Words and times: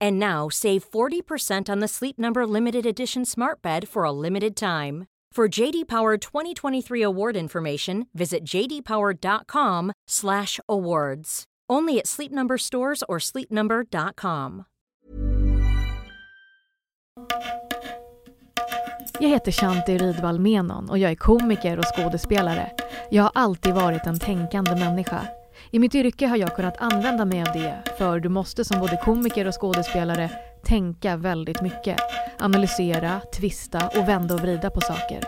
And 0.00 0.18
now 0.18 0.48
save 0.48 0.90
40% 0.90 1.68
on 1.68 1.80
the 1.80 1.88
Sleep 1.88 2.18
Number 2.18 2.46
limited 2.46 2.86
edition 2.86 3.24
Smart 3.24 3.62
Bed 3.62 3.88
for 3.88 4.04
a 4.04 4.12
limited 4.12 4.56
time. 4.56 5.06
For 5.36 5.48
JD 5.48 5.86
Power 5.86 6.16
2023 6.16 7.02
award 7.02 7.36
information, 7.36 8.06
visit 8.14 8.44
jdpower.com/awards. 8.44 11.44
Only 11.72 11.98
at 11.98 12.06
Sleep 12.06 12.32
Number 12.32 12.58
stores 12.58 13.02
or 13.08 13.18
sleepnumber.com. 13.18 14.64
Jag 19.20 19.28
heter 19.28 19.52
Shanti 19.52 19.98
Rydvall 19.98 20.40
Menon 20.40 20.90
och 20.90 20.98
jag 20.98 21.10
är 21.10 21.14
komiker 21.14 21.78
och 21.78 21.84
skådespelare. 21.96 22.70
Jag 23.10 23.22
har 23.22 23.32
alltid 23.34 23.74
varit 23.74 24.06
en 24.06 24.18
tänkande 24.18 24.74
människa. 24.74 25.28
I 25.76 25.78
mitt 25.78 25.94
yrke 25.94 26.26
har 26.26 26.36
jag 26.36 26.56
kunnat 26.56 26.76
använda 26.78 27.24
mig 27.24 27.40
av 27.40 27.52
det, 27.52 27.82
för 27.98 28.20
du 28.20 28.28
måste 28.28 28.64
som 28.64 28.80
både 28.80 28.96
komiker 28.96 29.46
och 29.46 29.60
skådespelare 29.60 30.30
tänka 30.64 31.16
väldigt 31.16 31.62
mycket. 31.62 31.96
Analysera, 32.38 33.20
tvista 33.34 33.88
och 33.88 34.08
vända 34.08 34.34
och 34.34 34.40
vrida 34.40 34.70
på 34.70 34.80
saker. 34.80 35.24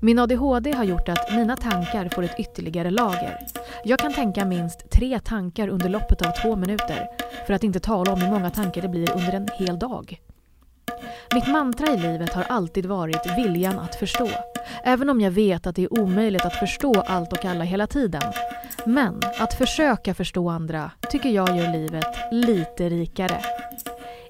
Min 0.00 0.18
ADHD 0.18 0.72
har 0.72 0.84
gjort 0.84 1.08
att 1.08 1.32
mina 1.32 1.56
tankar 1.56 2.08
får 2.14 2.22
ett 2.22 2.38
ytterligare 2.38 2.90
lager. 2.90 3.38
Jag 3.84 3.98
kan 3.98 4.12
tänka 4.12 4.44
minst 4.44 4.90
tre 4.90 5.20
tankar 5.20 5.68
under 5.68 5.88
loppet 5.88 6.22
av 6.22 6.30
två 6.30 6.56
minuter, 6.56 7.08
för 7.46 7.54
att 7.54 7.64
inte 7.64 7.80
tala 7.80 8.12
om 8.12 8.20
hur 8.20 8.30
många 8.30 8.50
tankar 8.50 8.82
det 8.82 8.88
blir 8.88 9.12
under 9.12 9.32
en 9.32 9.48
hel 9.58 9.78
dag. 9.78 10.20
Mitt 11.34 11.48
mantra 11.48 11.86
i 11.94 11.96
livet 11.96 12.34
har 12.34 12.42
alltid 12.42 12.86
varit 12.86 13.38
viljan 13.38 13.78
att 13.78 13.94
förstå. 13.94 14.28
Även 14.84 15.10
om 15.10 15.20
jag 15.20 15.30
vet 15.30 15.66
att 15.66 15.76
det 15.76 15.82
är 15.84 16.00
omöjligt 16.00 16.44
att 16.44 16.56
förstå 16.56 17.00
allt 17.00 17.32
och 17.32 17.44
alla 17.44 17.64
hela 17.64 17.86
tiden. 17.86 18.22
Men 18.86 19.20
att 19.38 19.54
försöka 19.54 20.14
förstå 20.14 20.48
andra 20.48 20.90
tycker 21.10 21.28
jag 21.28 21.56
gör 21.56 21.72
livet 21.72 22.06
lite 22.32 22.88
rikare. 22.88 23.40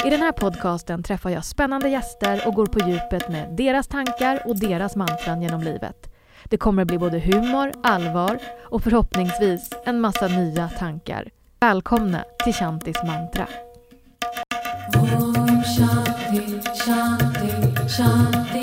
I 0.04 0.10
den 0.10 0.20
här 0.20 0.32
podcasten 0.32 1.02
träffar 1.02 1.30
jag 1.30 1.44
spännande 1.44 1.88
gäster 1.88 2.42
och 2.46 2.54
går 2.54 2.66
på 2.66 2.90
djupet 2.90 3.28
med 3.28 3.56
deras 3.56 3.88
tankar 3.88 4.42
och 4.44 4.60
deras 4.60 4.96
mantran 4.96 5.42
genom 5.42 5.62
livet. 5.62 6.12
Det 6.44 6.56
kommer 6.56 6.82
att 6.82 6.88
bli 6.88 6.98
både 6.98 7.18
humor, 7.18 7.72
allvar 7.82 8.38
och 8.62 8.82
förhoppningsvis 8.82 9.70
en 9.84 10.00
massa 10.00 10.28
nya 10.28 10.68
tankar. 10.68 11.30
Välkomna 11.60 12.24
till 12.44 12.54
Shantis 12.54 12.96
mantra. 13.06 13.46
Om 14.94 15.62
Shanti, 15.64 16.60
Shanti, 16.84 17.52
Shanti, 17.88 18.55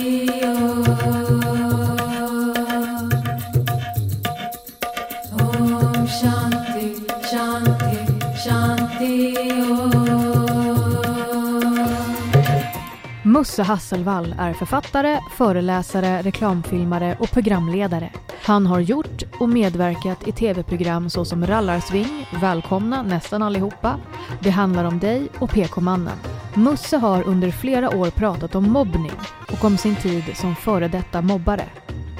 Musse 13.44 13.64
Hasselvall 13.64 14.36
är 14.40 14.54
författare, 14.54 15.20
föreläsare, 15.32 16.22
reklamfilmare 16.22 17.18
och 17.20 17.32
programledare. 17.32 18.10
Han 18.44 18.66
har 18.66 18.80
gjort 18.80 19.24
och 19.40 19.50
medverkat 19.50 20.28
i 20.28 20.32
tv-program 20.32 21.10
såsom 21.10 21.48
Rallarsving, 21.48 22.28
Välkomna 22.42 23.02
nästan 23.02 23.42
allihopa, 23.42 24.00
Det 24.40 24.50
handlar 24.50 24.86
om 24.86 25.00
dig 25.00 25.28
och 25.40 25.50
PK-mannen. 25.50 26.18
Musse 26.54 26.98
har 26.98 27.24
under 27.24 27.52
flera 27.52 27.98
år 27.98 28.10
pratat 28.10 28.56
om 28.56 28.72
mobbning 28.72 29.12
och 29.52 29.66
om 29.66 29.78
sin 29.78 29.96
tid 29.96 30.24
som 30.36 30.56
före 30.56 30.88
detta 30.88 31.22
mobbare. 31.22 31.66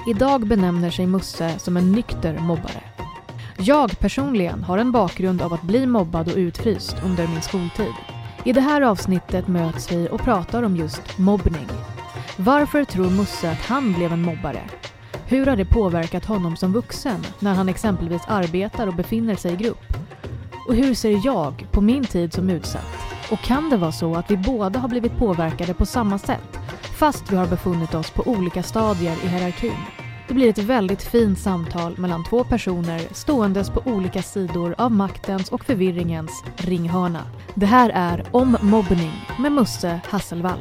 Idag 0.08 0.48
benämner 0.48 0.90
sig 0.90 1.08
Musse 1.08 1.60
som 1.60 1.78
en 1.78 1.92
nykter 1.92 2.40
mobbare. 2.40 2.84
Jag 3.58 4.00
personligen 4.00 4.64
har 4.64 4.78
en 4.78 4.92
bakgrund 4.92 5.42
av 5.42 5.54
att 5.54 5.62
bli 5.62 5.86
mobbad 5.86 6.28
och 6.28 6.38
utfryst 6.38 6.96
under 7.06 7.28
min 7.28 7.42
skoltid. 7.42 7.94
I 8.46 8.54
det 8.54 8.62
här 8.62 8.82
avsnittet 8.82 9.48
möts 9.48 9.92
vi 9.92 10.08
och 10.12 10.22
pratar 10.22 10.64
om 10.64 10.76
just 10.76 11.18
mobbning. 11.18 11.68
Varför 12.38 12.84
tror 12.84 13.10
Musse 13.10 13.52
att 13.52 13.66
han 13.66 13.94
blev 13.94 14.14
en 14.14 14.22
mobbare? 14.22 14.62
Hur 15.26 15.46
har 15.46 15.56
det 15.56 15.66
påverkat 15.66 16.26
honom 16.26 16.56
som 16.56 16.74
vuxen 16.74 17.26
när 17.40 17.54
han 17.54 17.70
exempelvis 17.70 18.22
arbetar 18.28 18.88
och 18.88 18.96
befinner 18.96 19.36
sig 19.36 19.54
i 19.54 19.56
grupp? 19.56 19.98
Och 20.68 20.76
hur 20.76 20.94
ser 20.94 21.26
jag 21.26 21.68
på 21.72 21.82
min 21.82 22.04
tid 22.04 22.34
som 22.34 22.50
utsatt? 22.50 22.98
Och 23.32 23.40
kan 23.40 23.70
det 23.70 23.78
vara 23.78 23.92
så 23.92 24.16
att 24.16 24.32
vi 24.32 24.38
båda 24.38 24.80
har 24.80 24.90
blivit 24.90 25.18
påverkade 25.18 25.74
på 25.74 25.86
samma 25.86 26.18
sätt 26.18 26.60
fast 26.82 27.32
vi 27.32 27.36
har 27.36 27.48
befunnit 27.48 27.94
oss 27.96 28.10
på 28.10 28.24
olika 28.28 28.64
stadier 28.64 29.18
i 29.24 29.28
hierarkin? 29.28 30.03
Det 30.28 30.34
blir 30.34 30.50
ett 30.50 30.58
väldigt 30.58 31.02
fint 31.04 31.40
samtal 31.40 31.98
mellan 32.00 32.24
två 32.24 32.44
personer 32.44 33.00
ståendes 33.14 33.70
på 33.70 33.82
olika 33.86 34.22
sidor 34.22 34.76
av 34.78 34.92
maktens 34.92 35.52
och 35.52 35.66
förvirringens 35.66 36.44
ringhörna. 36.58 37.24
Det 37.56 37.66
här 37.66 37.90
är 37.90 38.36
Om 38.36 38.58
mobbning 38.62 39.12
med 39.42 39.52
Musse 39.52 40.02
Hasselvall. 40.06 40.60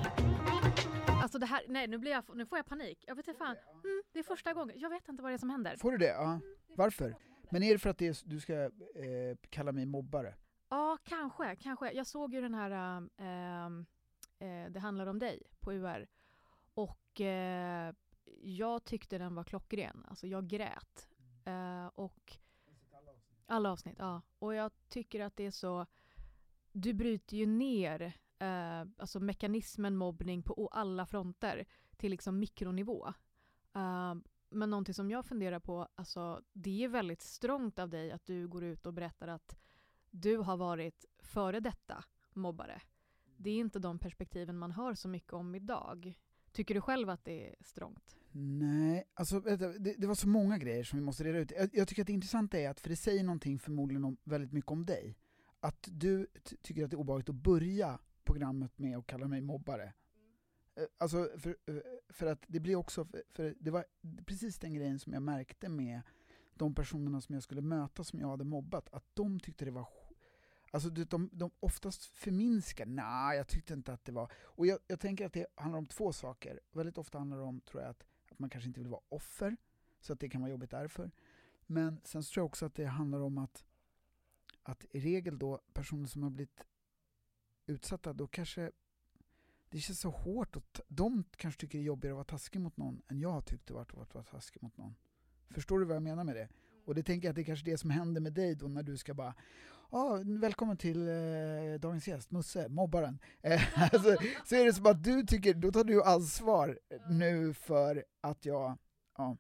Alltså 1.23 1.39
det 1.39 1.47
här, 1.47 1.61
nej 1.69 1.87
nu, 1.87 1.99
blir 1.99 2.13
jag, 2.13 2.25
nu 2.35 2.47
får 2.47 2.59
jag 2.59 2.67
panik. 2.67 3.05
Jag 3.07 3.15
vet 3.15 3.29
inte 3.29 3.39
fan. 3.39 3.57
Mm, 3.85 4.03
det 4.13 4.19
är 4.19 4.23
första 4.23 4.53
gången. 4.53 4.77
Jag 4.79 4.91
vet 4.91 5.09
inte 5.09 5.23
vad 5.23 5.33
det 5.33 5.37
är 5.37 5.39
som 5.39 5.51
händer. 5.51 5.77
Får 5.77 5.93
du 5.93 5.99
det? 5.99 6.07
Ja. 6.13 6.41
Varför? 6.77 7.17
Men 7.51 7.63
är 7.63 7.73
det 7.73 7.79
för 7.79 7.91
att 7.91 7.99
det 7.99 8.09
är, 8.09 8.17
du 8.25 8.41
ska 8.41 8.55
eh, 8.55 8.71
kalla 9.51 9.73
mig 9.73 9.87
mobbare? 9.87 10.35
Ja, 10.71 10.99
kanske, 11.05 11.57
kanske. 11.57 11.93
Jag 11.93 12.07
såg 12.07 12.35
ju 12.35 12.41
den 12.41 12.55
här 12.55 12.97
ähm, 13.19 13.87
äh, 14.39 14.73
Det 14.73 14.81
handlar 14.81 15.07
om 15.07 15.19
dig 15.19 15.43
på 15.61 15.73
UR. 15.73 16.07
Och 16.75 17.21
äh, 17.21 17.93
jag 18.43 18.85
tyckte 18.85 19.19
den 19.19 19.35
var 19.35 19.45
klockren. 19.45 20.07
Alltså 20.09 20.27
jag 20.27 20.49
grät. 20.49 21.09
Äh, 21.45 21.87
och 21.87 22.39
alla 23.47 23.71
avsnitt, 23.71 23.97
ja. 23.99 24.23
Och 24.39 24.55
jag 24.55 24.73
tycker 24.89 25.21
att 25.21 25.37
det 25.37 25.47
är 25.47 25.51
så... 25.51 25.87
Du 26.73 26.93
bryter 26.93 27.37
ju 27.37 27.47
ner 27.47 28.17
eh, 28.39 28.81
alltså 28.99 29.21
mekanismen 29.21 29.97
mobbning 29.97 30.43
på 30.43 30.69
alla 30.73 31.07
fronter 31.07 31.67
till 31.97 32.11
liksom 32.11 32.39
mikronivå. 32.39 33.07
Eh, 33.75 34.15
men 34.51 34.71
någonting 34.71 34.95
som 34.95 35.11
jag 35.11 35.27
funderar 35.27 35.61
på, 35.61 35.89
alltså 35.95 36.43
det 36.53 36.85
är 36.85 36.89
väldigt 36.89 37.23
strångt 37.23 37.79
av 37.79 37.89
dig 37.89 38.13
att 38.13 38.25
du 38.25 38.49
går 38.49 38.65
ut 38.65 38.87
och 38.87 38.95
berättar 38.95 39.29
att 39.29 39.57
du 40.11 40.37
har 40.37 40.57
varit 40.57 41.05
före 41.19 41.61
detta 41.61 42.05
mobbare. 42.33 42.83
Det 43.37 43.51
är 43.51 43.59
inte 43.59 43.79
de 43.79 43.99
perspektiven 43.99 44.59
man 44.59 44.71
hör 44.71 44.95
så 44.95 45.09
mycket 45.09 45.33
om 45.33 45.55
idag. 45.55 46.19
Tycker 46.53 46.75
du 46.75 46.81
själv 46.81 47.11
att 47.11 47.25
det 47.25 47.51
är 47.51 47.57
strångt? 47.61 48.17
Nej, 48.35 49.05
alltså 49.15 49.41
det, 49.41 49.95
det 49.99 50.07
var 50.07 50.15
så 50.15 50.29
många 50.29 50.59
grejer 50.59 50.85
som 50.85 50.99
vi 50.99 51.05
måste 51.05 51.25
reda 51.25 51.39
ut. 51.39 51.53
Jag, 51.57 51.71
jag, 51.73 51.89
tycker 51.89 52.03
att 52.03 52.07
det 52.07 52.13
intressanta 52.13 52.59
är 52.59 52.69
att, 52.69 52.81
för 52.81 52.89
det 52.89 52.97
säger 52.97 53.25
någonting 53.25 53.59
förmodligen 53.59 54.05
om, 54.05 54.17
väldigt 54.25 54.53
mycket 54.53 54.71
om 54.71 54.87
dig, 54.87 55.19
att 55.61 55.89
du 55.91 56.27
tycker 56.63 56.85
att 56.85 56.91
det 56.91 56.95
är 56.95 56.99
obehagligt 56.99 57.29
att 57.29 57.35
börja 57.35 57.99
programmet 58.25 58.79
med 58.79 58.99
att 58.99 59.07
kalla 59.07 59.29
mig 59.29 59.41
mobbare. 59.41 59.83
Mm. 60.77 60.89
Alltså, 60.99 61.29
för, 61.39 61.57
för 62.13 62.27
att 62.27 62.45
det 62.47 62.61
blir 62.61 62.77
också, 62.77 63.09
för 63.31 63.55
det 63.61 63.71
var 63.71 63.85
precis 64.27 64.59
den 64.59 64.75
grejen 64.75 64.99
som 64.99 65.13
jag 65.13 65.23
märkte 65.23 65.69
med 65.69 66.01
de 66.55 66.75
personerna 66.75 67.21
som 67.21 67.35
jag 67.35 67.43
skulle 67.43 67.61
möta 67.61 68.05
som 68.05 68.21
jag 68.21 68.29
hade 68.29 68.45
mobbat, 68.45 68.89
att 68.93 69.05
de 69.15 69.41
tyckte 69.41 69.65
det 69.65 69.71
var 69.71 69.89
Alltså 70.73 70.91
de, 70.91 71.31
de 71.33 71.51
oftast 71.61 72.05
förminskar, 72.05 72.87
nej 72.87 73.37
jag 73.37 73.49
tyckte 73.49 73.75
inte 73.75 73.93
att 73.93 74.05
det 74.05 74.13
var... 74.13 74.33
Och 74.35 74.67
jag, 74.67 74.79
jag, 74.87 75.01
tänker 75.01 75.27
att 75.27 75.33
det 75.33 75.47
handlar 75.55 75.79
om 75.79 75.87
två 75.87 76.13
saker. 76.13 76.61
Väldigt 76.71 76.99
ofta 76.99 77.19
handlar 77.19 77.37
det 77.37 77.43
om, 77.43 77.61
tror 77.61 77.83
jag, 77.83 77.91
att, 77.91 78.07
att 78.33 78.39
man 78.39 78.51
kanske 78.51 78.69
inte 78.69 78.81
vill 78.81 78.89
vara 78.89 79.03
offer, 79.09 79.57
så 80.01 80.13
att 80.13 80.21
det 80.21 80.29
kan 80.29 80.41
vara 80.41 80.51
jobbigt 80.51 80.71
därför. 80.71 81.11
Men 81.67 82.01
sen 82.05 82.23
tror 82.23 82.43
jag 82.43 82.47
också 82.47 82.67
att 82.67 82.75
det 82.75 82.85
handlar 82.85 83.21
om 83.21 83.39
att, 83.39 83.65
att 84.63 84.85
i 84.91 85.01
regel 85.01 85.39
då 85.39 85.61
personer 85.73 86.07
som 86.07 86.23
har 86.23 86.31
blivit 86.31 86.65
utsatta, 87.67 88.13
då 88.13 88.27
kanske 88.27 88.73
det 89.71 89.81
känns 89.81 90.01
så 90.01 90.11
hårt. 90.11 90.57
Och 90.57 90.81
de 90.89 91.25
kanske 91.37 91.61
tycker 91.61 91.79
det 91.79 91.83
är 91.83 91.87
jobbigare 91.87 92.13
att 92.13 92.17
vara 92.17 92.39
taskig 92.39 92.61
mot 92.61 92.77
någon 92.77 93.03
än 93.09 93.21
jag 93.21 93.31
har 93.31 93.43
tyckt 93.43 93.67
det 93.67 93.75
varit 93.75 93.95
att 93.95 94.15
vara 94.15 94.25
taskig 94.25 94.63
mot 94.63 94.77
någon. 94.77 94.95
Förstår 95.51 95.79
du 95.79 95.85
vad 95.85 95.97
jag 95.97 96.03
menar 96.03 96.25
med 96.25 96.37
det? 96.37 96.49
Och 96.85 96.95
det 96.95 97.03
tänker 97.03 97.29
jag 97.29 97.31
att 97.31 97.37
det 97.37 97.43
är 97.43 97.45
kanske 97.45 97.65
det 97.65 97.79
som 97.79 97.91
händer 97.91 98.21
med 98.21 98.33
dig 98.33 98.55
då 98.55 98.69
när 98.69 98.83
du 98.83 98.97
ska 98.97 99.15
bara 99.15 99.35
ah, 99.93 100.21
välkommen 100.25 100.77
till 100.77 101.09
eh, 101.09 101.81
dagens 101.81 102.09
gäst, 102.09 102.31
Musse, 102.31 102.69
mobbaren. 102.69 103.19
Eh, 103.43 103.83
alltså, 103.95 104.17
så 104.45 104.57
är 104.57 104.65
det 104.65 104.73
som 104.73 104.87
att 104.87 105.05
du 105.05 105.23
tycker, 105.23 105.55
då 105.55 105.73
tar 105.73 105.85
du 105.85 106.03
ansvar 106.03 106.79
nu 107.09 107.55
för 107.55 108.05
att 108.21 108.45
jag 108.45 108.79
Ja. 109.17 109.37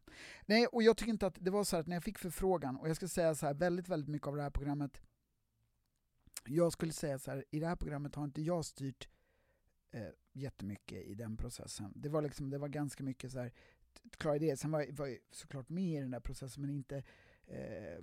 Nej, 0.47 0.67
och 0.67 0.83
jag 0.83 0.97
tycker 0.97 1.13
inte 1.13 1.27
att 1.27 1.39
det 1.41 1.51
var 1.51 1.65
så 1.65 1.77
här 1.77 1.81
att 1.81 1.87
när 1.87 1.97
jag 1.97 2.05
fick 2.05 2.19
förfrågan, 2.19 2.77
och 2.77 2.89
jag 2.89 2.97
ska 2.97 3.09
säga 3.09 3.35
så 3.35 3.47
här, 3.47 3.55
väldigt, 3.55 3.89
väldigt 3.89 4.09
mycket 4.09 4.29
av 4.29 4.37
det 4.37 4.43
här 4.43 4.51
programmet, 4.51 5.01
jag 6.45 6.73
skulle 6.73 6.93
säga 6.93 7.19
så 7.19 7.31
här, 7.31 7.45
i 7.51 7.61
det 7.61 7.67
här 7.67 7.77
programmet 7.77 8.15
har 8.15 8.25
inte 8.25 8.43
jag 8.43 8.65
styrt 8.65 9.09
eh, 9.91 10.09
jättemycket 10.33 11.05
i 11.05 11.15
den 11.15 11.37
processen. 11.37 11.93
Det 11.95 12.09
var 12.09 12.23
liksom, 12.23 12.51
det 12.51 12.59
var 12.59 12.69
ganska 12.69 13.05
mycket 13.05 13.33
så 13.33 13.39
här, 13.39 13.53
klara 14.19 14.37
idéer, 14.37 14.57
sen 14.57 14.71
var 14.71 14.81
jag, 14.81 14.93
var 14.93 15.07
jag 15.07 15.19
såklart 15.31 15.69
med 15.69 15.99
i 15.99 16.01
den 16.01 16.11
där 16.11 16.21
processen 16.21 16.61
men 16.61 16.71
inte, 16.71 17.03
eh, 17.53 17.99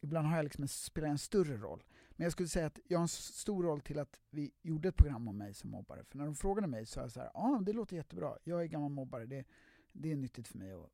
ibland 0.00 0.26
har 0.26 0.36
jag 0.36 0.44
liksom 0.44 0.62
en, 0.62 0.68
spelar 0.68 1.08
en 1.08 1.18
större 1.18 1.56
roll. 1.56 1.84
Men 2.10 2.24
jag 2.24 2.32
skulle 2.32 2.48
säga 2.48 2.66
att 2.66 2.78
jag 2.88 2.98
har 2.98 3.02
en 3.02 3.08
stor 3.08 3.62
roll 3.62 3.80
till 3.80 3.98
att 3.98 4.20
vi 4.30 4.52
gjorde 4.62 4.88
ett 4.88 4.96
program 4.96 5.28
om 5.28 5.38
mig 5.38 5.54
som 5.54 5.70
mobbare. 5.70 6.04
För 6.04 6.18
när 6.18 6.24
de 6.24 6.34
frågade 6.34 6.66
mig 6.66 6.86
så 6.86 6.92
sa 6.92 7.00
jag 7.00 7.12
så 7.12 7.20
här, 7.20 7.30
ja 7.34 7.56
ah, 7.56 7.60
det 7.60 7.72
låter 7.72 7.96
jättebra, 7.96 8.38
jag 8.44 8.62
är 8.62 8.66
gammal 8.66 8.90
mobbare, 8.90 9.26
det, 9.26 9.44
det 9.92 10.12
är 10.12 10.16
nyttigt 10.16 10.48
för 10.48 10.58
mig 10.58 10.72
att 10.72 10.90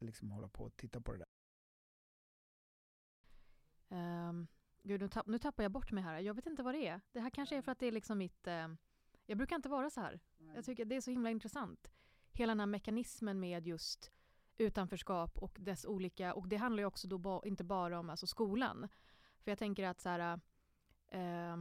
liksom 0.00 0.30
hålla 0.30 0.48
på 0.48 0.64
och 0.64 0.76
titta 0.76 1.00
på 1.00 1.12
det 1.12 1.18
där. 1.18 1.28
Um, 4.28 4.46
gud, 4.82 5.00
nu, 5.00 5.08
tapp, 5.08 5.26
nu 5.26 5.38
tappar 5.38 5.62
jag 5.62 5.72
bort 5.72 5.92
mig 5.92 6.04
här. 6.04 6.20
Jag 6.20 6.34
vet 6.34 6.46
inte 6.46 6.62
vad 6.62 6.74
det 6.74 6.86
är. 6.86 7.00
Det 7.12 7.20
här 7.20 7.30
kanske 7.30 7.56
är 7.56 7.62
för 7.62 7.72
att 7.72 7.78
det 7.78 7.86
är 7.86 7.92
liksom 7.92 8.18
mitt... 8.18 8.46
ehm, 8.46 8.76
jag 9.26 9.38
brukar 9.38 9.56
inte 9.56 9.68
vara 9.68 9.90
så 9.90 10.00
här. 10.00 10.20
Jag 10.54 10.64
tycker 10.64 10.84
det 10.84 10.96
är 10.96 11.00
så 11.00 11.10
himla 11.10 11.30
intressant. 11.30 11.90
Hela 12.32 12.50
den 12.50 12.60
här 12.60 12.66
mekanismen 12.66 13.40
med 13.40 13.66
just 13.66 14.12
utanförskap 14.58 15.38
och 15.38 15.56
dess 15.60 15.84
olika... 15.84 16.34
Och 16.34 16.48
det 16.48 16.56
handlar 16.56 16.82
ju 16.82 16.86
också 16.86 17.08
då 17.08 17.18
ba, 17.18 17.42
inte 17.44 17.64
bara 17.64 17.98
om 17.98 18.10
alltså 18.10 18.26
skolan. 18.26 18.88
För 19.40 19.50
jag 19.50 19.58
tänker 19.58 19.84
att 19.84 20.00
så 20.00 20.08
här... 20.08 20.40
eh, 21.08 21.56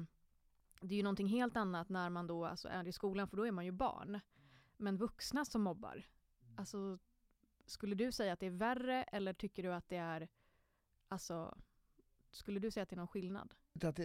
det 0.81 0.95
är 0.95 0.98
ju 0.98 1.04
någonting 1.04 1.28
helt 1.28 1.57
annat 1.57 1.90
när 1.90 2.10
man 2.10 2.28
då 2.28 2.45
alltså 2.45 2.68
är 2.68 2.88
i 2.88 2.92
skolan, 2.92 3.28
för 3.28 3.38
då 3.38 3.44
är 3.44 3.51
man 3.51 3.66
ju 3.66 3.72
barn. 3.72 4.19
Men 4.78 4.98
vuxna 4.98 5.45
som 5.45 5.62
mobbar, 5.62 6.07
alltså 6.56 7.00
skulle 7.66 7.95
du 7.95 8.12
säga 8.12 8.34
att 8.34 8.40
det 8.40 8.45
är 8.45 8.51
värre 8.51 9.04
eller 9.04 9.34
tycker 9.34 9.63
du 9.63 9.74
att 9.74 9.90
det 9.90 9.98
är, 9.98 10.28
alltså, 11.07 11.57
skulle 12.31 12.60
du 12.60 12.72
säga 12.72 12.84
att 12.84 12.90
det 12.90 12.94
är 12.94 12.98
någon 12.98 13.07
skillnad? 13.07 13.54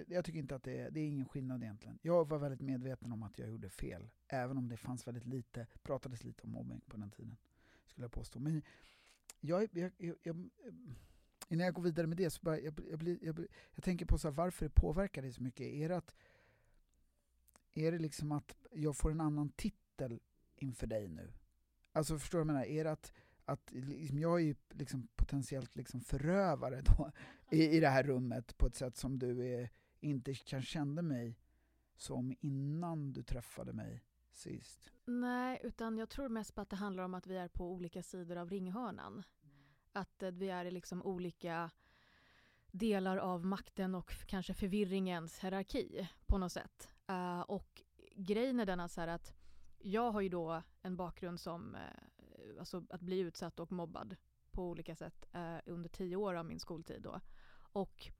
Jag 0.08 0.24
tycker 0.24 0.38
inte 0.38 0.54
att 0.54 0.62
det 0.62 0.80
är, 0.80 0.90
det 0.90 1.00
är 1.00 1.06
ingen 1.06 1.28
skillnad 1.28 1.62
egentligen. 1.62 1.98
Jag 2.02 2.28
var 2.28 2.38
väldigt 2.38 2.60
medveten 2.60 3.12
om 3.12 3.22
att 3.22 3.38
jag 3.38 3.48
gjorde 3.48 3.70
fel, 3.70 4.10
även 4.28 4.58
om 4.58 4.68
det 4.68 4.76
fanns 4.76 5.06
väldigt 5.06 5.26
lite, 5.26 5.66
pratades 5.82 6.24
lite 6.24 6.42
om 6.42 6.50
mobbing 6.50 6.80
på 6.80 6.96
den 6.96 7.10
tiden, 7.10 7.36
skulle 7.88 8.04
jag 8.04 8.12
påstå. 8.12 8.40
Men 8.40 8.62
jag, 9.40 9.68
jag, 9.72 9.92
jag, 10.22 10.50
innan 11.48 11.64
jag 11.64 11.74
går 11.74 11.82
vidare 11.82 12.06
med 12.06 12.16
det, 12.16 12.30
så 12.30 12.40
bara, 12.42 12.60
jag, 12.60 13.46
tänker 13.82 14.06
på 14.06 14.18
så 14.18 14.28
här, 14.28 14.34
varför 14.34 14.64
det 14.64 14.74
påverkar 14.74 15.22
det 15.22 15.32
så 15.32 15.42
mycket. 15.42 15.66
Är 15.66 15.88
det, 15.88 15.96
att, 15.96 16.14
är 17.74 17.92
det 17.92 17.98
liksom 17.98 18.32
att 18.32 18.56
jag 18.72 18.96
får 18.96 19.10
en 19.10 19.20
annan 19.20 19.48
titel 19.48 20.20
inför 20.56 20.86
dig 20.86 21.08
nu? 21.08 21.32
Alltså 21.92 22.18
förstår 22.18 22.38
du 22.38 22.44
vad 22.44 22.54
jag 22.54 22.54
menar? 22.54 22.78
Är 22.78 22.84
det 22.84 22.90
att, 22.90 23.12
att 23.44 23.72
liksom, 23.72 24.18
jag 24.18 24.40
är 24.40 24.44
ju 24.44 24.54
liksom 24.70 25.08
potentiellt 25.16 25.76
liksom 25.76 26.00
förövare 26.00 26.82
då, 26.82 27.12
i, 27.50 27.68
i 27.76 27.80
det 27.80 27.88
här 27.88 28.02
rummet 28.02 28.58
på 28.58 28.66
ett 28.66 28.74
sätt 28.74 28.96
som 28.96 29.18
du 29.18 29.46
är, 29.46 29.70
inte 30.00 30.34
kan 30.34 30.62
kände 30.62 31.02
mig 31.02 31.38
som 31.96 32.34
innan 32.40 33.12
du 33.12 33.22
träffade 33.22 33.72
mig 33.72 34.04
sist. 34.38 34.90
Nej, 35.04 35.60
utan 35.64 35.98
jag 35.98 36.08
tror 36.08 36.28
mest 36.28 36.54
på 36.54 36.60
att 36.60 36.70
det 36.70 36.76
handlar 36.76 37.04
om 37.04 37.14
att 37.14 37.26
vi 37.26 37.36
är 37.36 37.48
på 37.48 37.72
olika 37.72 38.02
sidor 38.02 38.36
av 38.36 38.50
ringhörnan. 38.50 39.22
Att 39.92 40.22
eh, 40.22 40.30
vi 40.30 40.48
är 40.48 40.64
i 40.64 40.70
liksom 40.70 41.02
olika 41.02 41.70
delar 42.70 43.16
av 43.16 43.44
makten 43.44 43.94
och 43.94 44.12
kanske 44.26 44.54
förvirringens 44.54 45.38
hierarki 45.38 46.08
på 46.26 46.38
något 46.38 46.52
sätt. 46.52 46.88
Uh, 47.10 47.40
och 47.40 47.82
grejen 48.14 48.60
är 48.60 48.66
den 48.66 48.80
att, 48.80 48.92
så 48.92 49.00
här 49.00 49.08
att 49.08 49.34
jag 49.78 50.10
har 50.10 50.20
ju 50.20 50.28
då 50.28 50.62
en 50.82 50.96
bakgrund 50.96 51.40
som 51.40 51.74
uh, 51.74 52.58
alltså 52.58 52.84
att 52.90 53.00
bli 53.00 53.18
utsatt 53.18 53.60
och 53.60 53.72
mobbad 53.72 54.16
på 54.50 54.68
olika 54.68 54.94
sätt 54.94 55.26
uh, 55.34 55.58
under 55.66 55.88
tio 55.88 56.16
år 56.16 56.34
av 56.34 56.44
min 56.44 56.60
skoltid 56.60 57.02
då. 57.02 57.20
Och 57.58 58.10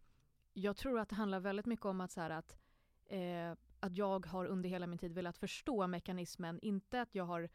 jag 0.52 0.76
tror 0.76 0.98
att 0.98 1.08
det 1.08 1.14
handlar 1.14 1.40
väldigt 1.40 1.66
mycket 1.66 1.86
om 1.86 2.00
att, 2.00 2.10
så 2.10 2.20
här 2.20 2.30
att, 2.30 2.56
att 3.80 3.96
jag 3.96 4.26
har 4.26 4.44
under 4.46 4.68
hela 4.68 4.86
min 4.86 4.98
tid 4.98 5.12
velat 5.12 5.38
förstå 5.38 5.86
mekanismen, 5.86 6.58
inte 6.62 7.00
att 7.00 7.14
jag 7.14 7.24
har 7.24 7.48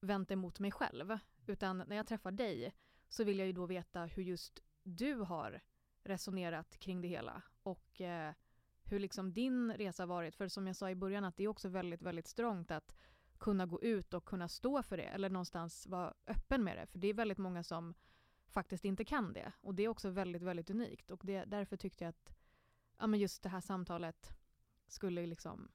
vänt 0.00 0.30
emot 0.30 0.60
mig 0.60 0.70
själv, 0.70 1.18
utan 1.46 1.78
när 1.78 1.96
jag 1.96 2.06
träffar 2.06 2.30
dig 2.30 2.74
så 3.08 3.24
vill 3.24 3.38
jag 3.38 3.46
ju 3.46 3.52
då 3.52 3.66
veta 3.66 4.04
hur 4.04 4.22
just 4.22 4.60
du 4.82 5.14
har 5.14 5.60
resonerat 6.02 6.78
kring 6.78 7.00
det 7.00 7.08
hela 7.08 7.42
och 7.62 8.00
eh, 8.00 8.32
hur 8.82 8.98
liksom 8.98 9.32
din 9.32 9.72
resa 9.72 10.02
har 10.02 10.08
varit. 10.08 10.34
För 10.34 10.48
som 10.48 10.66
jag 10.66 10.76
sa 10.76 10.90
i 10.90 10.94
början 10.94 11.24
att 11.24 11.36
det 11.36 11.44
är 11.44 11.48
också 11.48 11.68
väldigt, 11.68 12.02
väldigt 12.02 12.26
strångt 12.26 12.70
att 12.70 12.96
kunna 13.38 13.66
gå 13.66 13.82
ut 13.82 14.14
och 14.14 14.24
kunna 14.24 14.48
stå 14.48 14.82
för 14.82 14.96
det 14.96 15.02
eller 15.02 15.30
någonstans 15.30 15.86
vara 15.86 16.14
öppen 16.26 16.64
med 16.64 16.76
det. 16.76 16.86
För 16.86 16.98
det 16.98 17.08
är 17.08 17.14
väldigt 17.14 17.38
många 17.38 17.62
som 17.62 17.94
faktiskt 18.48 18.84
inte 18.84 19.04
kan 19.04 19.32
det 19.32 19.52
och 19.60 19.74
det 19.74 19.82
är 19.82 19.88
också 19.88 20.10
väldigt, 20.10 20.42
väldigt 20.42 20.70
unikt 20.70 21.10
och 21.10 21.20
det, 21.24 21.44
därför 21.44 21.76
tyckte 21.76 22.04
jag 22.04 22.08
att 22.08 22.34
ja, 22.98 23.06
men 23.06 23.20
just 23.20 23.42
det 23.42 23.48
här 23.48 23.60
samtalet 23.60 24.38
skulle 24.88 25.26
liksom 25.26 25.68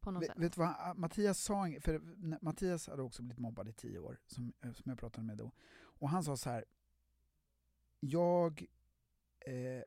på 0.00 0.10
något 0.10 0.22
Vet, 0.22 0.28
sätt. 0.28 0.38
vet 0.38 0.52
du 0.52 0.60
vad 0.60 0.68
ah, 0.78 0.94
Mattias 0.94 1.38
sa? 1.38 1.68
För 1.80 1.98
Mattias 2.44 2.88
hade 2.88 3.02
också 3.02 3.22
blivit 3.22 3.38
mobbad 3.38 3.68
i 3.68 3.72
tio 3.72 3.98
år, 3.98 4.18
som, 4.26 4.52
eh, 4.60 4.72
som 4.72 4.90
jag 4.90 4.98
pratade 4.98 5.26
med 5.26 5.36
då. 5.36 5.52
Och 5.72 6.08
han 6.08 6.24
sa 6.24 6.36
så 6.36 6.50
här. 6.50 6.64
Jag... 8.00 8.66
Eh, 9.40 9.82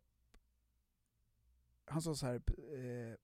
han 1.86 2.02
sa 2.02 2.16
så 2.16 2.26
här. 2.26 2.42
Eh, 2.74 3.16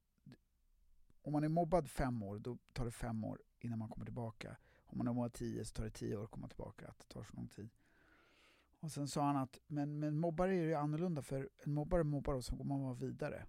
om 1.21 1.33
man 1.33 1.43
är 1.43 1.49
mobbad 1.49 1.89
fem 1.89 2.23
år, 2.23 2.39
då 2.39 2.57
tar 2.73 2.85
det 2.85 2.91
fem 2.91 3.23
år 3.23 3.41
innan 3.59 3.79
man 3.79 3.89
kommer 3.89 4.05
tillbaka. 4.05 4.57
Om 4.85 4.97
man 4.97 5.07
är 5.07 5.13
mobbad 5.13 5.33
tio 5.33 5.65
så 5.65 5.73
tar 5.73 5.83
det 5.83 5.89
tio 5.89 6.17
år 6.17 6.23
att 6.23 6.31
komma 6.31 6.47
tillbaka, 6.47 6.87
att 6.87 6.99
det 6.99 7.05
tar 7.05 7.23
så 7.23 7.35
lång 7.35 7.47
tid. 7.47 7.69
Och 8.79 8.91
sen 8.91 9.07
sa 9.07 9.23
han 9.23 9.37
att, 9.37 9.59
men, 9.67 9.99
men 9.99 10.19
mobbare 10.19 10.55
är 10.55 10.63
ju 10.63 10.73
annorlunda, 10.73 11.21
för 11.21 11.49
en 11.57 11.73
mobbare 11.73 12.03
mobbar 12.03 12.33
och 12.33 12.45
så 12.45 12.55
går 12.55 12.63
man 12.63 12.99
vidare. 12.99 13.45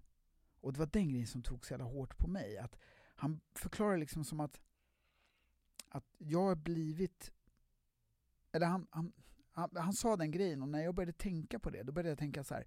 Och 0.61 0.73
det 0.73 0.79
var 0.79 0.85
den 0.85 1.09
grejen 1.09 1.27
som 1.27 1.43
tog 1.43 1.65
så 1.65 1.73
jävla 1.73 1.85
hårt 1.85 2.17
på 2.17 2.27
mig. 2.27 2.57
Att 2.57 2.77
han 3.15 3.41
förklarar 3.55 3.97
liksom 3.97 4.25
som 4.25 4.39
att, 4.39 4.61
att 5.89 6.05
jag 6.17 6.41
har 6.41 6.55
blivit... 6.55 7.31
Eller 8.51 8.67
han, 8.67 8.87
han, 8.89 9.13
han, 9.51 9.69
han 9.75 9.93
sa 9.93 10.15
den 10.17 10.31
grejen 10.31 10.61
och 10.61 10.69
när 10.69 10.83
jag 10.83 10.95
började 10.95 11.13
tänka 11.13 11.59
på 11.59 11.69
det, 11.69 11.83
då 11.83 11.91
började 11.91 12.09
jag 12.09 12.17
tänka 12.17 12.43
så 12.43 12.53
här. 12.53 12.65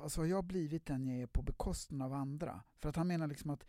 Alltså 0.00 0.20
har 0.20 0.26
jag 0.26 0.44
blivit 0.44 0.86
den 0.86 1.06
jag 1.06 1.22
är 1.22 1.26
på 1.26 1.42
bekostnad 1.42 2.06
av 2.06 2.12
andra? 2.12 2.62
För 2.78 2.88
att 2.88 2.96
han 2.96 3.08
menar 3.08 3.26
liksom 3.26 3.50
att, 3.50 3.66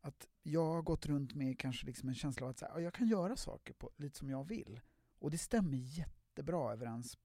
att 0.00 0.28
jag 0.42 0.66
har 0.66 0.82
gått 0.82 1.06
runt 1.06 1.34
med 1.34 1.58
kanske 1.58 1.86
liksom 1.86 2.08
en 2.08 2.14
känsla 2.14 2.46
av 2.46 2.50
att 2.50 2.58
så 2.58 2.66
här, 2.66 2.80
jag 2.80 2.94
kan 2.94 3.08
göra 3.08 3.36
saker 3.36 3.74
på, 3.74 3.90
lite 3.96 4.18
som 4.18 4.30
jag 4.30 4.44
vill. 4.48 4.80
Och 5.18 5.30
det 5.30 5.38
stämmer 5.38 5.76
jättebra 5.76 6.72
överens 6.72 7.18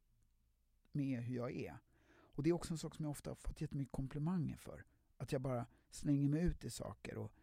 med 0.91 1.23
hur 1.23 1.35
jag 1.35 1.55
är. 1.55 1.77
Och 2.09 2.43
det 2.43 2.49
är 2.49 2.53
också 2.53 2.73
en 2.73 2.77
sak 2.77 2.95
som 2.95 3.05
jag 3.05 3.11
ofta 3.11 3.29
har 3.29 3.35
fått 3.35 3.61
jättemycket 3.61 3.91
komplimanger 3.91 4.57
för. 4.57 4.85
Att 5.17 5.31
jag 5.31 5.41
bara 5.41 5.65
slänger 5.89 6.29
mig 6.29 6.41
ut 6.41 6.63
i 6.63 6.69
saker 6.69 7.17
och 7.17 7.33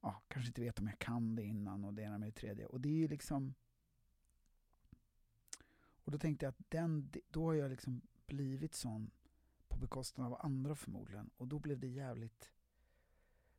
ja, 0.00 0.22
kanske 0.28 0.48
inte 0.48 0.60
vet 0.60 0.78
om 0.78 0.86
jag 0.86 0.98
kan 0.98 1.34
det 1.36 1.42
innan 1.42 1.84
och 1.84 1.94
det 1.94 2.02
ena 2.02 2.18
med 2.18 2.28
det 2.28 2.32
tredje. 2.32 2.66
Och 2.66 2.80
det 2.80 2.88
är 2.88 2.98
ju 2.98 3.08
liksom... 3.08 3.54
Och 6.04 6.12
då 6.12 6.18
tänkte 6.18 6.46
jag 6.46 6.50
att 6.50 6.70
den, 6.70 7.12
då 7.28 7.44
har 7.44 7.54
jag 7.54 7.70
liksom 7.70 8.02
blivit 8.26 8.74
sån 8.74 9.10
på 9.68 9.78
bekostnad 9.78 10.26
av 10.26 10.46
andra 10.46 10.74
förmodligen. 10.74 11.30
Och 11.36 11.48
då 11.48 11.58
blev 11.58 11.80
det 11.80 11.88
jävligt... 11.88 12.50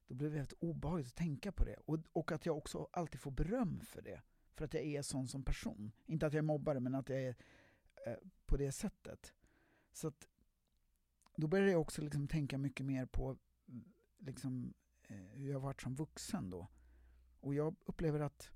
Då 0.08 0.15
blev 0.15 0.32
det 0.32 0.38
jävligt 0.38 0.60
obehagligt 0.60 1.08
att 1.08 1.15
tänka 1.15 1.51
på 1.51 1.65
det. 1.65 1.75
Och, 1.75 2.00
och 2.13 2.32
att 2.32 2.46
jag 2.46 2.58
också 2.58 2.88
alltid 2.91 3.22
får 3.22 3.32
beröm 3.32 3.82
för 3.86 4.01
det. 4.01 4.22
För 4.53 4.65
att 4.65 4.74
jag 4.74 4.84
är 4.84 5.01
sån 5.01 5.27
som 5.27 5.44
person. 5.44 5.91
Inte 6.05 6.27
att 6.27 6.34
jag 6.34 6.38
är 6.38 6.48
mobbare, 6.48 6.79
men 6.79 6.96
att 6.96 7.10
jag 7.10 7.22
är 7.22 7.36
eh, 8.05 8.17
på 8.46 8.58
det 8.58 8.72
sättet. 8.72 9.34
Så 9.91 10.08
att 10.08 10.27
då 11.36 11.48
började 11.48 11.72
jag 11.72 11.82
också 11.82 12.01
liksom 12.01 12.27
tänka 12.27 12.58
mycket 12.58 12.86
mer 12.86 13.05
på 13.05 13.38
liksom, 14.18 14.74
eh, 15.04 15.16
hur 15.16 15.48
jag 15.48 15.56
har 15.56 15.68
varit 15.68 15.82
som 15.82 15.96
vuxen 15.96 16.50
då. 16.50 16.68
Och 17.40 17.56
jag 17.56 17.76
upplever 17.86 18.20
att 18.20 18.52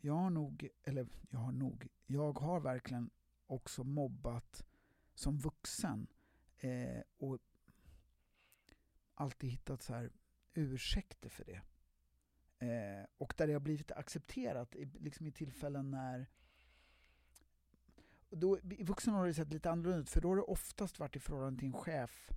jag 0.00 0.14
har 0.14 0.30
nog, 0.30 0.68
eller 0.82 1.08
jag 1.30 1.38
har 1.38 1.52
nog, 1.52 1.88
jag 2.06 2.38
har 2.38 2.60
verkligen 2.60 3.10
också 3.46 3.84
mobbat 3.84 4.66
som 5.14 5.38
vuxen. 5.38 6.06
Eh, 6.58 7.02
och 7.16 7.38
alltid 9.14 9.50
hittat 9.50 9.82
så 9.82 9.94
här 9.94 10.10
ursäkter 10.54 11.28
för 11.28 11.44
det. 11.44 11.62
Eh, 12.66 13.06
och 13.18 13.34
där 13.36 13.46
det 13.46 13.52
har 13.52 13.60
blivit 13.60 13.92
accepterat 13.92 14.76
i, 14.76 14.84
liksom 14.84 15.26
i 15.26 15.32
tillfällen 15.32 15.90
när 15.90 16.26
då, 18.30 18.58
I 18.58 18.84
vuxen 18.84 19.14
har 19.14 19.26
det 19.26 19.34
sett 19.34 19.52
lite 19.52 19.70
annorlunda 19.70 19.98
ut, 19.98 20.10
för 20.10 20.20
då 20.20 20.28
har 20.28 20.36
det 20.36 20.42
oftast 20.42 20.98
varit 20.98 21.16
i 21.16 21.20
förhållande 21.20 21.58
till 21.58 21.66
en 21.66 21.72
chef, 21.72 22.30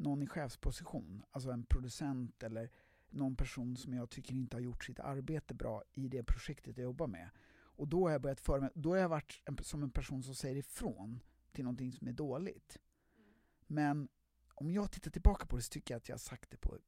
någon 0.00 0.22
i 0.22 0.26
chefsposition, 0.26 1.22
alltså 1.30 1.50
en 1.50 1.64
producent 1.64 2.42
eller 2.42 2.70
någon 3.10 3.36
person 3.36 3.76
som 3.76 3.94
jag 3.94 4.10
tycker 4.10 4.34
inte 4.34 4.56
har 4.56 4.60
gjort 4.60 4.84
sitt 4.84 5.00
arbete 5.00 5.54
bra 5.54 5.82
i 5.92 6.08
det 6.08 6.22
projektet 6.22 6.76
jag 6.76 6.84
jobbar 6.84 7.06
med. 7.06 7.30
Och 7.52 7.88
då 7.88 8.04
har 8.04 8.10
jag 8.10 8.20
börjat 8.20 8.40
föra 8.40 8.60
mig, 8.60 8.70
då 8.74 8.90
har 8.90 8.96
jag 8.96 9.08
varit 9.08 9.42
en, 9.44 9.58
som 9.62 9.82
en 9.82 9.90
person 9.90 10.22
som 10.22 10.34
säger 10.34 10.56
ifrån 10.56 11.20
till 11.52 11.64
någonting 11.64 11.92
som 11.92 12.08
är 12.08 12.12
dåligt. 12.12 12.78
Men 13.66 14.08
om 14.54 14.70
jag 14.70 14.92
tittar 14.92 15.10
tillbaka 15.10 15.46
på 15.46 15.56
det 15.56 15.62
så 15.62 15.70
tycker 15.70 15.94
jag 15.94 15.98
att 15.98 16.08
jag 16.08 16.14
har 16.14 16.18
sagt 16.18 16.50
det 16.50 16.56
på 16.56 16.78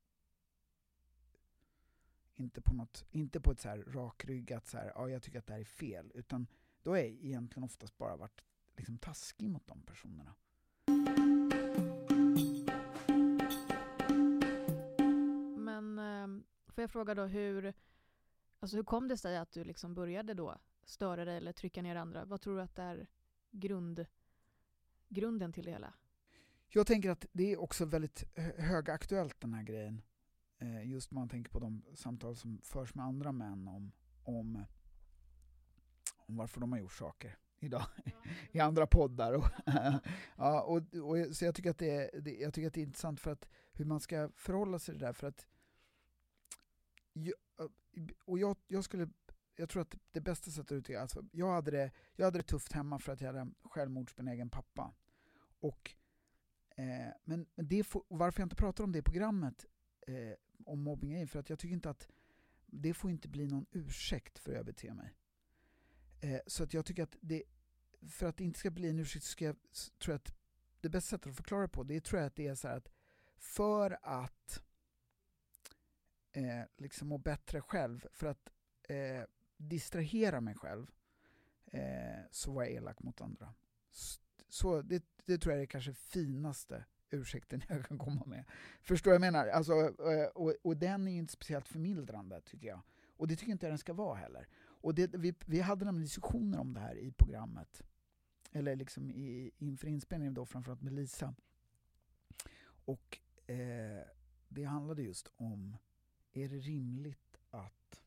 inte 2.35 2.61
på, 2.61 2.75
något, 2.75 3.05
inte 3.11 3.41
på 3.41 3.53
ett 3.53 3.61
så 3.61 3.69
här 3.69 3.79
rakryggat 3.79 4.67
så 4.67 4.77
här, 4.77 4.93
ja 4.95 5.09
jag 5.09 5.23
tycker 5.23 5.39
att 5.39 5.47
det 5.47 5.53
här 5.53 5.61
är 5.61 5.65
fel, 5.65 6.13
utan 6.15 6.47
då 6.83 6.91
har 6.91 6.97
jag 6.97 7.07
egentligen 7.07 7.65
oftast 7.65 7.99
bara 7.99 8.17
varit 8.17 8.41
liksom 8.77 8.99
taskig 8.99 9.51
mot 9.51 9.67
de 9.67 9.83
personerna. 9.83 10.35
Men 15.93 16.39
eh, 16.39 16.45
får 16.73 16.83
jag 16.83 16.91
fråga 16.91 17.15
då 17.15 17.25
hur, 17.25 17.75
alltså 18.61 18.77
hur 18.77 18.85
kom 18.85 19.09
det 19.09 19.17
sig 19.17 19.37
att 19.37 19.53
du 19.53 19.65
liksom 19.65 19.95
började 19.95 20.35
då 20.35 20.59
störa 20.85 21.25
dig 21.25 21.37
eller 21.37 21.53
trycka 21.53 21.83
ner 21.83 21.97
andra? 21.97 22.25
Vad 22.25 22.41
tror 22.41 22.57
du 22.57 22.63
att 22.63 22.75
det 22.75 22.83
är 22.83 23.07
grund, 23.51 24.07
grunden 25.09 25.53
till 25.53 25.65
det 25.65 25.71
hela? 25.71 25.95
Jag 26.69 26.87
tänker 26.87 27.11
att 27.11 27.27
det 27.33 27.53
är 27.53 27.61
också 27.61 27.85
väldigt 27.85 28.25
hö- 28.37 28.63
högaktuellt 28.63 29.41
den 29.41 29.55
här 29.55 29.63
grejen. 29.63 30.03
Eh, 30.59 30.91
just 30.91 31.11
när 31.11 31.19
man 31.19 31.29
tänker 31.29 31.51
på 31.51 31.59
de 31.59 31.85
samtal 31.95 32.37
som 32.37 32.61
förs 32.63 32.95
med 32.95 33.05
andra 33.05 33.33
män 33.33 33.69
om, 33.69 33.93
om, 34.25 34.65
om 36.17 36.37
varför 36.37 36.61
de 36.61 36.73
har 36.73 36.79
gjort 36.79 36.93
saker 36.93 37.39
idag 37.59 37.87
i 38.53 38.61
andra 38.61 38.87
poddar. 38.87 39.33
Och, 39.33 39.45
ja, 40.37 40.63
och, 40.63 40.77
och, 40.95 41.37
så 41.37 41.45
jag 41.45 41.55
tycker, 41.55 41.71
att 41.71 41.79
det 41.79 41.91
är, 41.91 42.21
det, 42.21 42.37
jag 42.37 42.55
tycker 42.55 42.69
att 42.69 42.75
det 42.75 42.81
är 42.81 42.87
intressant 42.87 43.21
för 43.21 43.31
att 43.31 43.49
hur 43.73 43.85
man 43.85 44.01
ska 44.01 44.31
förhålla 44.37 44.79
sig 44.79 44.95
till 44.95 45.01
det 45.01 45.07
där. 45.07 45.13
För 45.13 45.27
att, 45.27 45.47
och 48.25 48.39
jag, 48.39 48.57
jag 48.67 48.85
skulle 48.85 49.09
jag 49.57 49.69
tror 49.69 49.83
att 49.83 49.95
det 50.13 50.21
bästa 50.21 50.51
sättet 50.51 50.73
att 50.73 50.73
uttrycka 50.73 51.01
alltså, 51.01 51.25
jag, 51.33 51.53
hade 51.53 51.71
det, 51.71 51.91
jag 52.17 52.25
hade 52.25 52.39
det 52.39 52.43
tufft 52.43 52.73
hemma 52.73 52.99
för 52.99 53.13
att 53.13 53.21
jag 53.21 53.29
hade 53.29 53.41
en 53.41 53.55
självmordsbenägen 53.63 54.51
pappa. 54.51 54.95
Och, 55.61 55.95
eh, 56.77 57.13
men 57.25 57.47
det 57.55 57.85
får, 57.85 58.05
varför 58.09 58.41
jag 58.41 58.47
inte 58.47 58.57
pratar 58.57 58.85
om 58.85 58.93
det 58.93 58.99
i 58.99 59.03
programmet 59.03 59.67
eh, 60.07 60.35
om 60.65 60.83
mobbning 60.83 61.13
är 61.13 61.27
för 61.27 61.39
att 61.39 61.51
jag 61.51 61.59
tycker 61.59 61.75
inte 61.75 61.91
att 61.91 62.09
det 62.67 62.95
får 62.95 63.11
inte 63.11 63.29
bli 63.29 63.47
någon 63.47 63.67
ursäkt 63.71 64.39
för 64.39 64.51
hur 64.51 64.57
jag 64.57 64.67
beter 64.67 64.95
mig. 64.95 65.17
Eh, 66.21 66.41
så 66.47 66.65
att 66.65 66.75
jag 66.75 66.87
tycker 66.87 67.03
att 67.03 67.17
det, 67.21 67.43
för 68.09 68.27
att 68.27 68.37
det 68.37 68.45
inte 68.45 68.59
ska 68.59 68.71
bli 68.71 68.91
en 68.91 68.99
ursäkt 68.99 69.25
så 69.25 69.31
ska 69.31 69.45
jag, 69.45 69.57
tror 69.99 70.13
jag 70.13 70.17
att 70.17 70.35
det 70.81 70.89
bästa 70.89 71.17
sättet 71.17 71.31
att 71.31 71.37
förklara 71.37 71.63
det 71.63 71.69
på, 71.69 71.83
det 71.83 72.01
tror 72.01 72.21
jag 72.21 72.27
att 72.27 72.37
det 72.37 72.47
är 72.47 72.55
så 72.55 72.69
här 72.69 72.77
att 72.77 72.89
för 73.37 73.99
att 74.03 74.63
eh, 76.33 76.63
liksom 76.77 77.09
må 77.09 77.19
bättre 77.19 77.61
själv, 77.61 78.07
för 78.13 78.27
att 78.27 78.53
eh, 78.89 79.23
distrahera 79.57 80.41
mig 80.41 80.55
själv, 80.55 80.91
eh, 81.67 82.21
så 82.31 82.53
var 82.53 82.63
jag 82.63 82.73
elak 82.73 83.03
mot 83.03 83.21
andra. 83.21 83.55
Så 84.49 84.83
det, 84.83 85.05
det 85.25 85.39
tror 85.39 85.55
jag 85.55 85.63
är 85.63 85.67
kanske 85.67 85.95
finaste 85.95 86.85
ursäkten 87.11 87.63
jag 87.69 87.87
kan 87.87 87.99
komma 87.99 88.25
med. 88.27 88.45
Förstår 88.83 89.11
vad 89.11 89.15
jag 89.15 89.21
menar? 89.33 89.49
Alltså, 89.49 89.73
eh, 89.73 90.27
och, 90.35 90.55
och 90.63 90.77
den 90.77 91.09
är 91.09 91.13
ju 91.13 91.19
inte 91.19 91.33
speciellt 91.33 91.69
förmildrande 91.69 92.41
tycker 92.41 92.69
jag. 92.69 92.81
Och 93.17 93.29
det 93.29 93.37
tycker 93.37 93.53
inte 93.53 93.67
jag 93.67 93.73
den 93.73 93.79
ska 93.79 93.93
vara 93.93 94.17
heller. 94.17 94.49
Och 94.65 94.95
det, 94.95 95.15
vi, 95.15 95.35
vi 95.47 95.61
hade 95.61 95.85
nämligen 95.85 96.05
diskussioner 96.05 96.59
om 96.59 96.73
det 96.73 96.81
här 96.81 96.97
i 96.99 97.13
programmet. 97.13 97.83
Eller 98.53 98.77
liksom 98.77 99.11
i, 99.11 99.51
inför 99.59 99.89
inspelningen 99.89 100.35
då, 100.35 100.47
framförallt 100.47 100.83
med 100.83 100.93
Lisa. 100.93 101.35
Och 102.85 103.19
eh, 103.47 104.07
det 104.49 104.65
handlade 104.65 105.03
just 105.03 105.29
om, 105.37 105.77
är 106.33 106.49
det 106.49 106.59
rimligt 106.59 107.37
att 107.51 108.03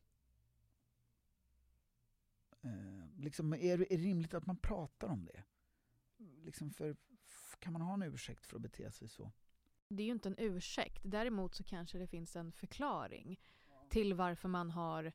eh, 2.62 3.06
liksom, 3.18 3.52
är, 3.52 3.78
det- 3.78 3.92
är 3.94 3.98
det 3.98 4.04
rimligt 4.04 4.34
att 4.34 4.46
man 4.46 4.56
pratar 4.56 5.08
om 5.08 5.24
det? 5.24 5.42
Liksom 6.44 6.70
för, 6.70 6.96
kan 7.58 7.72
man 7.72 7.82
ha 7.82 7.94
en 7.94 8.02
ursäkt 8.02 8.46
för 8.46 8.56
att 8.56 8.62
bete 8.62 8.90
sig 8.92 9.08
så? 9.08 9.32
Det 9.88 10.02
är 10.02 10.06
ju 10.06 10.12
inte 10.12 10.28
en 10.28 10.38
ursäkt. 10.38 11.02
Däremot 11.04 11.54
så 11.54 11.64
kanske 11.64 11.98
det 11.98 12.06
finns 12.06 12.36
en 12.36 12.52
förklaring 12.52 13.40
till 13.88 14.14
varför 14.14 14.48
man 14.48 14.70
har 14.70 15.12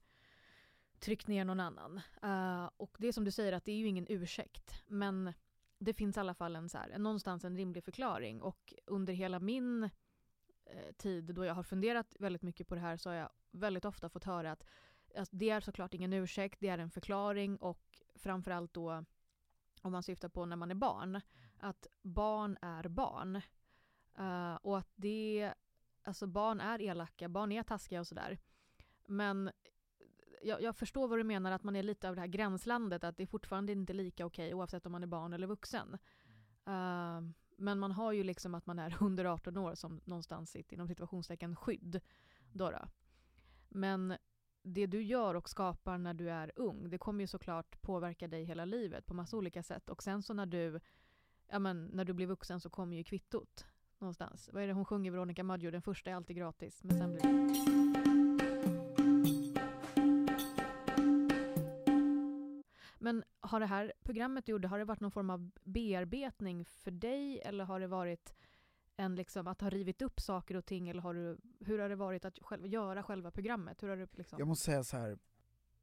tryckt 0.99 1.27
ner 1.27 1.45
någon 1.45 1.59
annan. 1.59 2.01
Uh, 2.23 2.69
och 2.77 2.95
det 2.99 3.07
är 3.07 3.11
som 3.11 3.23
du 3.25 3.31
säger 3.31 3.53
att 3.53 3.65
det 3.65 3.71
är 3.71 3.75
ju 3.75 3.87
ingen 3.87 4.05
ursäkt. 4.09 4.83
Men 4.87 5.33
det 5.77 5.93
finns 5.93 6.17
i 6.17 6.19
alla 6.19 6.33
fall 6.33 6.55
en 6.55 6.69
så 6.69 6.77
här, 6.77 6.97
någonstans 6.97 7.43
en 7.43 7.57
rimlig 7.57 7.83
förklaring. 7.83 8.41
Och 8.41 8.73
under 8.85 9.13
hela 9.13 9.39
min 9.39 9.89
tid 10.97 11.23
då 11.23 11.45
jag 11.45 11.53
har 11.53 11.63
funderat 11.63 12.15
väldigt 12.19 12.41
mycket 12.41 12.67
på 12.67 12.75
det 12.75 12.81
här 12.81 12.97
så 12.97 13.09
har 13.09 13.15
jag 13.15 13.29
väldigt 13.51 13.85
ofta 13.85 14.09
fått 14.09 14.23
höra 14.23 14.51
att 14.51 14.63
alltså, 15.17 15.35
det 15.35 15.49
är 15.49 15.61
såklart 15.61 15.93
ingen 15.93 16.13
ursäkt, 16.13 16.59
det 16.59 16.67
är 16.67 16.77
en 16.77 16.91
förklaring 16.91 17.57
och 17.57 18.01
framförallt 18.15 18.73
då 18.73 19.05
om 19.81 19.91
man 19.91 20.03
syftar 20.03 20.29
på 20.29 20.45
när 20.45 20.55
man 20.55 20.71
är 20.71 20.75
barn, 20.75 21.21
att 21.59 21.87
barn 22.01 22.57
är 22.61 22.87
barn. 22.87 23.41
Eh, 24.17 24.55
och 24.55 24.77
att 24.77 24.91
det, 24.95 25.53
alltså 26.03 26.27
barn 26.27 26.61
är 26.61 26.81
elaka, 26.81 27.29
barn 27.29 27.51
är 27.51 27.63
taskiga 27.63 27.99
och 27.99 28.07
sådär. 28.07 28.37
Men 29.07 29.51
jag, 30.41 30.61
jag 30.61 30.75
förstår 30.75 31.07
vad 31.07 31.19
du 31.19 31.23
menar, 31.23 31.51
att 31.51 31.63
man 31.63 31.75
är 31.75 31.83
lite 31.83 32.09
av 32.09 32.15
det 32.15 32.21
här 32.21 32.27
gränslandet, 32.27 33.03
att 33.03 33.17
det 33.17 33.23
är 33.23 33.27
fortfarande 33.27 33.71
inte 33.71 33.93
lika 33.93 34.25
okej 34.25 34.53
oavsett 34.53 34.85
om 34.85 34.91
man 34.91 35.03
är 35.03 35.07
barn 35.07 35.33
eller 35.33 35.47
vuxen. 35.47 35.97
Eh, 36.65 37.21
men 37.61 37.79
man 37.79 37.91
har 37.91 38.11
ju 38.11 38.23
liksom 38.23 38.55
att 38.55 38.65
man 38.65 38.79
är 38.79 38.97
under 39.03 39.25
18 39.25 39.57
år 39.57 39.75
som 39.75 40.01
någonstans 40.05 40.51
sitt 40.51 40.71
inom 40.71 40.87
situationstecken 40.87 41.55
skydd. 41.55 42.01
Då 42.53 42.71
då. 42.71 42.87
Men 43.69 44.17
det 44.63 44.85
du 44.87 45.01
gör 45.03 45.35
och 45.35 45.49
skapar 45.49 45.97
när 45.97 46.13
du 46.13 46.29
är 46.29 46.51
ung, 46.55 46.89
det 46.89 46.97
kommer 46.97 47.21
ju 47.21 47.27
såklart 47.27 47.81
påverka 47.81 48.27
dig 48.27 48.43
hela 48.43 48.65
livet 48.65 49.05
på 49.05 49.13
massa 49.13 49.37
olika 49.37 49.63
sätt. 49.63 49.89
Och 49.89 50.03
sen 50.03 50.23
så 50.23 50.33
när 50.33 50.45
du, 50.45 50.79
ja 51.47 51.59
men, 51.59 51.85
när 51.85 52.05
du 52.05 52.13
blir 52.13 52.27
vuxen 52.27 52.59
så 52.59 52.69
kommer 52.69 52.97
ju 52.97 53.03
kvittot 53.03 53.65
någonstans. 53.97 54.49
Vad 54.53 54.63
är 54.63 54.67
det 54.67 54.73
hon 54.73 54.85
sjunger, 54.85 55.11
Veronica 55.11 55.43
Maggio? 55.43 55.71
Den 55.71 55.81
första 55.81 56.09
är 56.09 56.15
alltid 56.15 56.35
gratis, 56.35 56.83
men 56.83 56.97
sen 56.97 57.11
blir 57.11 57.23
det... 57.23 57.80
Men 63.01 63.23
har 63.39 63.59
det 63.59 63.65
här 63.65 63.93
programmet 64.03 64.45
du 64.45 64.51
gjorde, 64.51 64.67
har 64.67 64.79
det 64.79 64.85
varit 64.85 64.99
någon 64.99 65.11
form 65.11 65.29
av 65.29 65.51
bearbetning 65.63 66.65
för 66.65 66.91
dig 66.91 67.41
eller 67.41 67.63
har 67.63 67.79
det 67.79 67.87
varit 67.87 68.33
en 68.95 69.15
liksom 69.15 69.47
att 69.47 69.61
ha 69.61 69.69
rivit 69.69 70.01
upp 70.01 70.19
saker 70.19 70.55
och 70.55 70.65
ting 70.65 70.89
eller 70.89 71.01
har 71.01 71.13
du, 71.13 71.37
hur 71.59 71.79
har 71.79 71.89
det 71.89 71.95
varit 71.95 72.25
att 72.25 72.39
själv, 72.41 72.67
göra 72.67 73.03
själva 73.03 73.31
programmet? 73.31 73.83
Hur 73.83 73.89
har 73.89 73.97
du 73.97 74.07
liksom... 74.11 74.39
Jag 74.39 74.47
måste 74.47 74.65
säga 74.65 74.83
så 74.83 74.97
här. 74.97 75.17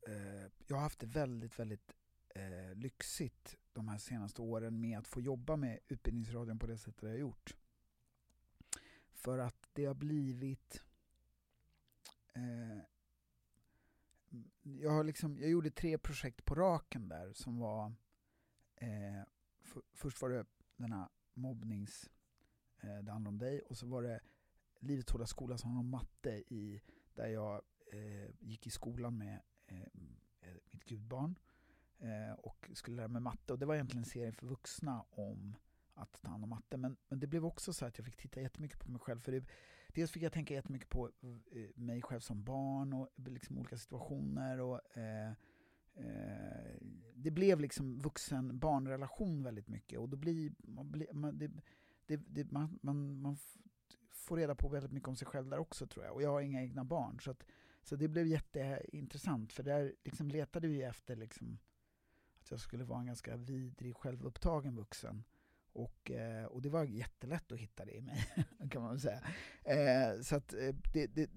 Eh, 0.08 0.50
jag 0.66 0.76
har 0.76 0.82
haft 0.82 0.98
det 0.98 1.06
väldigt, 1.06 1.58
väldigt 1.58 1.94
eh, 2.34 2.74
lyxigt 2.74 3.56
de 3.72 3.88
här 3.88 3.98
senaste 3.98 4.42
åren 4.42 4.80
med 4.80 4.98
att 4.98 5.08
få 5.08 5.20
jobba 5.20 5.56
med 5.56 5.78
Utbildningsradion 5.88 6.58
på 6.58 6.66
det 6.66 6.78
sättet 6.78 7.02
jag 7.02 7.10
har 7.10 7.16
gjort. 7.16 7.56
För 9.12 9.38
att 9.38 9.68
det 9.72 9.84
har 9.84 9.94
blivit... 9.94 10.82
Eh, 12.34 12.82
jag, 14.62 14.90
har 14.90 15.04
liksom, 15.04 15.38
jag 15.38 15.50
gjorde 15.50 15.70
tre 15.70 15.98
projekt 15.98 16.44
på 16.44 16.54
raken 16.54 17.08
där 17.08 17.32
som 17.32 17.58
var... 17.58 17.92
Eh, 18.76 19.22
för, 19.60 19.82
först 19.92 20.22
var 20.22 20.30
det 20.30 20.46
den 20.76 20.92
här 20.92 21.08
mobbnings... 21.34 22.10
Eh, 22.80 22.98
det 22.98 23.12
handlar 23.12 23.28
om 23.28 23.38
dig 23.38 23.60
och 23.60 23.76
så 23.76 23.86
var 23.86 24.02
det 24.02 24.20
Livets 24.80 25.12
hårda 25.12 25.26
skola 25.26 25.58
som 25.58 25.70
handlar 25.70 25.80
om 25.80 25.90
matte 25.90 26.30
i, 26.30 26.80
där 27.14 27.26
jag 27.26 27.62
eh, 27.92 28.30
gick 28.38 28.66
i 28.66 28.70
skolan 28.70 29.18
med 29.18 29.40
eh, 29.66 29.82
eh 30.40 30.56
mitt 30.70 30.84
gudbarn 30.84 31.38
eh, 31.98 32.32
och 32.32 32.70
skulle 32.74 32.96
lära 32.96 33.08
mig 33.08 33.22
matte. 33.22 33.52
Och 33.52 33.58
det 33.58 33.66
var 33.66 33.74
egentligen 33.74 34.02
en 34.02 34.10
serie 34.10 34.32
för 34.32 34.46
vuxna 34.46 35.04
om 35.10 35.56
att 35.94 36.22
ta 36.22 36.28
hand 36.28 36.44
om 36.44 36.50
matte. 36.50 36.76
Men, 36.76 36.96
men 37.08 37.20
det 37.20 37.26
blev 37.26 37.44
också 37.44 37.72
så 37.72 37.86
att 37.86 37.98
jag 37.98 38.04
fick 38.04 38.16
titta 38.16 38.40
jättemycket 38.40 38.78
på 38.78 38.90
mig 38.90 39.00
själv. 39.00 39.20
För 39.20 39.32
det, 39.32 39.44
dels 39.94 40.10
fick 40.10 40.22
jag 40.22 40.32
tänka 40.32 40.54
jättemycket 40.54 40.88
på 40.88 41.10
eh, 41.52 41.70
mig 41.74 42.02
själv 42.02 42.20
som 42.20 42.44
barn 42.44 42.92
och 42.92 43.08
liksom 43.16 43.58
olika 43.58 43.76
situationer. 43.76 44.60
Och, 44.60 44.96
eh, 44.96 45.30
eh, 45.94 46.76
det 47.14 47.30
blev 47.30 47.60
liksom 47.60 47.98
vuxen-barnrelation 47.98 49.42
väldigt 49.42 49.68
mycket. 49.68 49.98
Och 49.98 50.08
då 50.08 50.16
blir 50.16 50.52
man, 50.58 50.90
blir, 50.90 51.12
man, 51.12 51.38
det, 51.38 51.50
det, 52.06 52.16
det, 52.16 52.52
man, 52.52 52.78
man, 52.82 53.20
man 53.20 53.36
får 54.10 54.36
reda 54.36 54.54
på 54.54 54.68
väldigt 54.68 54.92
mycket 54.92 55.08
om 55.08 55.16
sig 55.16 55.26
själv 55.26 55.48
där 55.48 55.58
också 55.58 55.86
tror 55.86 56.04
jag. 56.04 56.14
Och 56.14 56.22
jag 56.22 56.30
har 56.30 56.40
inga 56.40 56.62
egna 56.62 56.84
barn. 56.84 57.20
Så, 57.20 57.30
att, 57.30 57.44
så 57.82 57.96
det 57.96 58.08
blev 58.08 58.26
jätteintressant 58.26 59.52
för 59.52 59.62
där 59.62 59.94
liksom 60.04 60.28
letade 60.28 60.68
vi 60.68 60.82
efter 60.82 61.16
liksom 61.16 61.58
att 62.40 62.50
jag 62.50 62.60
skulle 62.60 62.84
vara 62.84 63.00
en 63.00 63.06
ganska 63.06 63.36
vidrig, 63.36 63.96
självupptagen 63.96 64.76
vuxen. 64.76 65.24
Och, 65.78 66.10
eh, 66.10 66.44
och 66.44 66.62
det 66.62 66.68
var 66.68 66.84
jättelätt 66.84 67.52
att 67.52 67.58
hitta 67.58 67.84
det 67.84 67.96
i 67.96 68.00
mig, 68.00 68.26
kan 68.70 68.82
man 68.82 68.90
väl 68.90 69.00
säga. 69.00 69.22
Eh, 69.64 70.20
så 70.20 70.36
att 70.36 70.52
eh, 70.52 70.74
det, 70.92 71.06
det, 71.06 71.30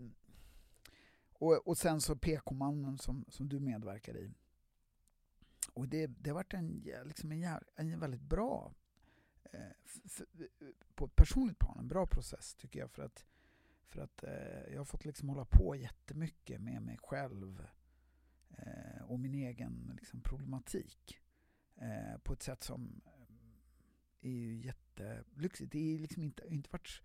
och, 1.33 1.67
och 1.67 1.77
sen 1.77 2.01
så 2.01 2.15
PK-mannen 2.15 2.97
som, 2.97 3.25
som 3.29 3.49
du 3.49 3.59
medverkar 3.59 4.17
i. 4.17 4.31
Och 5.73 5.87
det, 5.87 6.07
det 6.07 6.29
har 6.29 6.35
varit 6.35 6.53
en, 6.53 6.83
liksom 7.05 7.31
en, 7.31 7.59
en 7.75 7.99
väldigt 7.99 8.21
bra, 8.21 8.73
på 10.95 11.05
ett 11.05 11.15
personligt 11.15 11.59
plan, 11.59 11.79
en 11.79 11.87
bra 11.87 12.07
process 12.07 12.55
tycker 12.55 12.79
jag. 12.79 12.91
För 12.91 13.03
att, 13.03 13.25
För 13.87 14.01
att 14.01 14.23
jag 14.71 14.77
har 14.77 14.85
fått 14.85 15.05
liksom 15.05 15.29
hålla 15.29 15.45
på 15.45 15.75
jättemycket 15.75 16.61
med 16.61 16.81
mig 16.81 16.97
själv 17.01 17.67
och 19.01 19.19
min 19.19 19.33
egen 19.33 19.91
liksom, 19.99 20.21
problematik. 20.21 21.17
På 22.23 22.33
ett 22.33 22.43
sätt 22.43 22.63
som 22.63 23.01
är 24.21 24.29
ju 24.29 24.61
jättelyxigt. 24.61 25.71
Det 25.71 25.95
är 25.95 25.99
liksom 25.99 26.23
inte, 26.23 26.43
inte 26.47 26.69
varit 26.71 27.01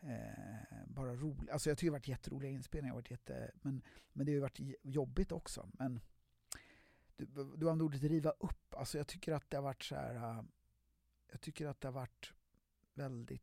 eh, 0.00 0.86
bara 0.86 1.14
roligt. 1.14 1.50
Alltså 1.50 1.70
jag 1.70 1.78
tycker 1.78 1.86
det 1.86 1.94
har 1.94 1.98
varit 1.98 2.08
jätteroliga 2.08 2.50
inspelningar, 2.50 2.94
varit 2.94 3.10
jätte, 3.10 3.50
men, 3.62 3.82
men 4.12 4.26
det 4.26 4.32
har 4.32 4.34
ju 4.34 4.40
varit 4.40 4.60
jobbigt 4.82 5.32
också. 5.32 5.70
Men 5.72 6.00
du, 7.16 7.26
du 7.26 7.70
använde 7.70 7.84
ordet 7.84 8.02
riva 8.02 8.30
upp. 8.30 8.74
Alltså 8.74 8.98
jag 8.98 9.06
tycker 9.06 9.32
att 9.32 9.50
det 9.50 9.56
har 9.56 9.64
varit 9.64 9.82
så 9.82 9.94
här. 9.94 10.14
Eh, 10.14 10.44
jag 11.30 11.40
tycker 11.40 11.66
att 11.66 11.80
det 11.80 11.88
har 11.88 11.92
varit 11.92 12.32
väldigt 12.94 13.42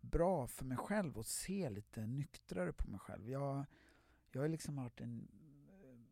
bra 0.00 0.46
för 0.46 0.64
mig 0.64 0.76
själv 0.76 1.18
att 1.18 1.26
se 1.26 1.70
lite 1.70 2.06
nyktrare 2.06 2.72
på 2.72 2.90
mig 2.90 3.00
själv. 3.00 3.30
Jag, 3.30 3.64
jag 4.30 4.40
har 4.40 4.48
liksom 4.48 4.76
varit 4.76 5.00
en, 5.00 5.28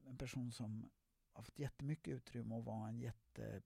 en 0.07 0.17
person 0.17 0.53
som 0.53 0.91
har 1.33 1.43
fått 1.43 1.59
jättemycket 1.59 2.15
utrymme 2.15 2.55
att 2.55 2.65
vara 2.65 2.89
en 2.89 3.01
jätte 3.01 3.63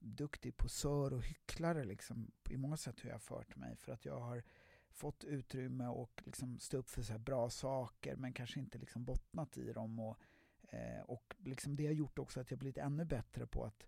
duktig 0.00 0.56
posör 0.56 1.12
och 1.12 1.22
hycklare 1.22 1.84
liksom, 1.84 2.30
i 2.50 2.56
många 2.56 2.76
sätt 2.76 3.04
hur 3.04 3.08
jag 3.08 3.14
har 3.14 3.20
fört 3.20 3.56
mig. 3.56 3.76
För 3.76 3.92
att 3.92 4.04
jag 4.04 4.20
har 4.20 4.42
fått 4.90 5.24
utrymme 5.24 5.86
och 5.86 6.22
liksom 6.26 6.58
stå 6.58 6.76
upp 6.76 6.90
för 6.90 7.02
så 7.02 7.12
här 7.12 7.18
bra 7.18 7.50
saker 7.50 8.16
men 8.16 8.32
kanske 8.32 8.60
inte 8.60 8.78
liksom 8.78 9.04
bottnat 9.04 9.56
i 9.58 9.72
dem. 9.72 10.00
Och, 10.00 10.18
eh, 10.62 11.00
och 11.00 11.36
liksom 11.38 11.76
det 11.76 11.86
har 11.86 11.92
gjort 11.92 12.18
också 12.18 12.40
att 12.40 12.50
jag 12.50 12.58
blivit 12.58 12.78
ännu 12.78 13.04
bättre 13.04 13.46
på 13.46 13.64
att 13.64 13.86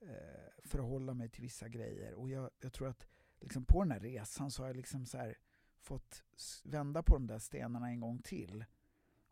eh, 0.00 0.64
förhålla 0.64 1.14
mig 1.14 1.28
till 1.28 1.42
vissa 1.42 1.68
grejer. 1.68 2.14
Och 2.14 2.30
jag, 2.30 2.50
jag 2.60 2.72
tror 2.72 2.88
att 2.88 3.06
liksom 3.40 3.64
på 3.64 3.82
den 3.82 3.92
här 3.92 4.00
resan 4.00 4.50
så 4.50 4.62
har 4.62 4.68
jag 4.68 4.76
liksom 4.76 5.06
så 5.06 5.18
här 5.18 5.38
fått 5.76 6.24
vända 6.64 7.02
på 7.02 7.14
de 7.14 7.26
där 7.26 7.38
stenarna 7.38 7.88
en 7.88 8.00
gång 8.00 8.22
till. 8.22 8.64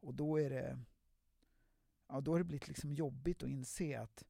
Och 0.00 0.14
då 0.14 0.40
är 0.40 0.50
det 0.50 0.78
ja, 2.08 2.20
då 2.20 2.30
har 2.32 2.38
det 2.38 2.44
blivit 2.44 2.68
liksom 2.68 2.92
jobbigt 2.92 3.42
att 3.42 3.48
inse 3.48 4.00
att, 4.00 4.24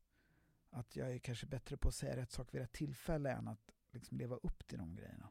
att 0.75 0.97
jag 0.97 1.15
är 1.15 1.19
kanske 1.19 1.47
bättre 1.47 1.77
på 1.77 1.89
att 1.89 1.95
säga 1.95 2.17
rätt 2.17 2.33
sak 2.33 2.55
vid 2.55 2.61
rätt 2.61 2.73
tillfälle 2.73 3.31
än 3.31 3.49
att 3.49 3.75
liksom 3.91 4.19
leva 4.19 4.37
upp 4.37 4.67
till 4.67 4.79
de 4.79 4.95
grejerna. 4.95 5.29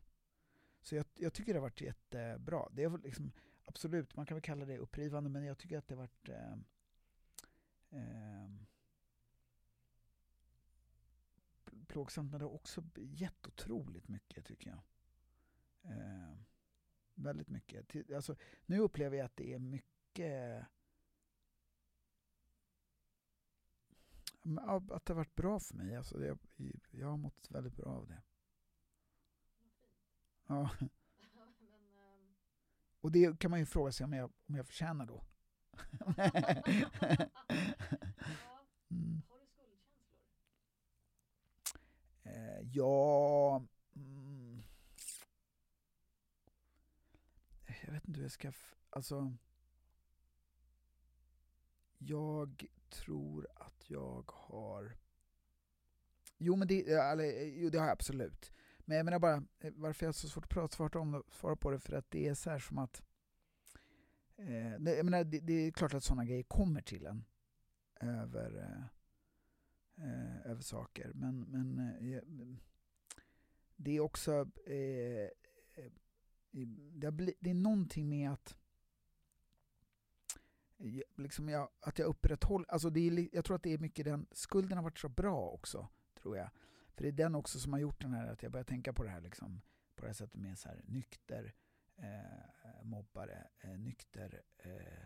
Så 0.81 0.95
jag, 0.95 1.05
jag 1.13 1.33
tycker 1.33 1.53
det 1.53 1.59
har 1.59 1.67
varit 1.67 1.81
jättebra. 1.81 2.69
Det 2.71 2.83
är 2.83 2.97
liksom, 2.97 3.31
absolut, 3.65 4.15
man 4.15 4.25
kan 4.25 4.35
väl 4.35 4.41
kalla 4.41 4.65
det 4.65 4.77
upprivande, 4.77 5.29
men 5.29 5.43
jag 5.43 5.57
tycker 5.57 5.77
att 5.77 5.87
det 5.87 5.95
har 5.95 6.01
varit 6.01 6.29
eh, 6.29 6.53
eh, 7.89 8.49
plågsamt, 11.87 12.31
men 12.31 12.39
det 12.39 12.45
har 12.45 12.53
också 12.53 12.83
gett 12.95 13.47
otroligt 13.47 14.07
mycket 14.07 14.45
tycker 14.45 14.69
jag. 14.69 14.81
Eh, 15.91 16.37
väldigt 17.15 17.49
mycket. 17.49 18.11
Alltså, 18.11 18.35
nu 18.65 18.79
upplever 18.79 19.17
jag 19.17 19.25
att 19.25 19.37
det 19.37 19.53
är 19.53 19.59
mycket 19.59 20.65
att 24.91 25.05
det 25.05 25.13
har 25.13 25.15
varit 25.15 25.35
bra 25.35 25.59
för 25.59 25.75
mig. 25.75 25.95
Alltså, 25.95 26.25
jag, 26.25 26.39
jag 26.91 27.07
har 27.07 27.17
mått 27.17 27.47
väldigt 27.49 27.75
bra 27.75 27.91
av 27.91 28.07
det. 28.07 28.21
Ja. 30.47 30.69
Och 33.01 33.11
det 33.11 33.39
kan 33.39 33.51
man 33.51 33.59
ju 33.59 33.65
fråga 33.65 33.91
sig 33.91 34.03
om 34.03 34.13
jag, 34.13 34.31
om 34.45 34.55
jag 34.55 34.67
förtjänar 34.67 35.05
då. 35.05 35.23
mm. 38.89 39.21
Eh, 42.23 42.61
ja... 42.71 43.63
Mm. 43.95 44.63
Jag 47.85 47.93
vet 47.93 48.07
inte 48.07 48.17
hur 48.17 48.25
jag 48.25 48.31
ska... 48.31 48.51
Alltså... 48.89 49.37
Jag 51.97 52.65
tror 52.93 53.47
att 53.55 53.89
jag 53.89 54.31
har... 54.33 54.97
Jo, 56.37 56.55
men 56.55 56.67
det, 56.67 56.91
eh, 56.91 57.11
eller, 57.11 57.23
eh, 57.23 57.61
jo, 57.61 57.69
det 57.69 57.77
har 57.77 57.85
jag 57.85 57.93
absolut. 57.93 58.51
Men 58.79 58.97
jag 58.97 59.05
menar 59.05 59.19
bara, 59.19 59.43
eh, 59.59 59.73
varför 59.75 60.05
jag 60.05 60.07
har 60.07 60.13
så 60.13 60.27
svårt 60.27 60.43
att 60.43 60.49
prata, 60.49 60.75
svara, 60.75 60.99
om 60.99 61.11
det, 61.11 61.23
svara 61.31 61.55
på 61.55 61.71
det, 61.71 61.79
för 61.79 61.93
att 61.93 62.11
det 62.11 62.27
är 62.27 62.33
så 62.33 62.49
här 62.49 62.59
som 62.59 62.77
att... 62.77 63.03
Eh, 64.35 64.79
det, 64.79 64.95
jag 64.95 65.05
menar, 65.05 65.23
det, 65.23 65.39
det 65.39 65.53
är 65.53 65.71
klart 65.71 65.93
att 65.93 66.03
sådana 66.03 66.25
grejer 66.25 66.43
kommer 66.43 66.81
till 66.81 67.05
en 67.05 67.25
över, 67.99 68.79
eh, 69.97 70.51
över 70.51 70.61
saker. 70.61 71.11
Men, 71.13 71.41
men 71.41 71.79
eh, 71.79 72.23
det 73.75 73.91
är 73.91 73.99
också... 73.99 74.31
Eh, 74.65 75.29
det, 76.93 77.07
har 77.07 77.11
bli, 77.11 77.33
det 77.39 77.49
är 77.49 77.53
någonting 77.53 78.09
med 78.09 78.31
att 78.31 78.55
liksom 81.15 81.49
jag, 81.49 81.69
att 81.79 81.99
jag 81.99 82.05
upprätthåller, 82.05 82.71
alltså 82.71 82.89
det 82.89 83.07
är, 83.07 83.29
jag 83.35 83.45
tror 83.45 83.55
att 83.55 83.63
det 83.63 83.73
är 83.73 83.77
mycket 83.77 84.05
den, 84.05 84.27
skulden 84.31 84.77
har 84.77 84.83
varit 84.83 84.99
så 84.99 85.09
bra 85.09 85.49
också, 85.49 85.87
tror 86.21 86.37
jag. 86.37 86.49
För 86.95 87.03
det 87.03 87.07
är 87.07 87.11
den 87.11 87.35
också 87.35 87.59
som 87.59 87.73
har 87.73 87.79
gjort 87.79 88.01
den 88.01 88.13
här, 88.13 88.27
att 88.27 88.43
jag 88.43 88.51
börjar 88.51 88.63
tänka 88.63 88.93
på 88.93 89.03
det 89.03 89.09
här 89.09 89.21
liksom, 89.21 89.61
på 89.95 90.01
det 90.01 90.07
här 90.07 90.13
sättet 90.13 90.41
med 90.41 90.59
så 90.59 90.69
här 90.69 90.81
nykter 90.85 91.53
eh, 91.97 92.83
mobbare, 92.83 93.47
eh, 93.59 93.77
nykter 93.77 94.41
eh, 94.57 95.03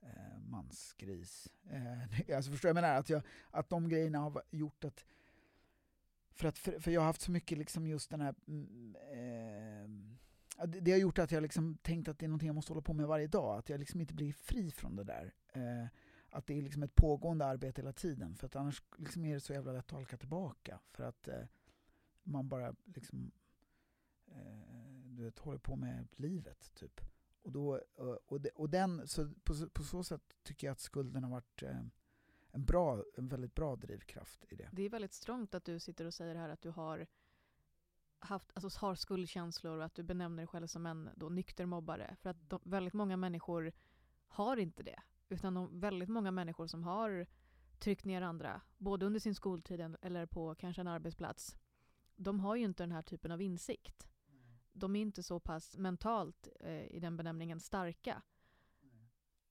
eh, 0.00 0.38
mansgris. 0.38 1.52
Eh, 1.70 2.36
alltså 2.36 2.50
förstår 2.50 2.68
jag 2.68 2.76
jag 2.76 2.82
menar? 2.82 2.98
Att, 2.98 3.10
jag, 3.10 3.22
att 3.50 3.70
de 3.70 3.88
grejerna 3.88 4.18
har 4.18 4.42
gjort 4.50 4.84
att 4.84 5.04
för, 6.36 6.48
att, 6.48 6.58
för, 6.58 6.80
för 6.80 6.90
jag 6.90 7.00
har 7.00 7.06
haft 7.06 7.20
så 7.20 7.30
mycket 7.30 7.58
liksom 7.58 7.86
just 7.86 8.10
den 8.10 8.20
här 8.20 8.34
mm, 8.48 8.96
det, 10.66 10.80
det 10.80 10.90
har 10.90 10.98
gjort 10.98 11.18
att 11.18 11.32
jag 11.32 11.42
liksom 11.42 11.76
tänkt 11.82 12.08
att 12.08 12.18
det 12.18 12.26
är 12.26 12.28
någonting 12.28 12.46
jag 12.46 12.54
måste 12.54 12.72
hålla 12.72 12.82
på 12.82 12.92
med 12.94 13.06
varje 13.06 13.26
dag. 13.26 13.58
Att 13.58 13.68
jag 13.68 13.80
liksom 13.80 14.00
inte 14.00 14.14
blir 14.14 14.32
fri 14.32 14.70
från 14.70 14.96
det 14.96 15.04
där. 15.04 15.34
Eh, 15.52 15.86
att 16.30 16.46
det 16.46 16.58
är 16.58 16.62
liksom 16.62 16.82
ett 16.82 16.94
pågående 16.94 17.46
arbete 17.46 17.80
hela 17.80 17.92
tiden. 17.92 18.34
För 18.36 18.46
att 18.46 18.56
annars 18.56 18.82
liksom 18.96 19.24
är 19.24 19.34
det 19.34 19.40
så 19.40 19.52
jävla 19.52 19.72
lätt 19.72 19.84
att 19.84 19.90
halka 19.90 20.16
tillbaka. 20.16 20.80
För 20.90 21.04
att 21.04 21.28
eh, 21.28 21.42
man 22.22 22.48
bara 22.48 22.74
liksom 22.84 23.32
eh, 24.26 24.90
du 25.04 25.24
vet, 25.24 25.38
håller 25.38 25.58
på 25.58 25.76
med 25.76 26.08
livet 26.16 26.70
typ. 26.74 27.00
Och, 27.42 27.52
då, 27.52 27.76
eh, 27.76 28.04
och, 28.26 28.40
det, 28.40 28.50
och 28.50 28.70
den, 28.70 29.08
så 29.08 29.30
på, 29.44 29.54
så- 29.54 29.68
på 29.70 29.82
så 29.82 30.04
sätt 30.04 30.22
tycker 30.42 30.66
jag 30.66 30.72
att 30.72 30.80
skulden 30.80 31.24
har 31.24 31.30
varit 31.30 31.62
eh, 31.62 31.80
en, 32.50 32.64
bra, 32.64 33.04
en 33.16 33.28
väldigt 33.28 33.54
bra 33.54 33.76
drivkraft 33.76 34.44
i 34.48 34.56
det. 34.56 34.68
Det 34.72 34.82
är 34.82 34.90
väldigt 34.90 35.12
strångt 35.12 35.54
att 35.54 35.64
du 35.64 35.78
sitter 35.80 36.04
och 36.04 36.14
säger 36.14 36.34
här 36.34 36.48
att 36.48 36.62
du 36.62 36.70
har 36.70 37.06
haft, 38.18 38.50
alltså 38.54 38.80
har 38.80 38.94
skuldkänslor 38.94 39.78
och 39.78 39.84
att 39.84 39.94
du 39.94 40.02
benämner 40.02 40.36
dig 40.36 40.46
själv 40.46 40.66
som 40.66 40.86
en 40.86 41.10
då, 41.16 41.28
nykter 41.28 41.66
mobbare. 41.66 42.16
För 42.20 42.30
att 42.30 42.50
de, 42.50 42.60
väldigt 42.64 42.94
många 42.94 43.16
människor 43.16 43.72
har 44.28 44.56
inte 44.56 44.82
det. 44.82 45.02
Utan 45.28 45.54
de, 45.54 45.80
väldigt 45.80 46.08
många 46.08 46.30
människor 46.30 46.66
som 46.66 46.84
har 46.84 47.26
tryckt 47.78 48.04
ner 48.04 48.22
andra, 48.22 48.60
både 48.78 49.06
under 49.06 49.20
sin 49.20 49.34
skoltid 49.34 49.96
eller 50.02 50.26
på 50.26 50.54
kanske 50.54 50.80
en 50.80 50.88
arbetsplats, 50.88 51.56
de 52.16 52.40
har 52.40 52.56
ju 52.56 52.64
inte 52.64 52.82
den 52.82 52.92
här 52.92 53.02
typen 53.02 53.30
av 53.30 53.42
insikt. 53.42 54.08
De 54.72 54.96
är 54.96 55.00
inte 55.00 55.22
så 55.22 55.40
pass 55.40 55.76
mentalt 55.76 56.48
eh, 56.60 56.86
i 56.86 57.00
den 57.00 57.16
benämningen 57.16 57.60
starka. 57.60 58.22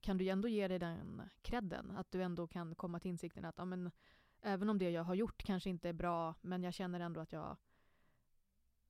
Kan 0.02 0.18
du 0.18 0.30
ändå 0.30 0.48
ge 0.48 0.68
dig 0.68 0.80
den 0.80 1.22
credden, 1.42 1.92
att 1.92 2.12
du 2.12 2.24
ändå 2.24 2.48
kan 2.48 2.76
komma 2.76 3.00
till 3.00 3.12
insikten 3.12 3.46
att 3.46 3.58
ja, 3.58 3.66
men, 3.66 3.92
även 4.42 4.70
om 4.70 4.78
det 4.78 4.90
jag 4.90 5.04
har 5.04 5.16
gjort 5.16 5.44
kanske 5.44 5.70
inte 5.70 5.90
är 5.90 5.94
bra, 5.94 6.36
men 6.42 6.64
jag 6.64 6.74
känner 6.74 7.00
ändå 7.00 7.22
att 7.22 7.32
jag 7.32 7.58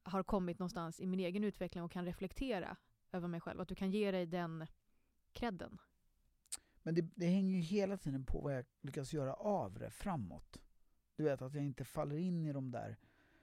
har 0.06 0.24
kommit 0.24 0.60
någonstans 0.60 1.00
i 1.00 1.06
min 1.06 1.20
egen 1.20 1.44
utveckling 1.44 1.84
och 1.84 1.92
kan 1.92 2.06
reflektera 2.06 2.78
över 3.12 3.28
mig 3.28 3.42
själv. 3.42 3.62
Att 3.62 3.68
du 3.68 3.76
kan 3.76 3.92
ge 3.92 4.12
dig 4.12 4.26
den 4.26 4.68
credden. 5.34 5.78
Men 6.84 6.96
det, 6.96 7.02
det 7.16 7.26
hänger 7.26 7.56
ju 7.56 7.62
hela 7.62 7.98
tiden 7.98 8.26
på 8.26 8.42
vad 8.42 8.56
jag 8.58 8.66
lyckas 8.82 9.14
göra 9.14 9.34
av 9.34 9.80
det 9.80 9.92
framåt. 9.92 10.58
Du 11.16 11.24
vet, 11.24 11.42
att 11.42 11.54
jag 11.54 11.64
inte 11.64 11.86
faller 11.86 12.18
in 12.18 12.46
i 12.46 12.54
de 12.54 12.72
där 12.72 12.98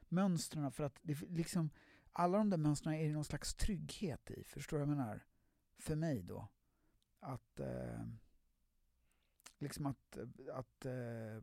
mönstren. 0.09 0.73
För 0.73 0.85
att 0.85 0.99
det, 1.03 1.21
liksom, 1.21 1.71
alla 2.13 2.39
de 2.39 2.51
där 2.51 2.57
mönstren 2.57 2.95
är 2.95 3.09
det 3.09 3.15
någon 3.15 3.25
slags 3.25 3.55
trygghet 3.55 4.31
i. 4.31 4.45
Förstår 4.45 4.79
du 4.79 4.85
vad 4.85 4.91
jag 4.91 4.97
menar? 4.99 5.25
För 5.79 5.97
mig 5.97 6.23
då. 6.23 6.49
Att 7.21 7.61
eh, 7.61 8.07
liksom 9.59 9.87
att, 9.87 10.19
att 10.53 10.85
eh, 10.85 11.43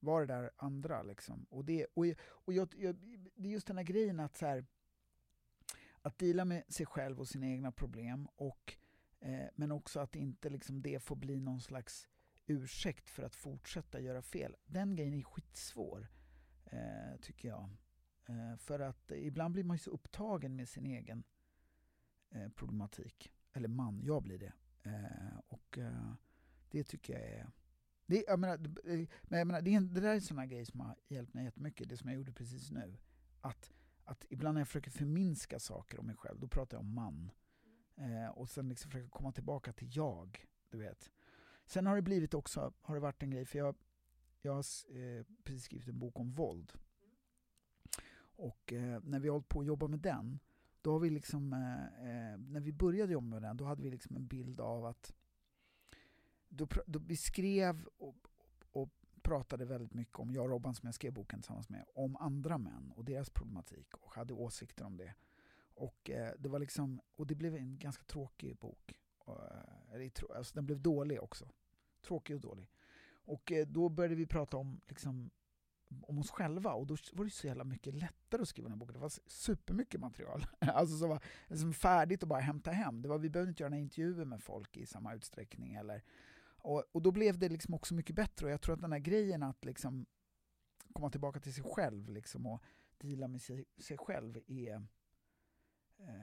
var 0.00 0.20
det 0.20 0.26
där 0.26 0.50
andra. 0.56 1.02
Liksom. 1.02 1.46
Och, 1.50 1.64
det, 1.64 1.86
och, 1.94 2.06
och 2.18 2.52
jag, 2.52 2.74
jag, 2.76 2.96
det 3.34 3.48
är 3.48 3.52
just 3.52 3.66
den 3.66 3.76
här 3.76 3.84
grejen 3.84 4.20
att 4.20 4.36
så 4.36 4.46
här, 4.46 4.66
att 6.02 6.18
dela 6.18 6.44
med 6.44 6.64
sig 6.68 6.86
själv 6.86 7.20
och 7.20 7.28
sina 7.28 7.46
egna 7.46 7.72
problem 7.72 8.28
och 8.36 8.76
Eh, 9.20 9.48
men 9.54 9.72
också 9.72 10.00
att 10.00 10.16
inte 10.16 10.50
liksom 10.50 10.82
det 10.82 11.00
får 11.00 11.16
bli 11.16 11.40
någon 11.40 11.60
slags 11.60 12.08
ursäkt 12.46 13.10
för 13.10 13.22
att 13.22 13.34
fortsätta 13.34 14.00
göra 14.00 14.22
fel. 14.22 14.56
Den 14.66 14.96
grejen 14.96 15.14
är 15.14 15.22
skitsvår, 15.22 16.08
eh, 16.64 17.16
tycker 17.20 17.48
jag. 17.48 17.70
Eh, 18.26 18.56
för 18.56 18.80
att 18.80 19.10
eh, 19.10 19.26
ibland 19.26 19.54
blir 19.54 19.64
man 19.64 19.74
ju 19.74 19.78
så 19.78 19.90
upptagen 19.90 20.56
med 20.56 20.68
sin 20.68 20.86
egen 20.86 21.24
eh, 22.30 22.48
problematik. 22.48 23.32
Eller 23.52 23.68
man, 23.68 24.02
jag 24.02 24.22
blir 24.22 24.38
det. 24.38 24.52
Eh, 24.82 25.38
och 25.48 25.78
eh, 25.78 26.14
det 26.70 26.84
tycker 26.84 27.12
jag 27.12 27.22
är... 27.22 27.50
Det, 28.06 28.24
jag 28.26 28.38
menar, 28.38 28.54
eh, 28.84 29.08
men 29.22 29.38
jag 29.38 29.46
menar, 29.46 29.62
det, 29.62 29.78
det 29.78 30.00
där 30.00 30.14
är 30.14 30.20
sådana 30.20 30.46
grejer 30.46 30.64
som 30.64 30.80
har 30.80 30.96
hjälpt 31.08 31.34
mig 31.34 31.44
jättemycket, 31.44 31.88
det 31.88 31.96
som 31.96 32.08
jag 32.08 32.16
gjorde 32.16 32.32
precis 32.32 32.70
nu. 32.70 32.96
Att, 33.40 33.72
att 34.04 34.24
ibland 34.30 34.54
när 34.54 34.60
jag 34.60 34.68
försöker 34.68 34.90
förminska 34.90 35.58
saker 35.58 36.00
om 36.00 36.06
mig 36.06 36.16
själv, 36.16 36.40
då 36.40 36.48
pratar 36.48 36.76
jag 36.76 36.80
om 36.80 36.94
man. 36.94 37.30
Eh, 37.96 38.28
och 38.28 38.48
sen 38.48 38.68
liksom 38.68 38.90
försöka 38.90 39.08
komma 39.08 39.32
tillbaka 39.32 39.72
till 39.72 39.96
jag, 39.96 40.46
du 40.70 40.78
vet. 40.78 41.10
Sen 41.66 41.86
har 41.86 41.96
det 41.96 42.02
blivit 42.02 42.34
också, 42.34 42.72
har 42.80 42.94
det 42.94 43.00
varit 43.00 43.22
en 43.22 43.30
grej, 43.30 43.44
för 43.44 43.58
jag, 43.58 43.76
jag 44.42 44.52
har 44.52 44.64
eh, 44.96 45.24
precis 45.44 45.64
skrivit 45.64 45.88
en 45.88 45.98
bok 45.98 46.20
om 46.20 46.32
våld. 46.32 46.72
Och 48.36 48.72
eh, 48.72 49.00
när 49.02 49.20
vi 49.20 49.28
har 49.28 49.32
hållit 49.32 49.48
på 49.48 49.60
att 49.60 49.66
jobba 49.66 49.88
med 49.88 50.00
den, 50.00 50.38
då 50.82 50.92
har 50.92 50.98
vi 50.98 51.10
liksom, 51.10 51.52
eh, 51.52 51.84
eh, 51.84 52.38
när 52.38 52.60
vi 52.60 52.72
började 52.72 53.12
jobba 53.12 53.26
med 53.26 53.42
den, 53.42 53.56
då 53.56 53.64
hade 53.64 53.82
vi 53.82 53.90
liksom 53.90 54.16
en 54.16 54.26
bild 54.26 54.60
av 54.60 54.84
att 54.84 55.14
då, 56.56 56.68
då 56.86 56.98
vi 56.98 57.16
skrev 57.16 57.86
och, 57.98 58.16
och 58.72 58.88
pratade 59.22 59.64
väldigt 59.64 59.94
mycket 59.94 60.18
om, 60.18 60.34
jag 60.34 60.44
och 60.44 60.50
Robban 60.50 60.74
som 60.74 60.86
jag 60.86 60.94
skrev 60.94 61.12
boken 61.12 61.40
tillsammans 61.40 61.68
med, 61.68 61.84
om 61.94 62.16
andra 62.16 62.58
män 62.58 62.92
och 62.96 63.04
deras 63.04 63.30
problematik 63.30 63.94
och 63.94 64.14
hade 64.14 64.34
åsikter 64.34 64.84
om 64.84 64.96
det. 64.96 65.14
Och, 65.74 66.10
eh, 66.10 66.32
det, 66.38 66.48
var 66.48 66.58
liksom, 66.58 67.00
och 67.16 67.26
det 67.26 67.34
blev 67.34 67.56
en 67.56 67.78
ganska 67.78 68.04
tråkig 68.04 68.56
bok. 68.56 68.98
Uh, 69.28 70.08
alltså, 70.36 70.54
den 70.54 70.66
blev 70.66 70.80
dålig 70.80 71.22
också. 71.22 71.48
Tråkig 72.02 72.36
och 72.36 72.42
dålig. 72.42 72.70
Och 73.26 73.52
eh, 73.52 73.66
då 73.66 73.88
började 73.88 74.14
vi 74.14 74.26
prata 74.26 74.56
om, 74.56 74.80
liksom, 74.88 75.30
om 76.02 76.18
oss 76.18 76.30
själva 76.30 76.72
och 76.72 76.86
då 76.86 76.96
var 77.12 77.24
det 77.24 77.30
så 77.30 77.46
jävla 77.46 77.64
mycket 77.64 77.94
lättare 77.94 78.42
att 78.42 78.48
skriva 78.48 78.68
den 78.68 78.72
här 78.72 78.78
boken. 78.78 78.94
Det 78.94 79.00
var 79.00 79.12
supermycket 79.26 80.00
material 80.00 80.46
alltså 80.58 80.98
som 80.98 81.08
var 81.08 81.20
liksom 81.46 81.72
färdigt 81.72 82.22
att 82.22 82.28
bara 82.28 82.40
hämta 82.40 82.70
hem. 82.70 83.02
Det 83.02 83.08
var, 83.08 83.18
vi 83.18 83.30
behövde 83.30 83.50
inte 83.50 83.62
göra 83.62 83.70
några 83.70 83.80
intervjuer 83.80 84.24
med 84.24 84.42
folk 84.42 84.76
i 84.76 84.86
samma 84.86 85.14
utsträckning. 85.14 85.74
Eller, 85.74 86.02
och, 86.66 86.84
och 86.92 87.02
då 87.02 87.12
blev 87.12 87.38
det 87.38 87.48
liksom 87.48 87.74
också 87.74 87.94
mycket 87.94 88.16
bättre 88.16 88.46
och 88.46 88.52
jag 88.52 88.60
tror 88.60 88.74
att 88.74 88.80
den 88.80 88.92
här 88.92 88.98
grejen 88.98 89.42
att 89.42 89.64
liksom 89.64 90.06
komma 90.92 91.10
tillbaka 91.10 91.40
till 91.40 91.54
sig 91.54 91.64
själv 91.64 92.08
liksom 92.08 92.46
och 92.46 92.62
deala 92.98 93.28
med 93.28 93.42
sig, 93.42 93.64
sig 93.78 93.98
själv 93.98 94.40
är, 94.46 94.74
eh, 95.98 96.20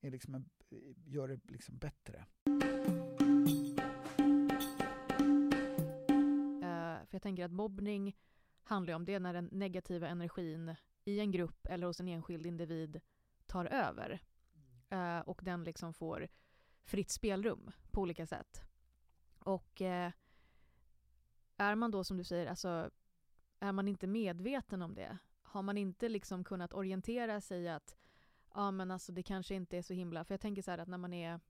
är 0.00 0.10
liksom 0.10 0.34
en, 0.34 0.50
gör 1.06 1.28
det 1.28 1.40
liksom 1.50 1.78
bättre. 1.78 2.26
Uh, 6.56 7.04
för 7.06 7.14
jag 7.14 7.22
tänker 7.22 7.44
att 7.44 7.52
mobbning 7.52 8.16
handlar 8.62 8.94
om 8.94 9.04
det 9.04 9.18
när 9.18 9.32
den 9.32 9.48
negativa 9.52 10.08
energin 10.08 10.74
i 11.04 11.20
en 11.20 11.30
grupp 11.30 11.66
eller 11.66 11.86
hos 11.86 12.00
en 12.00 12.08
enskild 12.08 12.46
individ 12.46 13.00
tar 13.46 13.64
över. 13.64 14.22
Uh, 14.92 15.20
och 15.20 15.40
den 15.44 15.64
liksom 15.64 15.94
får 15.94 16.28
fritt 16.84 17.10
spelrum 17.10 17.70
på 17.90 18.00
olika 18.00 18.26
sätt. 18.26 18.71
Och 19.44 19.80
uh, 19.80 20.10
är 21.56 21.74
man 21.74 21.90
då 21.90 22.04
som 22.04 22.16
du 22.16 22.24
säger, 22.24 22.46
alltså 22.46 22.90
är 23.60 23.72
man 23.72 23.88
inte 23.88 24.06
medveten 24.06 24.82
om 24.82 24.94
det? 24.94 25.18
Har 25.42 25.62
man 25.62 25.78
inte 25.78 26.08
liksom 26.08 26.44
kunnat 26.44 26.74
orientera 26.74 27.40
sig 27.40 27.68
att 27.68 27.96
ja 28.54 28.70
men 28.70 28.90
alltså 28.90 29.12
det 29.12 29.22
kanske 29.22 29.54
inte 29.54 29.78
är 29.78 29.82
så 29.82 29.94
himla, 29.94 30.24
för 30.24 30.34
jag 30.34 30.40
tänker 30.40 30.62
så 30.62 30.70
här 30.70 30.78
att 30.78 30.88
när 30.88 30.98
man 30.98 31.12
är, 31.12 31.40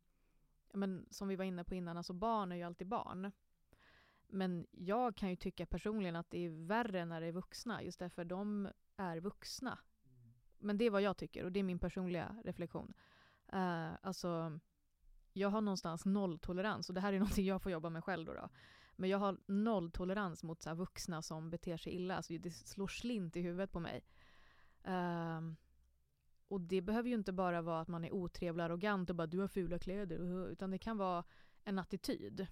men 0.73 1.07
som 1.11 1.29
vi 1.29 1.37
var 1.37 1.45
inne 1.45 1.65
på 1.65 1.75
innan, 1.75 1.97
alltså 1.97 2.13
barn 2.13 2.53
är 2.53 2.57
ju 2.57 2.63
alltid 2.63 2.87
barn. 2.87 3.33
Men 4.27 4.67
jag 4.71 5.17
kan 5.17 5.31
ju 5.31 5.37
tycka 5.37 5.67
personligen 5.67 6.17
att 6.17 6.31
det 6.31 6.47
är 6.47 6.51
värre 6.51 7.05
när 7.05 7.21
det 7.21 7.27
är 7.27 7.33
vuxna, 7.33 7.83
just 7.83 7.99
därför 7.99 8.25
de 8.25 8.69
är 8.97 9.21
vuxna. 9.21 9.79
Men 10.59 10.79
det 10.79 10.85
är 10.85 10.91
vad 10.91 11.03
jag 11.03 11.17
tycker 11.17 11.45
och 11.45 11.53
det 11.53 11.61
är 11.61 11.65
min 11.65 11.79
personliga 11.79 12.37
reflektion. 12.45 12.95
Uh, 13.55 13.91
alltså, 14.03 14.61
jag 15.33 15.49
har 15.49 15.61
någonstans 15.61 16.05
nolltolerans 16.07 16.89
och 16.89 16.95
det 16.95 17.01
här 17.01 17.13
är 17.13 17.19
någonting 17.19 17.47
jag 17.47 17.63
får 17.63 17.73
jobba 17.73 17.91
med 17.91 18.05
själv 18.05 18.27
då. 18.27 18.33
då. 18.35 18.49
Men 18.97 19.11
jag 19.11 19.19
har 19.19 19.39
nolltolerans 19.47 20.43
mot 20.43 20.63
så 20.63 20.69
här 20.69 20.77
vuxna 20.77 21.23
som 21.23 21.51
beter 21.51 21.77
sig 21.77 21.93
illa. 21.93 22.17
Alltså 22.17 22.39
det 22.39 22.51
slår 22.51 22.89
slint 22.89 23.37
i 23.37 23.41
huvudet 23.41 23.73
på 23.73 23.81
mig. 23.81 24.05
Um, 24.85 25.57
och 26.49 26.61
det 26.61 26.81
behöver 26.81 27.09
ju 27.09 27.15
inte 27.15 27.33
bara 27.33 27.63
vara 27.63 27.81
att 27.81 27.89
man 27.89 28.05
är 28.05 28.15
otrevlig 28.15 28.63
och 28.63 28.67
arrogant 28.67 29.11
och 29.11 29.17
bara 29.17 29.27
du 29.27 29.39
har 29.39 29.49
fula 29.49 29.79
kläder. 29.79 30.49
Utan 30.51 30.71
det 30.71 30.79
kan 30.79 30.97
vara 30.97 31.25
en 31.65 31.79
attityd. 31.79 32.47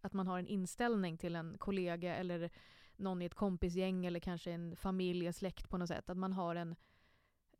Att 0.00 0.12
man 0.12 0.26
har 0.26 0.38
en 0.38 0.46
inställning 0.46 1.18
till 1.18 1.36
en 1.36 1.58
kollega 1.58 2.16
eller 2.16 2.50
någon 2.96 3.22
i 3.22 3.24
ett 3.24 3.34
kompisgäng 3.34 4.06
eller 4.06 4.20
kanske 4.20 4.52
en 4.52 4.76
familj, 4.76 5.26
en 5.26 5.32
släkt 5.32 5.68
på 5.68 5.78
något 5.78 5.88
sätt. 5.88 6.10
Att 6.10 6.16
man 6.16 6.32
har 6.32 6.56
en 6.56 6.76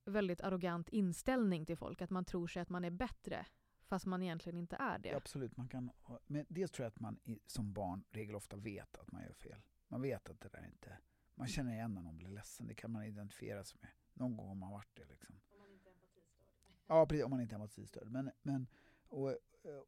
väldigt 0.05 0.41
arrogant 0.41 0.89
inställning 0.89 1.67
till 1.67 1.77
folk. 1.77 2.03
Att 2.03 2.11
man 2.11 2.25
tror 2.25 2.47
sig 2.47 2.63
att 2.63 2.69
man 2.69 2.85
är 2.85 2.91
bättre 2.91 3.47
fast 3.91 4.07
man 4.07 4.23
egentligen 4.23 4.59
inte 4.59 4.77
är 4.77 4.99
det. 4.99 5.09
Ja, 5.09 5.17
absolut, 5.17 5.57
man 5.57 5.69
kan, 5.69 5.91
men 6.27 6.47
dels 6.49 6.71
tror 6.71 6.85
jag 6.85 6.89
att 6.89 7.01
man 7.01 7.19
som 7.47 7.73
barn 7.73 8.05
regel 8.11 8.35
ofta 8.35 8.57
vet 8.57 8.97
att 8.97 9.13
man 9.13 9.23
gör 9.23 9.33
fel. 9.33 9.63
Man 9.89 10.03
vet 10.03 10.29
att 10.29 10.41
det 10.41 10.49
där 10.49 10.67
inte... 10.67 10.99
Man 11.35 11.49
känner 11.49 11.73
igen 11.73 11.95
när 11.95 12.03
någon 12.03 12.19
blir 12.19 12.29
ledsen, 12.29 12.67
det 12.67 12.75
kan 12.75 12.91
man 12.91 13.05
identifiera 13.05 13.65
sig 13.65 13.79
med. 13.81 13.91
Någon 14.15 14.37
gång 14.37 14.49
har 14.49 14.55
man 14.55 14.73
varit 14.73 14.97
det. 14.97 15.05
Liksom. 15.05 15.41
Om 15.53 15.59
man 15.59 15.71
inte 15.73 15.89
är 15.89 15.93
empatistörd. 15.93 16.45
Ja, 16.87 17.07
precis, 17.07 17.25
om 17.25 17.31
man 17.31 17.41
inte 17.41 17.55
är 17.55 17.57
empatistörd. 17.57 18.11
Men, 18.11 18.31
men, 18.43 18.67
och, 19.09 19.39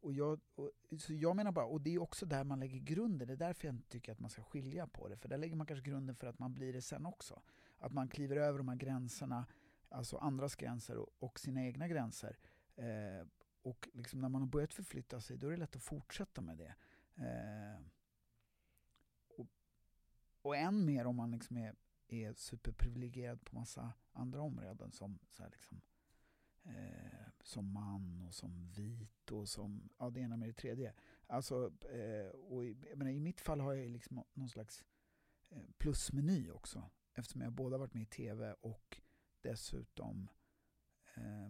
och 0.01 0.13
jag, 0.13 0.39
och, 0.55 0.71
så 0.99 1.13
jag 1.13 1.35
menar 1.35 1.51
bara, 1.51 1.65
och 1.65 1.81
det 1.81 1.95
är 1.95 2.01
också 2.01 2.25
där 2.25 2.43
man 2.43 2.59
lägger 2.59 2.79
grunden. 2.79 3.27
Det 3.27 3.33
är 3.33 3.37
därför 3.37 3.67
jag 3.67 3.75
inte 3.75 3.89
tycker 3.89 4.11
att 4.11 4.19
man 4.19 4.29
ska 4.29 4.43
skilja 4.43 4.87
på 4.87 5.07
det. 5.07 5.17
För 5.17 5.29
där 5.29 5.37
lägger 5.37 5.55
man 5.55 5.67
kanske 5.67 5.89
grunden 5.89 6.15
för 6.15 6.27
att 6.27 6.39
man 6.39 6.53
blir 6.53 6.73
det 6.73 6.81
sen 6.81 7.05
också. 7.05 7.41
Att 7.77 7.93
man 7.93 8.07
kliver 8.07 8.35
över 8.35 8.57
de 8.57 8.67
här 8.67 8.75
gränserna, 8.75 9.45
alltså 9.89 10.17
andras 10.17 10.55
gränser 10.55 10.97
och, 10.97 11.09
och 11.19 11.39
sina 11.39 11.65
egna 11.65 11.87
gränser. 11.87 12.37
Eh, 12.75 13.27
och 13.63 13.89
liksom 13.93 14.21
när 14.21 14.29
man 14.29 14.41
har 14.41 14.49
börjat 14.49 14.73
förflytta 14.73 15.21
sig, 15.21 15.37
då 15.37 15.47
är 15.47 15.51
det 15.51 15.57
lätt 15.57 15.75
att 15.75 15.83
fortsätta 15.83 16.41
med 16.41 16.57
det. 16.57 16.75
Eh, 17.15 17.81
och, 19.37 19.47
och 20.41 20.55
än 20.55 20.85
mer 20.85 21.05
om 21.05 21.15
man 21.15 21.31
liksom 21.31 21.57
är, 21.57 21.75
är 22.07 22.33
superprivilegierad 22.33 23.45
på 23.45 23.55
massa 23.55 23.93
andra 24.11 24.41
områden 24.41 24.91
som, 24.91 25.19
så 25.29 25.49
liksom, 25.49 25.81
eh, 26.63 27.27
som 27.43 27.71
man 27.71 28.21
och 28.21 28.33
som 28.33 28.71
vit 28.71 29.31
och 29.31 29.49
som 29.49 29.89
ja, 29.97 30.09
det 30.09 30.19
ena 30.19 30.37
med 30.37 30.49
det 30.49 30.53
tredje. 30.53 30.93
Alltså, 31.27 31.71
eh, 31.89 32.27
och 32.27 32.65
i, 32.65 32.95
menar, 32.95 33.11
I 33.11 33.19
mitt 33.19 33.41
fall 33.41 33.59
har 33.59 33.73
jag 33.73 33.89
liksom 33.89 34.23
någon 34.33 34.49
slags 34.49 34.83
eh, 35.49 35.63
plusmeny 35.77 36.51
också 36.51 36.89
eftersom 37.13 37.41
jag 37.41 37.53
både 37.53 37.77
varit 37.77 37.93
med 37.93 38.03
i 38.03 38.05
tv 38.05 38.53
och 38.53 39.01
dessutom 39.41 40.29
eh, 41.15 41.49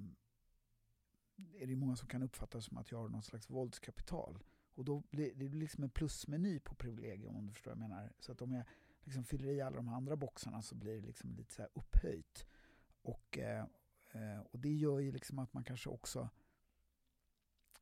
är 1.59 1.67
det 1.67 1.75
många 1.75 1.95
som 1.95 2.07
kan 2.07 2.23
uppfatta 2.23 2.57
det 2.57 2.61
som 2.61 2.77
att 2.77 2.91
jag 2.91 2.97
har 2.97 3.09
någon 3.09 3.23
slags 3.23 3.49
våldskapital. 3.49 4.43
Och 4.75 4.85
då 4.85 5.03
blir 5.11 5.33
det 5.35 5.49
blir 5.49 5.59
liksom 5.59 5.83
en 5.83 5.89
plusmeny 5.89 6.59
på 6.59 6.75
privilegium 6.75 7.35
om 7.35 7.47
du 7.47 7.53
förstår 7.53 7.71
vad 7.71 7.83
jag 7.83 7.89
menar. 7.89 8.13
Så 8.19 8.31
att 8.31 8.41
om 8.41 8.51
jag 8.51 8.65
liksom 9.03 9.23
fyller 9.23 9.49
i 9.49 9.61
alla 9.61 9.75
de 9.75 9.89
andra 9.89 10.15
boxarna 10.15 10.61
så 10.61 10.75
blir 10.75 10.95
det 10.95 11.07
liksom 11.07 11.35
lite 11.35 11.53
så 11.53 11.67
upphöjt. 11.73 12.45
Och, 13.01 13.37
eh, 13.37 13.65
eh, 14.11 14.39
och 14.51 14.59
det 14.59 14.73
gör 14.73 14.99
ju 14.99 15.11
liksom 15.11 15.39
att 15.39 15.53
man 15.53 15.63
kanske 15.63 15.89
också 15.89 16.29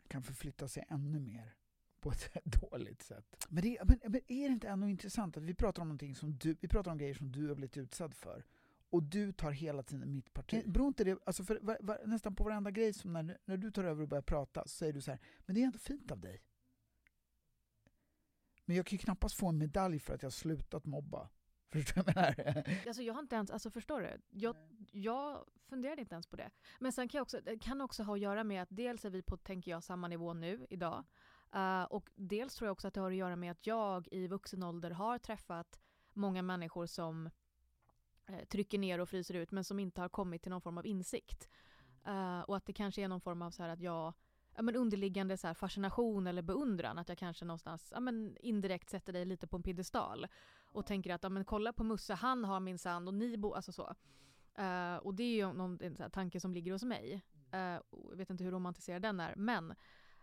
kan 0.08 0.24
förflytta 0.24 0.68
sig 0.68 0.86
ännu 0.90 1.20
mer 1.20 1.56
på 2.00 2.12
ett 2.12 2.38
dåligt 2.62 3.02
sätt. 3.02 3.46
Men, 3.50 3.64
det, 3.64 3.78
men, 3.84 4.00
men, 4.04 4.22
är 4.28 4.48
det 4.48 4.54
inte 4.54 4.68
ändå 4.68 4.88
intressant 4.88 5.38
att 5.38 5.44
vi 5.44 5.54
pratar 5.54 5.82
om 5.82 5.88
någonting 5.88 6.16
som 6.16 6.38
du, 6.38 6.56
vi 6.62 6.68
pratar 6.68 6.92
om 6.92 6.98
grejer 6.98 7.14
som 7.14 7.32
du 7.32 7.48
har 7.48 7.56
blivit 7.56 7.78
utsatt 7.78 8.16
för 8.16 8.46
och 8.92 9.04
du 9.04 9.32
tar 9.32 9.52
hela 9.52 9.84
tiden 9.84 10.14
mitt 10.14 10.34
parti. 10.34 10.64
Beror 10.66 10.88
inte 10.88 11.04
det, 11.04 11.20
alltså 11.26 11.44
för, 11.44 11.60
var, 11.62 11.78
var, 11.82 12.02
nästan 12.06 12.36
på 12.36 12.44
varenda 12.44 12.72
grej 12.72 12.94
som 12.94 13.14
när, 13.14 13.38
när 13.46 13.58
du 13.58 13.72
tar 13.72 13.84
över 13.84 14.02
och 14.02 14.08
börjar 14.08 14.22
prata 14.22 14.64
så 14.64 14.70
säger 14.70 14.94
du 14.94 15.02
så 15.02 15.12
här, 15.12 15.20
men 15.46 15.56
det 15.56 15.62
är 15.62 15.66
ändå 15.66 15.80
fint 15.80 16.12
av 16.12 16.20
dig. 16.20 16.42
Men 18.66 18.76
jag 18.76 18.86
kan 18.86 18.96
ju 18.96 18.98
knappast 18.98 19.36
få 19.36 19.48
en 19.48 19.58
medalj 19.58 20.00
för 20.00 20.14
att 20.14 20.24
jag 20.24 20.34
slutat 20.34 20.86
mobba. 20.86 21.30
Förstår 21.72 22.04
du 22.04 22.14
vad 22.14 22.36
jag 22.38 22.46
menar? 22.46 22.88
Alltså 22.88 23.02
jag 23.02 23.14
har 23.14 23.22
inte 23.22 23.36
ens, 23.36 23.52
alltså 23.52 23.70
förstår 23.70 24.02
du? 24.02 24.22
Jag, 24.30 24.56
jag 24.92 25.46
funderade 25.70 26.02
inte 26.02 26.16
ens 26.16 26.28
på 26.28 26.36
det. 26.36 26.50
Men 26.80 26.92
sen 26.92 27.08
kan 27.08 27.18
jag 27.18 27.24
också, 27.24 27.42
det 27.42 27.60
kan 27.60 27.82
också 27.82 28.04
ha 28.04 28.14
att 28.14 28.20
göra 28.20 28.44
med 28.44 28.62
att 28.62 28.70
dels 28.72 29.06
är 29.06 29.10
vi 29.10 29.22
på, 29.22 29.38
tänker 29.38 29.72
jag, 29.72 29.84
samma 29.84 30.08
nivå 30.08 30.34
nu, 30.34 30.68
idag. 30.70 31.04
Uh, 31.56 31.84
och 31.84 32.10
dels 32.16 32.56
tror 32.56 32.68
jag 32.68 32.72
också 32.72 32.88
att 32.88 32.94
det 32.94 33.02
har 33.02 33.12
att 33.12 33.18
göra 33.18 33.36
med 33.36 33.52
att 33.52 33.68
jag 33.68 34.08
i 34.12 34.28
vuxen 34.28 34.64
ålder 34.64 34.92
har 34.92 35.18
träffat 35.18 35.80
många 36.14 36.42
människor 36.42 36.86
som 36.86 37.30
Eh, 38.32 38.46
trycker 38.46 38.80
ner 38.80 39.00
och 39.00 39.10
fryser 39.10 39.34
ut 39.34 39.52
men 39.52 39.64
som 39.64 39.80
inte 39.80 40.02
har 40.02 40.10
kommit 40.10 40.42
till 40.42 40.52
någon 40.52 40.62
form 40.62 40.78
av 40.78 40.86
insikt. 40.86 41.50
Uh, 42.08 42.40
och 42.40 42.58
att 42.58 42.66
det 42.66 42.74
kanske 42.74 43.02
är 43.02 43.08
någon 43.08 43.22
form 43.22 43.42
av 43.42 43.52
så 43.52 43.64
här 43.64 43.70
att 43.70 43.82
jag 43.82 44.14
ja, 44.56 44.62
men 44.62 44.76
underliggande 44.76 45.38
så 45.38 45.54
fascination 45.54 46.28
eller 46.28 46.42
beundran. 46.42 46.98
Att 46.98 47.10
jag 47.10 47.18
kanske 47.18 47.46
någonstans 47.46 47.92
ja, 47.92 48.00
men 48.00 48.38
indirekt 48.40 48.90
sätter 48.90 49.14
dig 49.14 49.26
lite 49.26 49.48
på 49.48 49.58
en 49.58 49.64
piedestal. 49.64 50.28
Och 50.64 50.86
tänker 50.86 51.14
att 51.14 51.24
ja, 51.24 51.30
men 51.30 51.46
kolla 51.46 51.74
på 51.74 51.84
Musse, 51.84 52.14
han 52.14 52.46
har 52.46 52.60
min 52.60 52.80
sand 52.80 53.08
och 53.08 53.14
ni 53.14 53.38
bor... 53.38 53.56
Alltså 53.56 53.72
så. 53.72 53.96
Uh, 54.60 54.96
och 54.96 55.14
det 55.14 55.24
är 55.24 55.36
ju 55.36 55.54
någon 55.54 55.80
en 55.82 56.12
tanke 56.12 56.40
som 56.40 56.54
ligger 56.54 56.72
hos 56.72 56.84
mig. 56.84 57.22
Uh, 57.54 57.60
jag 57.92 58.16
vet 58.16 58.30
inte 58.30 58.44
hur 58.44 58.52
romantiserad 58.52 59.02
den 59.02 59.20
är. 59.20 59.36
Men 59.36 59.76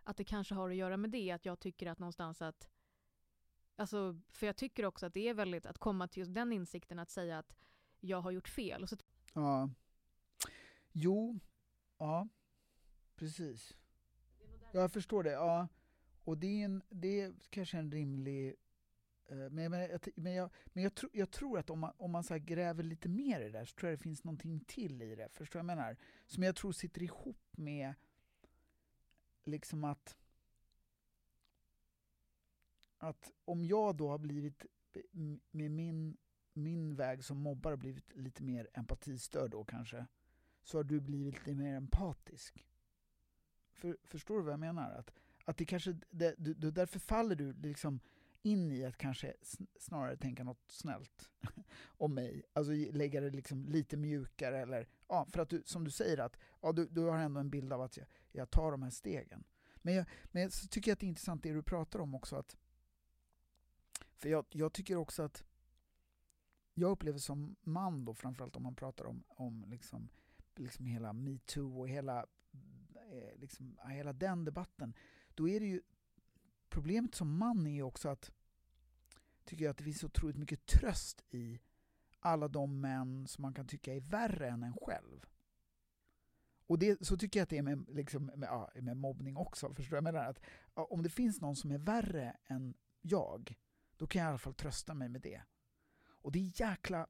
att 0.05 0.17
det 0.17 0.25
kanske 0.25 0.55
har 0.55 0.71
att 0.71 0.77
göra 0.77 0.97
med 0.97 1.11
det. 1.11 1.31
Att 1.31 1.45
jag 1.45 1.61
tycker 1.61 1.87
att 1.87 1.99
någonstans 1.99 2.43
att... 2.43 2.69
Alltså, 3.77 4.21
för 4.29 4.47
jag 4.47 4.57
tycker 4.57 4.85
också 4.85 5.07
att 5.07 5.15
det 5.15 5.29
är 5.29 5.35
väldigt 5.35 5.67
att 5.67 5.79
komma 5.79 6.09
till 6.09 6.21
just 6.21 6.35
den 6.35 6.53
insikten 6.53 6.99
att 6.99 7.11
säga 7.11 7.39
att 7.39 7.57
jag 8.01 8.21
har 8.21 8.31
gjort 8.31 8.49
fel. 8.49 8.83
Och 8.83 8.89
så... 8.89 8.97
Ja. 9.35 9.71
Jo, 10.93 11.41
ja, 11.99 12.29
precis. 13.17 13.77
Jag 14.73 14.93
förstår 14.93 15.23
det. 15.23 15.31
Ja. 15.31 15.69
Och 16.25 16.39
det 16.39 16.47
är, 16.47 16.65
en, 16.65 16.83
det 16.89 17.21
är 17.21 17.35
kanske 17.51 17.79
en 17.79 17.93
rimlig 17.93 18.55
eh, 19.27 19.37
Men, 19.37 19.71
Men, 19.71 19.81
jag, 19.81 20.01
men, 20.15 20.33
jag, 20.33 20.51
men 20.67 20.83
jag, 20.85 20.95
tro, 20.95 21.09
jag 21.13 21.31
tror 21.31 21.59
att 21.59 21.71
om 21.71 21.79
man, 21.79 21.93
om 21.97 22.11
man 22.11 22.25
så 22.25 22.35
här 22.35 22.39
gräver 22.39 22.83
lite 22.83 23.09
mer 23.09 23.41
i 23.41 23.45
det 23.45 23.51
där 23.51 23.65
så 23.65 23.75
tror 23.75 23.91
jag 23.91 23.99
det 23.99 24.03
finns 24.03 24.25
någonting 24.25 24.61
till 24.61 25.03
i 25.03 25.15
det. 25.15 25.29
Förstår 25.33 25.59
jag 25.59 25.67
menar? 25.67 25.97
Som 26.27 26.43
jag 26.43 26.57
tror 26.57 26.73
sitter 26.73 27.03
ihop 27.03 27.57
med 27.57 27.95
liksom 29.45 29.85
att 29.85 30.17
att 32.99 33.33
om 33.45 33.65
jag 33.65 33.97
då 33.97 34.09
har 34.09 34.19
blivit 34.19 34.67
med 35.51 35.71
min, 35.71 36.17
min 36.59 36.97
väg 36.97 37.25
som 37.25 37.39
mobbare 37.39 37.77
blivit 37.77 38.17
lite 38.17 38.43
mer 38.43 38.69
empatistörd 38.73 39.51
då 39.51 39.65
kanske 39.65 40.07
så 40.63 40.79
har 40.79 40.85
du 40.85 41.01
blivit 41.01 41.35
lite 41.35 41.55
mer 41.55 41.75
empatisk. 41.75 42.67
För, 43.73 43.97
förstår 44.05 44.37
du 44.37 44.43
vad 44.43 44.53
jag 44.53 44.61
menar? 44.61 44.91
Att, 44.91 45.13
att 45.45 45.57
det 45.57 45.65
kanske, 45.65 45.97
det, 46.11 46.35
du, 46.39 46.55
du, 46.55 46.71
därför 46.71 46.99
faller 46.99 47.35
du 47.35 47.53
liksom 47.53 48.01
in 48.43 48.73
i 48.73 48.85
att 48.85 48.97
kanske 48.97 49.35
snarare 49.79 50.17
tänka 50.17 50.45
något 50.45 50.71
snällt 50.71 51.31
om 51.85 52.15
mig. 52.15 52.43
Alltså 52.53 52.73
lägga 52.73 53.21
det 53.21 53.31
liksom 53.31 53.69
lite 53.69 53.97
mjukare 53.97 54.59
eller, 54.59 54.89
ja, 55.09 55.27
för 55.31 55.41
att 55.41 55.49
du, 55.49 55.63
som 55.67 55.85
du 55.85 55.91
säger 55.91 56.19
att 56.19 56.37
ja, 56.61 56.73
du, 56.73 56.87
du 56.87 57.01
har 57.01 57.19
ändå 57.19 57.41
en 57.41 57.51
bild 57.51 57.73
av 57.73 57.83
att 57.83 57.97
jag, 57.97 58.07
jag 58.33 58.51
tar 58.51 58.71
de 58.71 58.83
här 58.83 58.91
stegen. 58.91 59.45
Men 59.77 59.95
jag, 59.95 60.07
men 60.25 60.51
så 60.51 60.69
tycker 60.69 60.91
jag 60.91 60.93
att 60.95 61.01
det 61.01 61.07
är 61.07 61.09
intressant 61.09 61.43
det 61.43 61.53
du 61.53 61.63
pratar 61.63 61.99
om 61.99 62.15
också 62.15 62.37
att 62.37 62.57
för 64.17 64.29
jag, 64.29 64.47
jag 64.51 64.73
tycker 64.73 64.97
också 64.97 65.23
att 65.23 65.45
jag 66.79 66.91
upplever 66.91 67.19
som 67.19 67.57
man 67.63 68.05
då, 68.05 68.15
framförallt 68.15 68.57
om 68.57 68.63
man 68.63 68.75
pratar 68.75 69.05
om, 69.05 69.25
om 69.29 69.65
liksom, 69.69 70.09
liksom 70.57 70.87
hela 70.87 71.13
metoo 71.13 71.81
och 71.81 71.89
hela, 71.89 72.27
eh, 73.11 73.41
liksom, 73.41 73.79
hela 73.85 74.13
den 74.13 74.45
debatten, 74.45 74.95
då 75.35 75.49
är 75.49 75.61
det 75.61 75.67
ju 75.67 75.83
problemet 76.69 77.15
som 77.15 77.39
man 77.39 77.67
är 77.67 77.75
ju 77.75 77.83
också 77.83 78.09
att 78.09 78.33
tycker 79.45 79.65
jag 79.65 79.71
att 79.71 79.79
det 79.79 79.85
finns 79.85 80.01
så 80.01 80.07
otroligt 80.07 80.37
mycket 80.37 80.67
tröst 80.67 81.25
i 81.31 81.61
alla 82.21 82.49
de 82.49 82.81
män 82.81 83.27
som 83.27 83.43
man 83.43 83.55
kan 83.55 83.67
tycka 83.67 83.95
är 83.95 84.01
värre 84.01 84.49
än 84.49 84.63
en 84.63 84.73
själv. 84.73 85.27
Och 86.67 86.79
det, 86.79 87.07
så 87.07 87.17
tycker 87.17 87.41
jag 87.41 87.43
att 87.43 87.51
det 87.51 87.59
är 87.59 87.63
med, 87.63 87.85
liksom, 87.89 88.27
med, 88.27 88.47
ja, 88.49 88.71
med 88.75 88.97
mobbning 88.97 89.37
också. 89.37 89.75
Förstår 89.75 89.91
du? 89.91 89.97
Jag 89.97 90.05
menar 90.05 90.25
att 90.25 90.41
ja, 90.75 90.85
om 90.85 91.03
det 91.03 91.09
finns 91.09 91.41
någon 91.41 91.57
som 91.57 91.71
är 91.71 91.79
värre 91.79 92.37
än 92.47 92.75
jag, 93.01 93.59
då 93.97 94.07
kan 94.07 94.23
jag 94.23 94.29
i 94.29 94.31
alla 94.31 94.39
fall 94.39 94.55
trösta 94.55 94.95
mig 94.95 95.09
med 95.09 95.21
det. 95.21 95.43
Och 96.23 96.33
det 96.33 96.39
är 96.39 96.61
jäkla... 96.61 97.07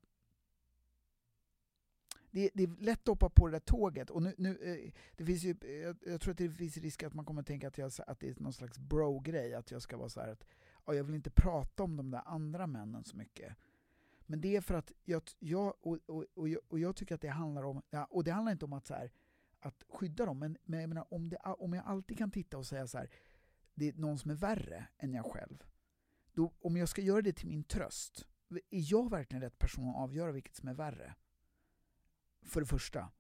Det, 2.31 2.51
det 2.55 2.62
är 2.62 2.77
lätt 2.81 3.01
att 3.01 3.09
hoppa 3.09 3.29
på 3.31 3.47
det 3.47 3.53
där 3.53 3.61
tåget. 3.61 4.11
Och 4.11 4.23
nu, 4.23 4.35
nu, 4.38 4.59
eh, 4.62 4.92
det 5.16 5.25
finns 5.25 5.42
ju, 5.42 5.57
eh, 5.61 5.71
jag, 5.71 5.97
jag 6.07 6.21
tror 6.21 6.33
att 6.33 6.38
det 6.38 6.51
finns 6.51 6.77
risk 6.77 7.03
att 7.03 7.14
man 7.14 7.25
kommer 7.25 7.40
att 7.40 7.47
tänka 7.47 7.68
att, 7.68 7.79
jag, 7.79 7.92
att 8.07 8.21
det 8.21 8.29
är 8.29 8.35
någon 8.40 8.53
slags 8.53 8.79
bro-grej. 8.79 9.55
Att 9.55 9.71
jag 9.71 9.83
ska 9.83 9.97
vara 9.97 10.09
så 10.09 10.21
här 10.21 10.29
att 10.29 10.44
ja, 10.87 10.94
jag 10.94 11.05
vill 11.05 11.14
inte 11.14 11.31
prata 11.31 11.83
om 11.83 11.97
de 11.97 12.11
där 12.11 12.23
andra 12.25 12.66
männen 12.66 13.05
så 13.05 13.16
mycket. 13.16 13.57
Men 14.27 14.40
det 14.40 14.57
är 14.57 14.61
för 14.61 14.75
att 14.75 14.92
jag, 15.05 15.23
jag, 15.38 15.75
och, 15.81 15.99
och, 16.07 16.25
och, 16.35 16.49
jag, 16.49 16.61
och 16.68 16.79
jag 16.79 16.97
tycker 16.97 17.14
att 17.14 17.21
det 17.21 17.29
handlar 17.29 17.62
om, 17.62 17.83
ja, 17.90 18.05
och 18.05 18.25
det 18.25 18.33
handlar 18.33 18.53
inte 18.53 18.64
om 18.64 18.73
att, 18.73 18.87
så 18.87 18.94
här, 18.94 19.11
att 19.61 19.85
skydda 19.88 20.27
dem, 20.27 20.38
men, 20.38 20.57
men 20.64 20.81
jag 20.81 20.88
menar, 20.88 21.14
om, 21.14 21.29
det, 21.29 21.37
om 21.37 21.73
jag 21.73 21.87
alltid 21.87 22.18
kan 22.18 22.31
titta 22.31 22.59
och 22.59 22.66
säga 22.66 22.87
så 22.87 22.99
här, 22.99 23.11
det 23.75 23.88
är 23.88 23.92
någon 23.92 24.18
som 24.18 24.31
är 24.31 24.35
värre 24.35 24.88
än 24.99 25.14
jag 25.14 25.27
själv. 25.27 25.64
Då, 26.33 26.53
om 26.61 26.77
jag 26.77 26.88
ska 26.88 27.03
göra 27.03 27.23
det 27.23 27.33
till 27.33 27.49
min 27.49 27.64
tröst, 27.64 28.27
är 28.51 28.61
jag 28.71 29.11
verkligen 29.11 29.43
rätt 29.43 29.59
person 29.59 29.89
att 29.89 29.97
avgöra 29.97 30.33
vilket 30.33 30.57
som 30.57 30.69
är 30.69 30.75
värre? 30.75 31.15
För 32.43 32.61
det 32.61 32.67
första. 32.67 33.11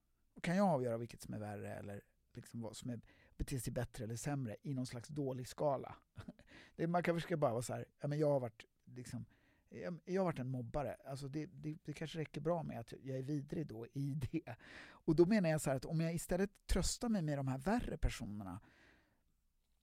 Kan 0.40 0.56
jag 0.56 0.68
avgöra 0.68 0.96
vilket 0.96 1.22
som 1.22 1.34
är 1.34 1.38
värre 1.38 1.74
eller 1.74 2.02
liksom 2.34 2.60
vad 2.60 2.76
som 2.76 2.90
är, 2.90 3.00
beter 3.36 3.58
sig 3.58 3.72
bättre 3.72 4.04
eller 4.04 4.16
sämre 4.16 4.56
i 4.62 4.74
någon 4.74 4.86
slags 4.86 5.08
dålig 5.08 5.48
skala? 5.48 5.96
det, 6.76 6.86
man 6.86 7.02
kan 7.02 7.16
försöka 7.16 7.36
bara 7.36 7.52
vara 7.52 7.62
så 7.62 7.74
här, 7.74 7.84
ja, 8.00 8.08
men 8.08 8.18
jag 8.18 8.30
har 8.30 8.40
varit 8.40 8.64
liksom, 8.84 9.24
jag, 9.68 10.00
jag 10.04 10.20
har 10.20 10.24
varit 10.24 10.38
en 10.38 10.50
mobbare. 10.50 10.96
Alltså 11.06 11.28
det, 11.28 11.46
det, 11.46 11.78
det 11.84 11.92
kanske 11.92 12.18
räcker 12.18 12.40
bra 12.40 12.62
med 12.62 12.80
att 12.80 12.92
jag 13.02 13.18
är 13.18 13.22
vidrig 13.22 13.66
då 13.66 13.86
i 13.86 14.14
det. 14.32 14.56
Och 14.80 15.16
då 15.16 15.26
menar 15.26 15.50
jag 15.50 15.60
så 15.60 15.70
här 15.70 15.76
att 15.76 15.84
om 15.84 16.00
jag 16.00 16.14
istället 16.14 16.50
tröstar 16.66 17.08
mig 17.08 17.22
med 17.22 17.38
de 17.38 17.48
här 17.48 17.58
värre 17.58 17.98
personerna 17.98 18.60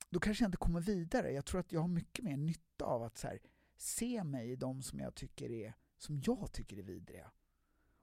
då 0.10 0.20
kanske 0.20 0.44
jag 0.44 0.48
inte 0.48 0.58
kommer 0.58 0.82
vidare. 0.82 1.32
Jag 1.32 1.46
tror 1.46 1.60
att 1.60 1.72
jag 1.72 1.82
har 1.82 1.88
mycket 1.88 2.26
mer 2.26 2.38
nytta 2.38 2.86
av 2.86 3.04
att 3.04 3.18
så 3.18 3.28
här, 3.28 3.40
se 3.76 4.24
mig 4.24 4.52
i 4.52 4.56
de 4.56 4.82
som 4.82 5.00
jag 5.00 5.16
tycker 5.16 5.52
är, 5.52 5.74
som 5.98 6.22
jag 6.26 6.52
tycker 6.52 6.78
är 6.78 6.84
vidriga. 6.84 7.32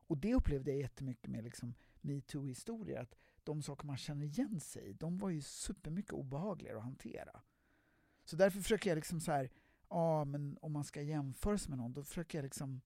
Och 0.06 0.18
det 0.18 0.34
upplevde 0.34 0.70
jag 0.70 0.80
jättemycket 0.80 1.30
med 1.30 1.44
liksom 1.44 1.74
metoo-historier, 2.00 3.00
att 3.00 3.14
de 3.44 3.62
saker 3.62 3.86
man 3.86 3.96
känner 3.96 4.24
igen 4.24 4.60
sig 4.60 4.88
i, 4.88 4.92
de 4.92 5.18
var 5.18 5.30
ju 5.30 5.42
supermycket 5.42 6.12
obehagligare 6.12 6.78
att 6.78 6.84
hantera. 6.84 7.42
Så 8.24 8.36
därför 8.36 8.60
försöker 8.60 8.90
jag 8.90 8.96
liksom 8.96 9.20
så 9.20 9.32
här, 9.32 9.50
ja 9.88 10.24
men 10.24 10.58
om 10.60 10.72
man 10.72 10.84
ska 10.84 11.02
jämföra 11.02 11.58
sig 11.58 11.70
med 11.70 11.78
någon, 11.78 11.92
då 11.92 12.04
försöker 12.04 12.38
jag 12.38 12.42
liksom 12.42 12.80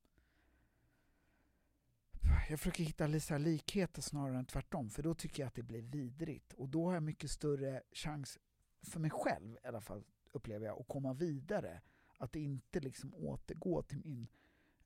jag 2.48 2.58
försöker 2.58 2.84
hitta 2.84 3.06
lite 3.06 3.38
likheter 3.38 4.02
snarare 4.02 4.38
än 4.38 4.46
tvärtom, 4.46 4.90
för 4.90 5.02
då 5.02 5.14
tycker 5.14 5.42
jag 5.42 5.48
att 5.48 5.54
det 5.54 5.62
blir 5.62 5.82
vidrigt. 5.82 6.52
Och 6.52 6.68
då 6.68 6.86
har 6.86 6.94
jag 6.94 7.02
mycket 7.02 7.30
större 7.30 7.82
chans, 7.92 8.38
för 8.82 9.00
mig 9.00 9.10
själv 9.10 9.58
i 9.64 9.66
alla 9.66 9.80
fall, 9.80 10.04
upplever 10.32 10.66
jag, 10.66 10.80
att 10.80 10.88
komma 10.88 11.12
vidare. 11.12 11.80
Att 12.18 12.36
inte 12.36 12.80
liksom 12.80 13.14
återgå 13.14 13.82
till 13.82 13.98
min... 14.04 14.26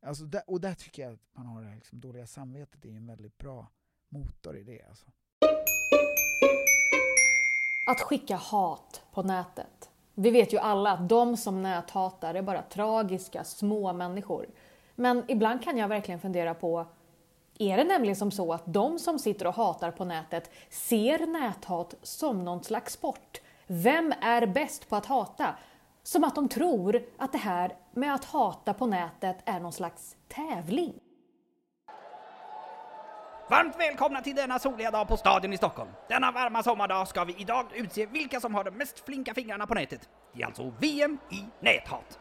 Alltså 0.03 0.25
där, 0.25 0.43
och 0.47 0.61
där 0.61 0.75
tycker 0.75 1.03
jag 1.03 1.13
att 1.13 1.21
man 1.33 1.47
har 1.47 1.63
det 1.63 1.69
här 1.69 1.75
liksom 1.75 2.01
dåliga 2.01 2.27
samvetet, 2.27 2.83
det 2.83 2.91
är 2.91 2.97
en 2.97 3.07
väldigt 3.07 3.39
bra 3.39 3.71
motor 4.09 4.57
i 4.57 4.63
det. 4.63 4.83
Alltså. 4.83 5.07
Att 7.91 8.01
skicka 8.01 8.37
hat 8.37 9.03
på 9.13 9.23
nätet. 9.23 9.91
Vi 10.15 10.31
vet 10.31 10.53
ju 10.53 10.59
alla 10.59 10.93
att 10.93 11.09
de 11.09 11.37
som 11.37 11.63
näthatar 11.63 12.35
är 12.35 12.43
bara 12.43 12.63
tragiska 12.63 13.45
små 13.45 13.93
människor. 13.93 14.47
Men 14.95 15.25
ibland 15.29 15.63
kan 15.63 15.77
jag 15.77 15.89
verkligen 15.89 16.21
fundera 16.21 16.55
på 16.55 16.87
är 17.59 17.77
det 17.77 17.85
nämligen 17.85 18.17
som 18.17 18.31
så 18.31 18.53
att 18.53 18.63
de 18.67 18.99
som 18.99 19.19
sitter 19.19 19.47
och 19.47 19.55
hatar 19.55 19.91
på 19.91 20.05
nätet 20.05 20.51
ser 20.71 21.27
näthat 21.27 21.95
som 22.03 22.45
någon 22.45 22.65
slags 22.65 22.93
sport? 22.93 23.41
Vem 23.67 24.13
är 24.21 24.47
bäst 24.47 24.89
på 24.89 24.97
att 24.97 25.07
hata? 25.07 25.55
Som 26.13 26.25
att 26.25 26.35
de 26.35 26.49
tror 26.49 27.03
att 27.19 27.33
det 27.33 27.39
här 27.39 27.73
med 27.93 28.15
att 28.15 28.25
hata 28.25 28.75
på 28.75 28.87
nätet 28.87 29.37
är 29.45 29.61
någon 29.61 29.73
slags 29.73 30.17
tävling. 30.29 30.95
Varmt 33.51 33.77
välkomna 33.79 34.21
till 34.21 34.37
denna 34.37 34.59
soliga 34.59 34.91
dag 34.91 35.09
på 35.09 35.17
Stadion 35.17 35.53
i 35.53 35.57
Stockholm. 35.57 35.91
Denna 36.09 36.33
varma 36.33 36.63
sommardag 36.63 37.09
ska 37.09 37.25
vi 37.25 37.35
idag 37.39 37.67
utse 37.75 38.07
vilka 38.07 38.41
som 38.41 38.55
har 38.55 38.65
de 38.65 38.71
mest 38.71 39.05
flinka 39.07 39.35
fingrarna 39.35 39.67
på 39.67 39.75
nätet. 39.75 40.09
Det 40.33 40.43
är 40.43 40.47
alltså 40.47 40.73
VM 40.79 41.19
i 41.31 41.45
näthat. 41.61 42.19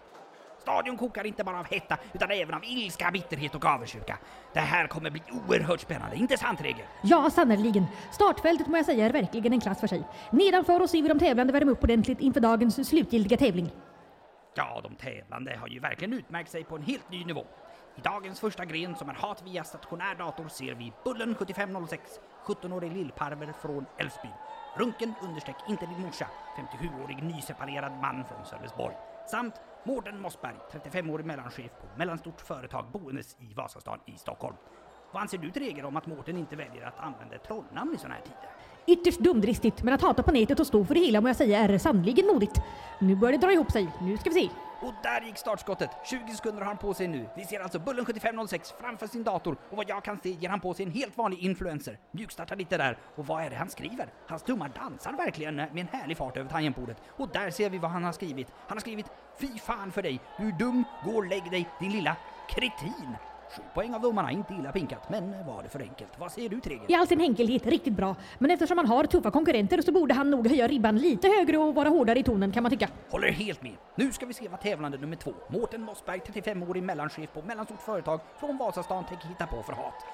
Stadion 0.70 0.98
kokar 0.98 1.26
inte 1.26 1.44
bara 1.44 1.60
av 1.60 1.66
hetta 1.66 1.98
utan 2.14 2.32
även 2.32 2.56
av 2.56 2.64
ilska, 2.64 3.12
bitterhet 3.12 3.56
och 3.56 3.66
avundsjuka. 3.66 4.18
Det 4.54 4.60
här 4.60 4.88
kommer 4.88 5.10
bli 5.10 5.22
oerhört 5.32 5.80
spännande, 5.80 6.16
inte 6.16 6.38
sant 6.38 6.62
Reger? 6.62 6.86
Ja, 7.02 7.30
sannerligen. 7.30 7.86
Startfältet 8.12 8.68
må 8.68 8.78
jag 8.78 8.86
säga 8.86 9.06
är 9.06 9.14
verkligen 9.14 9.54
en 9.54 9.62
klass 9.62 9.80
för 9.80 9.88
sig. 9.88 10.04
Nedanför 10.32 10.82
oss 10.82 10.92
ser 10.92 11.02
vi 11.02 11.08
de 11.08 11.20
tävlande 11.20 11.54
värma 11.54 11.72
upp 11.72 11.84
ordentligt 11.84 12.20
inför 12.20 12.40
dagens 12.40 12.88
slutgiltiga 12.90 13.38
tävling. 13.38 13.72
Ja, 14.56 14.82
de 14.84 14.96
tävlande 14.96 15.58
har 15.62 15.68
ju 15.68 15.80
verkligen 15.80 16.14
utmärkt 16.14 16.52
sig 16.52 16.64
på 16.64 16.76
en 16.76 16.82
helt 16.82 17.12
ny 17.12 17.26
nivå. 17.26 17.46
I 17.96 18.02
dagens 18.02 18.40
första 18.40 18.66
gren 18.66 18.96
som 18.96 19.10
är 19.10 19.14
hat 19.14 19.44
via 19.46 19.64
stationär 19.64 20.16
dator 20.16 20.48
ser 20.48 20.74
vi 20.74 20.94
Bullen 21.04 21.36
7506, 21.36 22.02
17-årig 22.46 22.94
lillparver 22.94 23.54
från 23.62 23.86
Älvsbyn. 23.98 24.32
Runken 24.78 25.14
understreck 25.22 25.56
inte 25.70 25.86
din 25.86 26.02
morsa, 26.02 26.28
57-årig 26.58 27.24
nyseparerad 27.24 27.92
man 28.02 28.26
från 28.26 28.46
Sölvesborg. 28.46 28.96
Samt 29.32 29.54
Mårten 29.84 30.22
Mossberg, 30.22 30.56
35-årig 30.72 31.26
mellanchef 31.26 31.72
på 31.82 31.88
mellanstort 31.98 32.42
företag 32.42 32.86
boendes 32.92 33.38
i 33.40 33.54
Vasastan 33.54 34.00
i 34.06 34.18
Stockholm. 34.18 34.56
Vad 35.12 35.22
anser 35.22 35.38
du 35.38 35.52
Treger 35.52 35.86
om 35.86 35.98
att 35.98 36.08
Mårten 36.08 36.38
inte 36.38 36.56
väljer 36.56 36.88
att 36.88 37.00
använda 37.00 37.38
trollnamn 37.38 37.96
i 37.96 37.98
sådana 37.98 38.16
här 38.16 38.22
tider? 38.22 38.50
Ytterst 38.88 39.20
dumdristigt, 39.20 39.84
men 39.84 39.94
att 39.94 40.02
hata 40.02 40.24
på 40.24 40.32
nätet 40.32 40.60
och 40.60 40.68
stå 40.68 40.86
för 40.86 40.94
det 40.94 41.00
hela 41.00 41.22
må 41.22 41.30
jag 41.30 41.36
säga 41.36 41.60
är 41.60 41.78
sannerligen 41.78 42.28
modigt. 42.28 42.62
Nu 43.00 43.16
börjar 43.16 43.32
det 43.32 43.46
dra 43.48 43.54
ihop 43.54 43.72
sig. 43.72 43.90
Nu 44.02 44.18
ska 44.18 44.30
vi 44.30 44.42
se. 44.42 44.50
Och 44.82 44.94
där 45.04 45.22
gick 45.22 45.38
startskottet! 45.38 45.90
20 46.06 46.34
sekunder 46.34 46.62
har 46.62 46.68
han 46.68 46.78
på 46.78 46.94
sig 46.94 47.08
nu. 47.08 47.30
Vi 47.36 47.46
ser 47.46 47.60
alltså 47.60 47.80
Bullen 47.80 48.06
7506 48.06 48.74
framför 48.80 49.08
sin 49.08 49.24
dator 49.24 49.58
och 49.70 49.78
vad 49.78 49.90
jag 49.90 50.04
kan 50.04 50.20
se 50.20 50.30
ger 50.30 50.50
han 50.50 50.60
på 50.60 50.74
sig 50.74 50.86
en 50.86 50.92
helt 50.92 51.18
vanlig 51.18 51.40
influencer. 51.40 51.98
Mjukstartar 52.12 52.56
lite 52.56 52.78
där 52.78 52.98
och 53.16 53.26
vad 53.28 53.44
är 53.44 53.50
det 53.50 53.56
han 53.56 53.70
skriver? 53.70 54.08
Hans 54.28 54.44
tummar 54.44 54.70
dansar 54.70 55.14
verkligen 55.14 55.56
med 55.56 55.78
en 55.78 55.88
härlig 55.88 56.18
fart 56.18 56.38
över 56.38 56.50
tangentbordet. 56.50 56.98
Och 57.10 57.30
där 57.30 57.52
ser 57.52 57.70
vi 57.70 57.78
vad 57.78 57.92
han 57.92 58.04
har 58.04 58.12
skrivit. 58.12 58.48
Han 58.68 58.78
har 58.78 58.82
skrivit 58.82 59.06
Fy 59.40 59.60
fan 59.60 59.92
för 59.92 60.02
dig! 60.02 60.22
Du 60.38 60.48
är 60.48 60.52
dum! 60.52 60.84
Gå 61.06 61.12
och 61.12 61.26
lägg 61.26 61.52
dig 61.52 61.70
din 61.80 61.92
lilla 61.92 62.16
kretin! 62.50 63.16
Sju 63.50 63.62
poäng 63.74 63.94
av 63.94 64.02
domarna, 64.02 64.32
inte 64.32 64.54
illa 64.54 64.72
pinkat, 64.72 65.10
men 65.10 65.46
var 65.46 65.64
det 65.64 65.70
för 65.70 65.80
enkelt? 65.80 66.20
Vad 66.20 66.32
säger 66.32 66.50
du 66.50 66.60
Treger? 66.60 66.92
I 66.92 66.96
all 66.96 67.08
sin 67.08 67.22
enkelhet 67.22 67.66
riktigt 67.66 67.94
bra, 67.94 68.16
men 68.38 68.52
eftersom 68.52 68.78
han 68.78 68.88
har 68.88 69.04
tuffa 69.04 69.32
konkurrenter 69.32 69.82
så 69.82 69.92
borde 69.92 70.14
han 70.14 70.32
nog 70.32 70.48
höja 70.48 70.68
ribban 70.68 70.98
lite 70.98 71.28
högre 71.28 71.58
och 71.58 71.76
vara 71.76 71.90
hårdare 71.90 72.20
i 72.20 72.24
tonen 72.24 72.52
kan 72.52 72.64
man 72.64 72.70
tycka. 72.70 72.90
Håller 73.10 73.32
helt 73.32 73.62
med. 73.62 73.76
Nu 73.96 74.12
ska 74.12 74.26
vi 74.26 74.34
se 74.34 74.48
vad 74.48 74.62
tävlande 74.62 74.98
nummer 74.98 75.16
två, 75.16 75.34
Mårten 75.48 75.82
Mossberg, 75.82 76.20
35-årig 76.20 76.84
mellanchef 76.84 77.34
på 77.34 77.42
mellanstort 77.42 77.82
företag 77.82 78.20
från 78.40 78.58
Vasastan, 78.58 79.06
tänker 79.06 79.28
hitta 79.28 79.48
på 79.48 79.64
för 79.64 79.74
hat. 79.74 80.06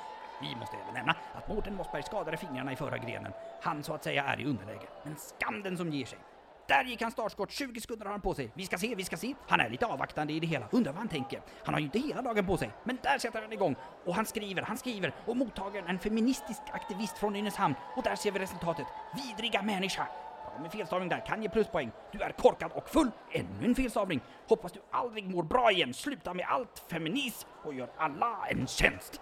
Vi 0.41 0.55
måste 0.55 0.75
även 0.83 0.93
nämna 0.93 1.15
att 1.33 1.49
Mårten 1.49 1.75
Mossberg 1.75 2.03
skadade 2.03 2.37
fingrarna 2.37 2.73
i 2.73 2.75
förra 2.75 2.97
grenen. 2.97 3.31
Han 3.61 3.83
så 3.83 3.93
att 3.93 4.03
säga 4.03 4.23
är 4.23 4.41
i 4.41 4.45
underläge. 4.45 4.87
Men 5.03 5.15
skam 5.15 5.61
den 5.63 5.77
som 5.77 5.89
ger 5.89 6.05
sig. 6.05 6.19
Där 6.67 6.83
gick 6.83 7.01
han 7.01 7.11
startskott, 7.11 7.51
20 7.51 7.81
sekunder 7.81 8.05
har 8.05 8.11
han 8.11 8.21
på 8.21 8.33
sig. 8.33 8.51
Vi 8.53 8.65
ska 8.65 8.77
se, 8.77 8.95
vi 8.95 9.03
ska 9.03 9.17
se. 9.17 9.33
Han 9.47 9.59
är 9.59 9.69
lite 9.69 9.85
avvaktande 9.85 10.33
i 10.33 10.39
det 10.39 10.47
hela, 10.47 10.67
undrar 10.71 10.91
vad 10.91 10.99
han 10.99 11.07
tänker. 11.07 11.41
Han 11.65 11.73
har 11.73 11.79
ju 11.79 11.85
inte 11.85 11.99
hela 11.99 12.21
dagen 12.21 12.45
på 12.45 12.57
sig, 12.57 12.71
men 12.83 12.97
där 13.03 13.17
sätter 13.17 13.41
han 13.41 13.53
igång. 13.53 13.75
Och 14.05 14.15
han 14.15 14.25
skriver, 14.25 14.61
han 14.61 14.77
skriver, 14.77 15.13
och 15.25 15.37
mottagaren 15.37 15.87
en 15.87 15.99
feministisk 15.99 16.61
aktivist 16.71 17.17
från 17.17 17.33
Nynäshamn. 17.33 17.75
Och 17.95 18.03
där 18.03 18.15
ser 18.15 18.31
vi 18.31 18.39
resultatet. 18.39 18.87
Vidriga 19.15 19.61
människa! 19.61 20.07
Ja, 20.45 20.61
med 20.61 20.71
felstavning 20.71 21.09
där, 21.09 21.25
kan 21.25 21.43
ge 21.43 21.49
pluspoäng. 21.49 21.91
Du 22.11 22.19
är 22.19 22.31
korkad 22.31 22.71
och 22.71 22.89
full, 22.89 23.11
ännu 23.31 23.65
en 23.65 23.75
felstavning. 23.75 24.21
Hoppas 24.47 24.71
du 24.71 24.81
aldrig 24.91 25.29
mår 25.29 25.43
bra 25.43 25.71
igen. 25.71 25.93
Sluta 25.93 26.33
med 26.33 26.45
allt 26.49 26.83
feminism 26.89 27.47
och 27.63 27.73
gör 27.73 27.89
alla 27.97 28.47
en 28.49 28.67
tjänst. 28.67 29.21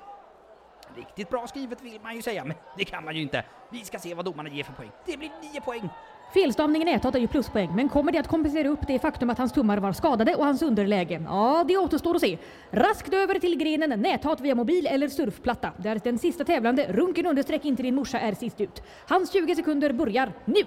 Riktigt 0.95 1.29
bra 1.29 1.47
skrivet 1.47 1.81
vill 1.81 2.01
man 2.01 2.15
ju 2.15 2.21
säga, 2.21 2.45
men 2.45 2.57
det 2.77 2.85
kan 2.85 3.05
man 3.05 3.15
ju 3.15 3.21
inte. 3.21 3.45
Vi 3.71 3.85
ska 3.85 3.99
se 3.99 4.13
vad 4.13 4.25
domarna 4.25 4.49
ger 4.49 4.63
för 4.63 4.73
poäng. 4.73 4.91
Det 5.05 5.17
blir 5.17 5.31
9 5.53 5.61
poäng. 5.61 5.89
Felstavningen 6.33 6.85
näthat 6.85 7.15
är 7.15 7.19
ju 7.19 7.27
pluspoäng, 7.27 7.75
men 7.75 7.89
kommer 7.89 8.11
det 8.11 8.17
att 8.17 8.27
kompensera 8.27 8.67
upp 8.69 8.87
det 8.87 8.99
faktum 8.99 9.29
att 9.29 9.37
hans 9.37 9.51
tummar 9.51 9.77
var 9.77 9.93
skadade 9.93 10.35
och 10.35 10.45
hans 10.45 10.61
underläge? 10.61 11.21
Ja, 11.25 11.65
det 11.67 11.77
återstår 11.77 12.15
att 12.15 12.21
se. 12.21 12.37
Raskt 12.71 13.13
över 13.13 13.39
till 13.39 13.57
grenen 13.57 14.01
näthat 14.01 14.41
via 14.41 14.55
mobil 14.55 14.87
eller 14.87 15.07
surfplatta, 15.07 15.71
där 15.77 16.01
den 16.03 16.19
sista 16.19 16.43
tävlande, 16.43 16.87
runken 16.89 17.25
understreck 17.25 17.65
inte 17.65 17.83
din 17.83 17.95
morsa, 17.95 18.19
är 18.19 18.33
sist 18.33 18.61
ut. 18.61 18.83
Hans 19.07 19.33
20 19.33 19.55
sekunder 19.55 19.93
börjar 19.93 20.33
nu! 20.45 20.63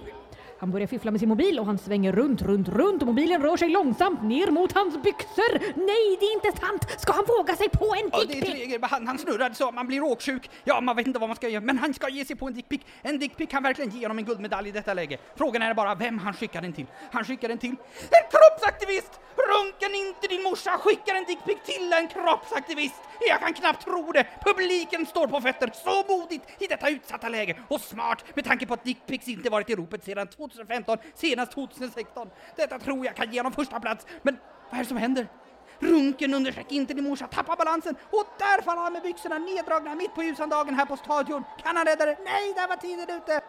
Han 0.59 0.71
börjar 0.71 0.87
fiffla 0.87 1.11
med 1.11 1.19
sin 1.19 1.29
mobil 1.29 1.59
och 1.59 1.65
han 1.65 1.77
svänger 1.77 2.11
runt, 2.11 2.41
runt, 2.41 2.69
runt 2.69 3.01
och 3.01 3.07
mobilen 3.07 3.41
rör 3.41 3.57
sig 3.57 3.69
långsamt 3.69 4.23
ner 4.23 4.51
mot 4.51 4.71
hans 4.71 5.03
byxor. 5.03 5.59
Nej, 5.59 6.17
det 6.19 6.25
är 6.25 6.33
inte 6.33 6.59
sant! 6.59 7.01
Ska 7.01 7.13
han 7.13 7.25
våga 7.27 7.55
sig 7.55 7.69
på 7.69 7.95
en 8.03 8.09
Ja, 8.13 8.23
dickpic? 8.23 8.77
Han, 8.81 9.07
han 9.07 9.17
snurrar 9.17 9.49
så 9.49 9.71
man 9.71 9.87
blir 9.87 10.03
åksjuk. 10.03 10.49
Ja, 10.63 10.81
man 10.81 10.95
vet 10.95 11.07
inte 11.07 11.19
vad 11.19 11.29
man 11.29 11.35
ska 11.35 11.49
göra, 11.49 11.63
men 11.63 11.77
han 11.77 11.93
ska 11.93 12.09
ge 12.09 12.25
sig 12.25 12.35
på 12.35 12.47
en 12.47 12.53
dickpic. 12.53 12.81
En 13.01 13.19
dickpic 13.19 13.49
kan 13.49 13.63
verkligen 13.63 13.91
ge 13.91 14.01
honom 14.05 14.17
en 14.17 14.25
guldmedalj 14.25 14.69
i 14.69 14.71
detta 14.71 14.93
läge. 14.93 15.17
Frågan 15.35 15.61
är 15.61 15.73
bara 15.73 15.95
vem 15.95 16.17
han 16.19 16.33
skickar 16.33 16.61
den 16.61 16.73
till. 16.73 16.85
Han 17.11 17.25
skickar 17.25 17.47
den 17.47 17.57
till 17.57 17.69
en 17.69 18.25
kroppsaktivist! 18.31 19.19
Runken 19.49 19.95
inte 19.95 20.27
din 20.27 20.43
morsa 20.43 20.71
skickar 20.77 21.15
en 21.15 21.23
dickpic 21.23 21.57
till 21.65 21.93
en 21.93 22.07
kroppsaktivist! 22.07 22.95
Jag 23.29 23.39
kan 23.39 23.53
knappt 23.53 23.83
tro 23.83 24.11
det! 24.11 24.25
Publiken 24.45 25.05
står 25.05 25.27
på 25.27 25.41
fötter, 25.41 25.71
så 25.83 26.03
modigt 26.13 26.45
i 26.59 26.67
detta 26.67 26.89
utsatta 26.89 27.29
läge 27.29 27.55
och 27.67 27.81
smart 27.81 28.23
med 28.35 28.45
tanke 28.45 28.65
på 28.65 28.73
att 28.73 28.83
dickpics 28.83 29.27
inte 29.27 29.49
varit 29.49 29.69
i 29.69 29.75
ropet 29.75 30.03
sedan 30.03 30.27
2015, 30.49 30.97
senast 31.15 31.51
2016. 31.51 32.29
Detta 32.55 32.79
tror 32.79 33.05
jag 33.05 33.15
kan 33.15 33.31
ge 33.31 33.39
honom 33.39 33.51
första 33.51 33.79
plats, 33.79 34.05
men 34.21 34.37
vad 34.69 34.79
är 34.79 34.83
det 34.83 34.89
som 34.89 34.97
händer? 34.97 35.27
Runken 35.79 36.33
undersöker 36.33 36.75
inte 36.75 36.93
din 36.93 37.03
morsa, 37.03 37.27
tappar 37.27 37.55
balansen 37.55 37.95
och 38.09 38.25
där 38.37 38.61
faller 38.61 38.81
han 38.81 38.93
med 38.93 39.01
byxorna 39.01 39.37
neddragna 39.37 39.95
mitt 39.95 40.15
på 40.15 40.23
ljusandagen 40.23 40.75
här 40.75 40.85
på 40.85 40.97
stadion. 40.97 41.43
Kan 41.63 41.77
han 41.77 41.85
rädda 41.85 42.05
det? 42.05 42.17
Nej, 42.25 42.53
där 42.53 42.67
var 42.67 42.75
tiden 42.75 43.17
ute! 43.17 43.41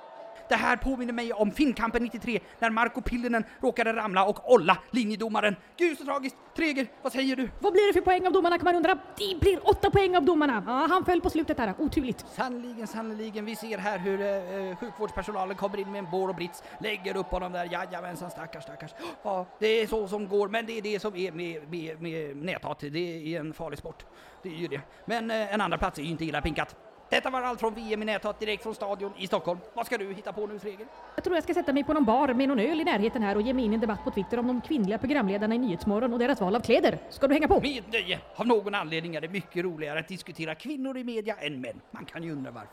Det 0.49 0.57
här 0.57 0.77
påminner 0.77 1.13
mig 1.13 1.33
om 1.33 1.51
Finnkampen 1.51 2.03
93 2.03 2.41
när 2.59 2.71
Marco 2.71 3.01
Pillinen 3.01 3.45
råkade 3.61 3.93
ramla 3.93 4.25
och 4.25 4.53
olla 4.53 4.79
linjedomaren. 4.91 5.57
Gud 5.77 5.99
så 5.99 6.05
tragiskt! 6.05 6.37
Treger, 6.57 6.87
vad 7.03 7.13
säger 7.13 7.37
du? 7.37 7.51
Vad 7.61 7.73
blir 7.73 7.87
det 7.87 7.93
för 7.93 8.01
poäng 8.01 8.27
av 8.27 8.33
domarna 8.33 8.59
kan 8.59 8.65
man 8.65 8.75
undra? 8.77 8.95
Det 8.95 9.41
blir 9.41 9.69
åtta 9.69 9.91
poäng 9.91 10.17
av 10.17 10.25
domarna. 10.25 10.63
Ja, 10.67 10.87
han 10.91 11.05
föll 11.05 11.21
på 11.21 11.31
slutet 11.31 11.59
här, 11.59 11.75
oturligt. 11.79 12.25
Sannerligen, 12.33 12.87
sannerligen. 12.87 13.45
Vi 13.45 13.57
ser 13.57 13.79
här 13.79 13.99
hur 13.99 14.21
eh, 14.21 14.77
sjukvårdspersonalen 14.77 15.57
kommer 15.57 15.79
in 15.79 15.93
med 15.93 15.99
en 15.99 16.11
bår 16.11 16.29
och 16.29 16.35
brits, 16.35 16.63
lägger 16.81 17.17
upp 17.17 17.27
honom 17.27 17.53
där. 17.53 17.69
Jajamensan, 17.73 18.31
stackars, 18.31 18.63
stackars. 18.63 18.91
Ja, 19.23 19.47
det 19.59 19.67
är 19.67 19.87
så 19.87 20.09
som 20.09 20.29
går, 20.29 20.49
men 20.49 20.67
det 20.67 20.79
är 20.79 20.83
det 20.83 21.01
som 21.01 21.17
är 21.17 21.33
med, 21.33 21.71
med, 21.71 22.03
med 22.03 22.37
näthat. 22.37 22.81
Det 22.81 23.35
är 23.35 23.41
en 23.41 23.55
farlig 23.55 23.79
sport. 23.79 24.05
Det 24.43 24.49
är 24.49 24.55
ju 24.55 24.69
det. 24.69 24.81
Men 25.05 25.31
eh, 25.31 25.55
en 25.55 25.61
andra 25.61 25.79
plats 25.79 25.99
är 25.99 26.03
ju 26.03 26.11
inte 26.11 26.25
illa 26.25 26.41
pinkat. 26.41 26.77
Detta 27.11 27.31
var 27.31 27.43
allt 27.43 27.61
från 27.61 27.75
VM 27.75 28.03
i 28.03 28.05
näthat 28.05 28.41
direkt 28.41 28.63
från 28.63 28.75
stadion 28.75 29.13
i 29.19 29.27
Stockholm. 29.27 29.61
Vad 29.75 29.87
ska 29.87 29.99
du 29.99 30.13
hitta 30.13 30.33
på 30.33 30.47
nu, 30.47 30.59
Fregel? 30.59 30.87
Jag 31.15 31.25
tror 31.25 31.37
jag 31.37 31.43
ska 31.45 31.55
sätta 31.55 31.73
mig 31.73 31.85
på 31.85 31.93
någon 31.93 32.05
bar 32.05 32.35
med 32.35 32.49
någon 32.49 32.59
öl 32.59 32.81
i 32.81 32.85
närheten 32.85 33.23
här 33.23 33.37
och 33.37 33.43
ge 33.43 33.55
mig 33.55 33.65
in 33.65 33.73
i 33.73 33.75
en 33.75 33.81
debatt 33.81 34.05
på 34.05 34.11
Twitter 34.11 34.39
om 34.39 34.47
de 34.47 34.61
kvinnliga 34.61 34.99
programledarna 34.99 35.55
i 35.55 35.59
Nyhetsmorgon 35.59 36.13
och 36.13 36.19
deras 36.19 36.41
val 36.41 36.57
av 36.57 36.61
kläder. 36.61 36.99
Ska 37.11 37.27
du 37.29 37.35
hänga 37.35 37.49
på? 37.49 37.61
Med 37.61 37.85
nöje! 37.93 38.21
Av 38.37 38.47
någon 38.47 38.75
anledning 38.75 39.15
är 39.15 39.21
det 39.21 39.29
mycket 39.29 39.65
roligare 39.65 39.99
att 40.01 40.09
diskutera 40.09 40.55
kvinnor 40.55 40.97
i 40.99 41.05
media 41.05 41.35
än 41.37 41.61
män. 41.61 41.81
Man 41.91 42.05
kan 42.05 42.23
ju 42.23 42.33
undra 42.33 42.51
varför. 42.51 42.71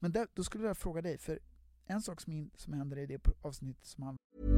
Men 0.00 0.12
där, 0.12 0.26
då 0.34 0.42
skulle 0.44 0.66
jag 0.66 0.76
fråga 0.76 1.02
dig, 1.02 1.18
för 1.18 1.38
en 1.86 2.00
sak 2.00 2.20
som, 2.20 2.32
in, 2.32 2.50
som 2.56 2.72
händer 2.72 2.98
i 2.98 3.06
det 3.06 3.18
pro- 3.18 3.34
avsnitt 3.42 3.78
som 3.82 4.02
handlar 4.04 4.57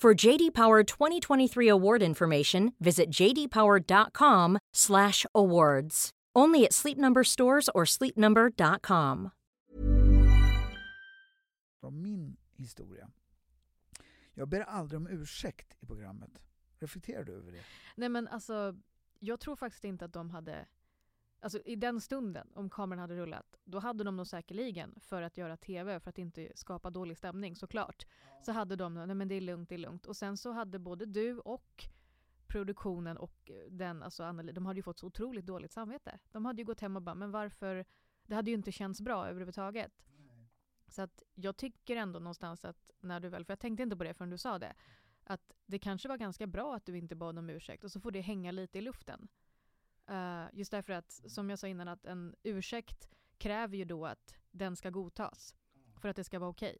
For 0.00 0.14
JD 0.26 0.52
Power 0.52 0.84
2023 0.84 1.68
award 1.68 2.02
information, 2.02 2.72
visit 2.78 3.10
jdpower.com/awards. 3.10 6.10
Only 6.36 6.64
at 6.66 6.72
Sleep 6.72 6.98
Number 6.98 7.24
stores 7.24 7.68
or 7.74 7.84
sleepnumber.com. 7.86 9.30
om 11.80 12.02
min 12.02 12.36
historia. 12.56 13.10
Jag 14.34 14.48
ber 14.48 14.60
aldrig 14.60 14.96
om 14.96 15.06
ursäkt 15.06 15.76
i 15.80 15.86
programmet. 15.86 16.30
Reflekterar 16.78 17.24
du 17.24 17.32
över 17.32 17.52
det? 17.52 17.62
Nej 17.96 18.08
men 18.08 18.28
alltså, 18.28 18.76
jag 19.18 19.40
tror 19.40 19.56
faktiskt 19.56 19.84
inte 19.84 20.04
att 20.04 20.12
de 20.12 20.30
hade... 20.30 20.66
Alltså 21.44 21.58
i 21.64 21.76
den 21.76 22.00
stunden, 22.00 22.48
om 22.54 22.70
kameran 22.70 23.00
hade 23.00 23.16
rullat, 23.16 23.56
då 23.64 23.78
hade 23.78 24.04
de 24.04 24.16
nog 24.16 24.26
säkerligen, 24.26 24.94
för 25.00 25.22
att 25.22 25.36
göra 25.36 25.56
TV, 25.56 26.00
för 26.00 26.10
att 26.10 26.18
inte 26.18 26.52
skapa 26.54 26.90
dålig 26.90 27.16
stämning 27.16 27.56
såklart, 27.56 28.06
så 28.42 28.52
hade 28.52 28.76
de 28.76 28.94
nej 28.94 29.14
men 29.14 29.28
det 29.28 29.34
är 29.34 29.40
lugnt, 29.40 29.68
det 29.68 29.74
är 29.74 29.78
lugnt. 29.78 30.06
Och 30.06 30.16
sen 30.16 30.36
så 30.36 30.52
hade 30.52 30.78
både 30.78 31.06
du 31.06 31.38
och 31.38 31.84
produktionen 32.46 33.16
och 33.16 33.50
den, 33.68 34.02
alltså 34.02 34.24
Anneli, 34.24 34.52
de 34.52 34.66
hade 34.66 34.78
ju 34.78 34.82
fått 34.82 34.98
så 34.98 35.06
otroligt 35.06 35.46
dåligt 35.46 35.72
samvete. 35.72 36.18
De 36.32 36.44
hade 36.44 36.62
ju 36.62 36.66
gått 36.66 36.80
hem 36.80 36.96
och 36.96 37.02
bara, 37.02 37.14
men 37.14 37.30
varför? 37.30 37.84
Det 38.26 38.34
hade 38.34 38.50
ju 38.50 38.56
inte 38.56 38.72
känts 38.72 39.00
bra 39.00 39.26
överhuvudtaget. 39.26 40.04
Så 40.88 41.02
att 41.02 41.22
jag 41.34 41.56
tycker 41.56 41.96
ändå 41.96 42.18
någonstans 42.18 42.64
att 42.64 42.90
när 43.00 43.20
du 43.20 43.28
väl, 43.28 43.44
för 43.44 43.52
jag 43.52 43.60
tänkte 43.60 43.82
inte 43.82 43.96
på 43.96 44.04
det 44.04 44.14
förrän 44.14 44.30
du 44.30 44.38
sa 44.38 44.58
det, 44.58 44.74
att 45.24 45.52
det 45.66 45.78
kanske 45.78 46.08
var 46.08 46.16
ganska 46.16 46.46
bra 46.46 46.74
att 46.74 46.86
du 46.86 46.98
inte 46.98 47.16
bad 47.16 47.38
om 47.38 47.50
ursäkt 47.50 47.84
och 47.84 47.92
så 47.92 48.00
får 48.00 48.10
det 48.10 48.20
hänga 48.20 48.50
lite 48.50 48.78
i 48.78 48.82
luften. 48.82 49.28
Eh, 50.06 50.44
just 50.52 50.70
därför 50.70 50.92
att, 50.92 51.12
som 51.26 51.50
jag 51.50 51.58
sa 51.58 51.66
innan, 51.66 51.88
att 51.88 52.06
en 52.06 52.34
ursäkt 52.42 53.08
kräver 53.38 53.76
ju 53.76 53.84
då 53.84 54.06
att 54.06 54.34
den 54.50 54.76
ska 54.76 54.90
godtas 54.90 55.54
för 56.00 56.08
att 56.08 56.16
det 56.16 56.24
ska 56.24 56.38
vara 56.38 56.50
okej. 56.50 56.78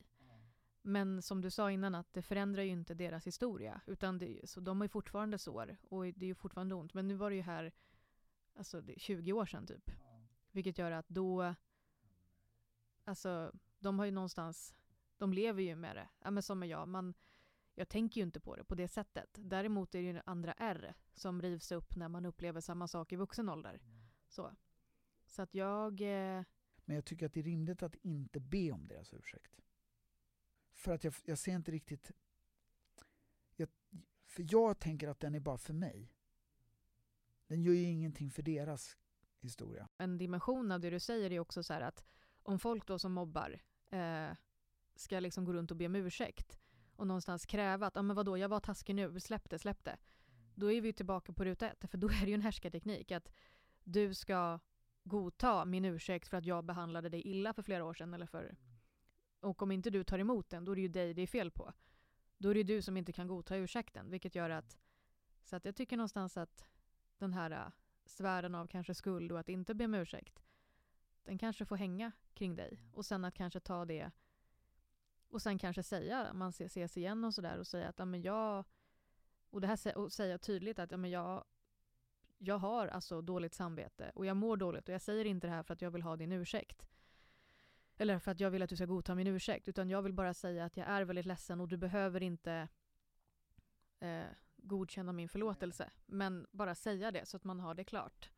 Men 0.82 1.22
som 1.22 1.40
du 1.40 1.50
sa 1.50 1.70
innan, 1.70 1.94
att 1.94 2.12
det 2.12 2.22
förändrar 2.22 2.62
ju 2.62 2.70
inte 2.70 2.94
deras 2.94 3.26
historia. 3.26 3.80
Utan 3.87 4.18
det, 4.18 4.40
så 4.44 4.60
de 4.60 4.80
har 4.80 4.84
ju 4.84 4.88
fortfarande 4.88 5.38
sår 5.38 5.76
och 5.82 6.04
det 6.04 6.24
är 6.24 6.28
ju 6.28 6.34
fortfarande 6.34 6.74
ont. 6.74 6.94
Men 6.94 7.08
nu 7.08 7.14
var 7.14 7.30
det 7.30 7.37
ju 7.37 7.42
här 7.42 7.72
alltså, 8.54 8.80
det 8.80 8.92
är 8.92 8.98
20 8.98 9.32
år 9.32 9.46
sedan 9.46 9.66
typ. 9.66 9.90
Vilket 10.50 10.78
gör 10.78 10.90
att 10.90 11.08
då, 11.08 11.54
alltså 13.04 13.52
de 13.79 13.98
har 13.98 14.06
ju 14.06 14.12
någonstans, 14.12 14.75
de 15.18 15.33
lever 15.33 15.62
ju 15.62 15.77
med 15.77 15.96
det. 15.96 16.08
Ja, 16.20 16.31
men 16.31 16.42
som 16.42 16.62
är 16.62 16.66
jag, 16.66 16.88
man, 16.88 17.14
jag 17.75 17.88
tänker 17.88 18.20
ju 18.20 18.25
inte 18.25 18.40
på 18.40 18.56
det 18.56 18.64
på 18.64 18.75
det 18.75 18.88
sättet. 18.88 19.29
Däremot 19.33 19.94
är 19.94 20.02
det 20.02 20.08
ju 20.08 20.20
andra 20.27 20.52
R 20.52 20.94
som 21.14 21.42
rivs 21.42 21.72
upp 21.72 21.96
när 21.96 22.08
man 22.08 22.27
upplever 22.27 22.60
samma 22.60 22.88
sak 22.88 23.12
i 23.12 23.16
vuxen 23.16 23.48
ålder. 23.48 23.81
Så, 24.29 24.56
så 25.27 25.42
att 25.42 25.54
jag, 25.54 26.00
eh, 26.00 26.44
Men 26.85 26.96
jag 26.96 27.04
tycker 27.04 27.27
att 27.27 27.33
det 27.33 27.40
är 27.40 27.44
rimligt 27.44 27.83
att 27.83 27.94
inte 27.94 28.40
be 28.40 28.72
om 28.72 28.88
deras 28.88 29.14
ursäkt. 29.14 29.60
För 30.72 30.92
att 30.92 31.04
jag, 31.04 31.14
jag 31.25 31.38
ser 31.38 31.56
inte 31.56 31.72
riktigt... 31.72 32.10
Jag, 33.56 33.68
för 34.27 34.46
jag 34.50 34.79
tänker 34.79 35.08
att 35.08 35.20
den 35.20 35.35
är 35.35 35.40
bara 35.40 35.58
för 35.58 35.75
mig. 35.75 36.12
Den 37.46 37.62
gör 37.62 37.72
ju 37.72 37.83
ingenting 37.83 38.31
för 38.31 38.42
deras 38.42 38.96
historia. 39.40 39.88
en 39.98 40.18
dimension 40.18 40.72
av 40.72 40.81
det 40.81 40.90
du 40.90 41.00
säger 41.00 41.33
är 41.33 41.40
också 41.40 41.62
så 41.62 41.72
här 41.72 41.81
att 41.81 42.04
om 42.42 42.58
folk 42.58 42.87
då 42.87 42.98
som 42.98 43.12
mobbar 43.12 43.62
eh, 43.90 44.31
ska 44.94 45.20
liksom 45.20 45.44
gå 45.44 45.52
runt 45.52 45.70
och 45.70 45.77
be 45.77 45.87
om 45.87 45.96
ursäkt 45.96 46.58
och 46.96 47.06
någonstans 47.06 47.46
kräva 47.46 47.86
att, 47.86 47.94
ja 47.94 48.00
ah, 48.00 48.02
men 48.02 48.16
vadå, 48.16 48.38
jag 48.38 48.48
var 48.48 48.60
taskig 48.60 48.94
nu, 48.94 49.20
släpp 49.20 49.50
det, 49.50 49.58
släpp 49.58 49.84
det. 49.84 49.96
Då 50.54 50.72
är 50.72 50.80
vi 50.80 50.92
tillbaka 50.92 51.32
på 51.32 51.44
ruta 51.44 51.70
ett, 51.70 51.90
för 51.90 51.98
då 51.98 52.08
är 52.08 52.20
det 52.20 52.28
ju 52.28 52.34
en 52.34 52.42
härskarteknik 52.42 53.12
att 53.12 53.28
du 53.84 54.14
ska 54.14 54.58
godta 55.04 55.64
min 55.64 55.84
ursäkt 55.84 56.28
för 56.28 56.36
att 56.36 56.46
jag 56.46 56.64
behandlade 56.64 57.08
dig 57.08 57.28
illa 57.28 57.52
för 57.52 57.62
flera 57.62 57.84
år 57.84 57.94
sedan 57.94 58.14
eller 58.14 58.26
för 58.26 58.56
och 59.44 59.62
om 59.62 59.72
inte 59.72 59.90
du 59.90 60.04
tar 60.04 60.18
emot 60.18 60.50
den, 60.50 60.64
då 60.64 60.72
är 60.72 60.76
det 60.76 60.82
ju 60.82 60.88
dig 60.88 61.14
det 61.14 61.22
är 61.22 61.26
fel 61.26 61.50
på. 61.50 61.72
Då 62.38 62.48
är 62.48 62.54
det 62.54 62.60
ju 62.60 62.64
du 62.64 62.82
som 62.82 62.96
inte 62.96 63.12
kan 63.12 63.28
godta 63.28 63.56
ursäkten, 63.56 64.10
vilket 64.10 64.34
gör 64.34 64.50
att 64.50 64.78
så 65.44 65.56
att 65.56 65.64
jag 65.64 65.76
tycker 65.76 65.96
någonstans 65.96 66.36
att 66.36 66.64
den 67.18 67.32
här 67.32 67.50
svären 67.50 67.72
sfären 68.06 68.54
av 68.54 68.66
kanske 68.66 68.94
skuld 68.94 69.32
och 69.32 69.40
att 69.40 69.48
inte 69.48 69.74
be 69.74 69.84
om 69.84 69.94
ursäkt, 69.94 70.42
den 71.24 71.38
kanske 71.38 71.64
får 71.64 71.76
hänga 71.76 72.12
kring 72.34 72.56
dig. 72.56 72.80
Och 72.92 73.06
sen 73.06 73.24
att 73.24 73.34
kanske 73.34 73.60
ta 73.60 73.84
det 73.84 74.10
och 75.35 75.42
sen 75.42 75.58
kanske 75.58 75.82
säga, 75.82 76.32
man 76.32 76.48
ses 76.48 76.96
igen 76.96 77.24
och 77.24 77.35
sådär 77.35 77.58
och 77.58 77.66
säga 77.66 77.88
att 77.88 77.98
ja, 77.98 78.04
men 78.04 78.22
jag 78.22 78.64
och 79.50 79.60
det 79.60 79.66
här 79.66 79.96
och 79.96 80.12
säga 80.12 80.38
tydligt 80.38 80.78
att 80.78 80.90
ja, 80.90 80.96
men 80.96 81.10
jag, 81.10 81.44
jag 82.38 82.58
har 82.58 82.87
alltså 82.87 83.20
dåligt 83.20 83.54
samvete 83.54 84.12
och 84.14 84.26
jag 84.26 84.37
mår 84.37 84.56
dåligt 84.56 84.88
och 84.88 84.94
jag 84.94 85.02
säger 85.02 85.24
inte 85.24 85.46
det 85.46 85.50
här 85.50 85.62
för 85.62 85.74
att 85.74 85.82
jag 85.82 85.90
vill 85.90 86.02
ha 86.02 86.16
din 86.16 86.32
ursäkt. 86.32 86.87
Eller 87.96 88.18
för 88.18 88.30
att 88.30 88.40
jag 88.40 88.50
vill 88.50 88.62
att 88.62 88.70
du 88.70 88.76
ska 88.76 88.87
godta 88.87 89.14
min 89.14 89.26
ursäkt 89.26 89.68
utan 89.68 89.90
jag 89.90 90.02
vill 90.02 90.12
bara 90.12 90.35
säga 90.35 90.64
att 90.64 90.76
jag 90.76 90.87
är 90.87 91.02
väldigt 91.02 91.26
ledsen 91.26 91.60
och 91.60 91.68
du 91.68 91.76
behöver 91.76 92.22
inte 92.22 92.68
eh, 94.00 94.24
godkänna 94.56 95.12
min 95.12 95.28
förlåtelse. 95.28 95.90
Men 96.06 96.46
bara 96.50 96.74
säga 96.74 97.10
det 97.10 97.26
så 97.26 97.37
att 97.37 97.44
man 97.44 97.60
har 97.60 97.74
det 97.74 97.85
klart. 97.85 98.30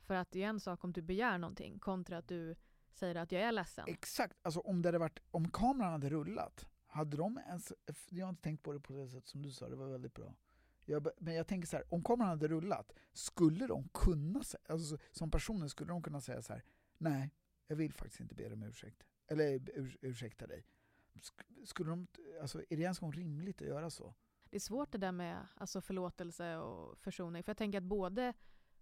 För 0.00 0.14
att 0.14 0.30
det 0.30 0.42
är 0.42 0.48
en 0.48 0.60
sak 0.60 0.84
om 0.84 0.92
du 0.92 1.02
begär 1.02 1.38
någonting 1.38 1.78
kontra 1.78 2.18
att 2.18 2.28
du 2.28 2.56
säger 2.98 3.14
att 3.14 3.32
jag 3.32 3.42
är 3.42 3.52
ledsen. 3.52 3.84
Exakt, 3.88 4.36
alltså 4.42 4.60
om 4.60 4.82
det 4.82 4.88
hade 4.88 4.98
varit, 4.98 5.18
om 5.30 5.50
kameran 5.50 5.92
hade 5.92 6.10
rullat, 6.10 6.66
hade 6.86 7.16
de 7.16 7.38
ens, 7.38 7.72
jag 8.08 8.26
har 8.26 8.30
inte 8.30 8.42
tänkt 8.42 8.62
på 8.62 8.72
det 8.72 8.80
på 8.80 8.92
det 8.92 9.08
sätt 9.08 9.26
som 9.26 9.42
du 9.42 9.50
sa, 9.50 9.68
det 9.68 9.76
var 9.76 9.86
väldigt 9.86 10.14
bra. 10.14 10.34
Jag, 10.84 11.08
men 11.18 11.34
jag 11.34 11.46
tänker 11.46 11.68
så 11.68 11.76
här, 11.76 11.94
om 11.94 12.04
kameran 12.04 12.28
hade 12.28 12.48
rullat, 12.48 12.92
skulle 13.12 13.66
de 13.66 13.88
kunna, 13.88 14.42
alltså 14.68 14.98
som 15.12 15.30
personer 15.30 15.68
skulle 15.68 15.92
de 15.92 16.02
kunna 16.02 16.20
säga 16.20 16.42
så 16.42 16.52
här, 16.52 16.62
nej, 16.98 17.30
jag 17.66 17.76
vill 17.76 17.92
faktiskt 17.92 18.20
inte 18.20 18.34
be 18.34 18.52
om 18.52 18.62
ursäkt. 18.62 19.06
Eller 19.26 19.70
ur, 19.74 19.96
ursäkta 20.00 20.46
dig. 20.46 20.64
Skulle 21.64 21.90
de, 21.90 22.06
alltså, 22.40 22.58
är 22.68 22.76
det 22.76 22.82
ens 22.82 23.02
rimligt 23.02 23.62
att 23.62 23.68
göra 23.68 23.90
så? 23.90 24.14
Det 24.50 24.56
är 24.56 24.60
svårt 24.60 24.92
det 24.92 24.98
där 24.98 25.12
med 25.12 25.46
alltså 25.54 25.80
förlåtelse 25.80 26.56
och 26.56 26.98
försoning. 26.98 27.42
För 27.42 27.50
jag 27.50 27.56
tänker 27.56 27.78
att 27.78 27.84
både 27.84 28.34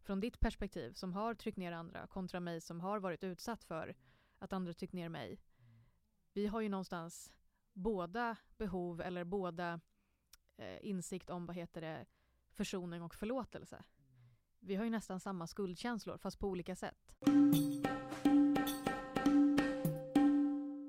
från 0.07 0.21
ditt 0.21 0.41
perspektiv 0.41 0.93
som 0.93 1.13
har 1.13 1.35
tryckt 1.35 1.59
ner 1.59 1.73
andra 1.73 2.07
kontra 2.07 2.41
mig 2.41 2.61
som 2.61 2.81
har 2.81 3.01
varit 3.01 3.25
utsatt 3.25 3.65
för 3.65 3.97
att 4.39 4.53
andra 4.53 4.73
tryckt 4.73 4.93
ner 4.93 5.09
mig. 5.09 5.41
Vi 6.33 6.47
har 6.47 6.61
ju 6.61 6.69
någonstans 6.69 7.33
båda 7.73 8.37
behov 8.59 9.01
eller 9.01 9.25
båda 9.25 9.81
eh, 10.57 10.79
insikt 10.81 11.31
om 11.31 11.47
vad 11.47 11.57
heter 11.57 11.81
det 11.81 12.07
försoning 12.51 13.03
och 13.03 13.15
förlåtelse. 13.15 13.85
Vi 14.61 14.75
har 14.75 14.85
ju 14.85 14.91
nästan 14.91 15.21
samma 15.21 15.47
skuldkänslor 15.47 16.19
fast 16.19 16.39
på 16.39 16.49
olika 16.49 16.77
sätt. 16.77 17.15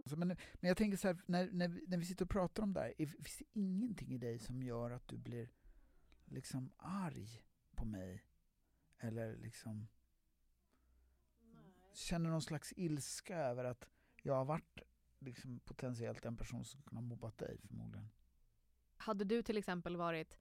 Alltså, 0.04 0.18
men, 0.18 0.28
men 0.28 0.68
jag 0.68 0.78
tänker 0.78 0.98
så 0.98 1.08
här, 1.08 1.18
när, 1.26 1.52
när, 1.52 1.68
vi, 1.68 1.86
när 1.88 1.98
vi 1.98 2.06
sitter 2.06 2.26
och 2.26 2.32
pratar 2.32 2.64
om 2.64 2.74
det 2.74 2.80
här, 2.80 2.94
finns 2.98 3.38
det 3.38 3.60
ingenting 3.60 4.14
i 4.14 4.18
dig 4.18 4.40
som 4.40 4.64
gör 4.64 4.92
att 4.92 5.08
du 5.08 5.18
blir 5.18 5.50
liksom 6.26 6.72
arg 6.78 7.44
på 7.76 7.86
mig? 7.86 8.24
Eller 9.00 9.38
liksom 9.38 9.88
Nej. 11.42 11.74
känner 11.94 12.30
någon 12.30 12.42
slags 12.42 12.74
ilska 12.78 13.38
över 13.38 13.64
att 13.64 13.88
jag 14.22 14.34
har 14.34 14.46
varit 14.46 14.82
liksom 15.20 15.60
potentiellt 15.60 16.26
en 16.26 16.38
person 16.38 16.66
som 16.66 16.66
skulle 16.66 16.84
kunna 16.84 17.02
mobbat 17.02 17.38
dig 17.38 17.58
förmodligen? 17.68 18.10
Hade 18.98 19.26
du 19.26 19.44
till 19.44 19.58
exempel 19.58 19.98
varit 19.98 20.38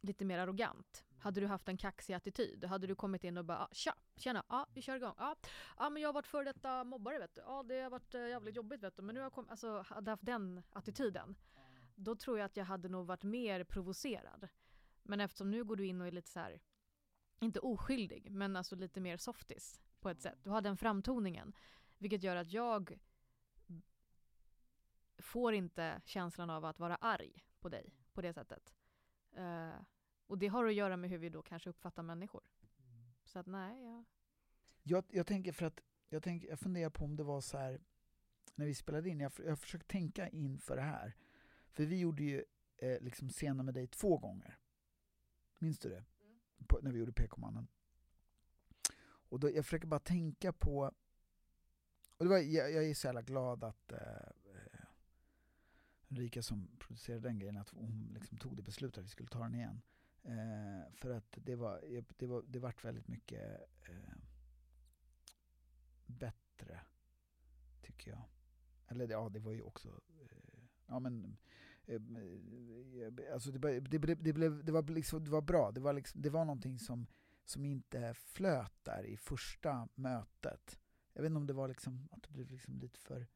lite 0.00 0.24
mer 0.24 0.38
arrogant. 0.38 1.04
Hade 1.18 1.40
du 1.40 1.46
haft 1.46 1.68
en 1.68 1.76
kaxig 1.76 2.14
attityd, 2.14 2.64
hade 2.64 2.86
du 2.86 2.94
kommit 2.94 3.24
in 3.24 3.38
och 3.38 3.44
bara 3.44 3.58
ah, 3.58 3.68
tja, 3.72 3.94
tjena, 4.16 4.44
ja 4.48 4.66
vi 4.74 4.82
kör 4.82 4.96
igång. 4.96 5.14
Ja, 5.18 5.36
ah, 5.76 5.90
men 5.90 6.02
jag 6.02 6.08
har 6.08 6.12
varit 6.12 6.26
för 6.26 6.44
detta 6.44 6.84
mobbare 6.84 7.18
vet 7.18 7.34
du. 7.34 7.40
Ja 7.40 7.62
det 7.62 7.80
har 7.80 7.90
varit 7.90 8.14
eh, 8.14 8.28
jävligt 8.28 8.56
jobbigt 8.56 8.82
vet 8.82 8.96
du. 8.96 9.02
Men 9.02 9.14
nu 9.14 9.20
har 9.20 9.24
jag 9.24 9.32
kommit, 9.32 9.50
alltså 9.50 9.84
hade 9.86 10.10
haft 10.10 10.26
den 10.26 10.62
attityden. 10.72 11.36
Då 11.94 12.16
tror 12.16 12.38
jag 12.38 12.44
att 12.44 12.56
jag 12.56 12.64
hade 12.64 12.88
nog 12.88 13.06
varit 13.06 13.22
mer 13.22 13.64
provocerad. 13.64 14.48
Men 15.02 15.20
eftersom 15.20 15.50
nu 15.50 15.64
går 15.64 15.76
du 15.76 15.86
in 15.86 16.00
och 16.00 16.06
är 16.06 16.12
lite 16.12 16.30
så 16.30 16.40
här, 16.40 16.60
inte 17.40 17.60
oskyldig, 17.60 18.30
men 18.30 18.56
alltså 18.56 18.76
lite 18.76 19.00
mer 19.00 19.16
softis 19.16 19.80
på 20.00 20.10
ett 20.10 20.20
sätt. 20.20 20.38
Du 20.42 20.50
har 20.50 20.60
den 20.60 20.76
framtoningen. 20.76 21.52
Vilket 21.98 22.22
gör 22.22 22.36
att 22.36 22.52
jag 22.52 22.98
får 25.18 25.54
inte 25.54 26.02
känslan 26.04 26.50
av 26.50 26.64
att 26.64 26.78
vara 26.78 26.96
arg 26.96 27.44
på 27.60 27.68
dig 27.68 27.94
på 28.12 28.22
det 28.22 28.32
sättet. 28.32 28.74
Uh, 29.38 29.82
och 30.26 30.38
det 30.38 30.46
har 30.46 30.66
att 30.66 30.74
göra 30.74 30.96
med 30.96 31.10
hur 31.10 31.18
vi 31.18 31.28
då 31.28 31.42
kanske 31.42 31.70
uppfattar 31.70 32.02
människor. 32.02 32.42
Så 33.24 33.38
att 33.38 33.46
nej, 33.46 33.84
jag... 33.84 34.04
Jag, 34.82 35.04
jag 35.08 35.26
tänker 35.26 35.52
för 35.52 35.66
att, 35.66 35.80
jag, 36.08 36.22
tänker, 36.22 36.48
jag 36.48 36.60
funderar 36.60 36.90
på 36.90 37.04
om 37.04 37.16
det 37.16 37.22
var 37.22 37.40
så 37.40 37.58
här 37.58 37.80
när 38.54 38.66
vi 38.66 38.74
spelade 38.74 39.08
in, 39.08 39.20
jag, 39.20 39.32
jag 39.36 39.48
har 39.48 39.56
försökt 39.56 39.88
tänka 39.88 40.28
inför 40.28 40.76
det 40.76 40.82
här. 40.82 41.16
För 41.70 41.84
vi 41.84 41.98
gjorde 41.98 42.22
ju 42.22 42.44
eh, 42.76 43.00
liksom 43.00 43.28
scener 43.28 43.62
med 43.62 43.74
dig 43.74 43.86
två 43.86 44.18
gånger. 44.18 44.58
Minns 45.58 45.78
du 45.78 45.88
det? 45.88 46.04
På, 46.66 46.78
när 46.82 46.92
vi 46.92 46.98
gjorde 46.98 47.12
PK-mannen. 47.12 47.68
Och 49.02 49.40
då, 49.40 49.50
jag 49.50 49.64
försöker 49.64 49.86
bara 49.86 50.00
tänka 50.00 50.52
på, 50.52 50.94
och 52.16 52.24
det 52.24 52.28
var, 52.28 52.38
jag, 52.38 52.72
jag 52.72 52.84
är 52.84 52.94
så 52.94 53.06
jävla 53.06 53.22
glad 53.22 53.64
att 53.64 53.92
eh, 53.92 53.98
eh 53.98 54.80
Ulrika 56.08 56.42
som 56.42 56.68
producerade 56.78 57.28
den 57.28 57.38
grejen, 57.38 57.56
att 57.56 57.68
hon 57.68 58.10
liksom 58.14 58.38
tog 58.38 58.56
det 58.56 58.62
beslutet 58.62 58.98
att 58.98 59.04
vi 59.04 59.08
skulle 59.08 59.28
ta 59.28 59.38
den 59.38 59.54
igen. 59.54 59.82
Eh, 60.22 60.92
för 60.94 61.10
att 61.10 61.38
det 61.44 61.56
var, 61.56 62.02
det 62.18 62.26
var 62.26 62.42
det 62.46 62.58
vart 62.58 62.84
väldigt 62.84 63.08
mycket 63.08 63.60
eh, 63.88 64.14
bättre, 66.06 66.80
tycker 67.82 68.10
jag. 68.10 68.22
Eller 68.86 69.08
ja, 69.08 69.28
det 69.28 69.38
var 69.38 69.52
ju 69.52 69.62
också... 69.62 69.88
Eh, 70.20 70.62
ja 70.86 70.98
men... 70.98 71.36
Eh, 71.90 73.32
alltså 73.32 73.50
det, 73.50 73.80
det, 73.80 73.98
det, 73.98 74.32
blev, 74.32 74.64
det, 74.64 74.72
var 74.72 74.82
liksom, 74.82 75.24
det 75.24 75.30
var 75.30 75.42
bra. 75.42 75.72
Det 75.72 75.80
var, 75.80 75.92
liksom, 75.92 76.22
det 76.22 76.30
var 76.30 76.44
någonting 76.44 76.78
som, 76.78 77.06
som 77.44 77.64
inte 77.64 78.14
flöt 78.14 78.84
där 78.84 79.04
i 79.06 79.16
första 79.16 79.88
mötet. 79.94 80.78
Jag 81.12 81.22
vet 81.22 81.30
inte 81.30 81.38
om 81.38 81.46
det 81.46 81.52
var 81.52 81.68
liksom 81.68 82.08
att 82.10 82.22
det 82.22 82.30
blev 82.30 82.50
liksom 82.50 82.78
lite 82.78 83.00
för 83.00 83.26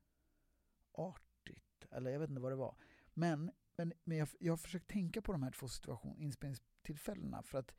artigt, 0.93 1.87
eller 1.91 2.11
jag 2.11 2.21
vet 2.21 2.31
inte 2.31 2.43
vad 2.43 2.53
det 2.53 2.57
var. 2.57 2.77
Men, 3.15 3.51
men, 3.77 3.93
men 4.05 4.19
jag, 4.19 4.29
jag 4.39 4.53
har 4.53 4.57
försökt 4.57 4.89
tänka 4.89 5.23
på 5.23 5.33
de 5.33 5.43
här 5.43 5.51
två 5.51 5.69
situation, 5.69 6.19
inspelningstillfällena 6.19 7.43
för 7.43 7.59
att 7.59 7.75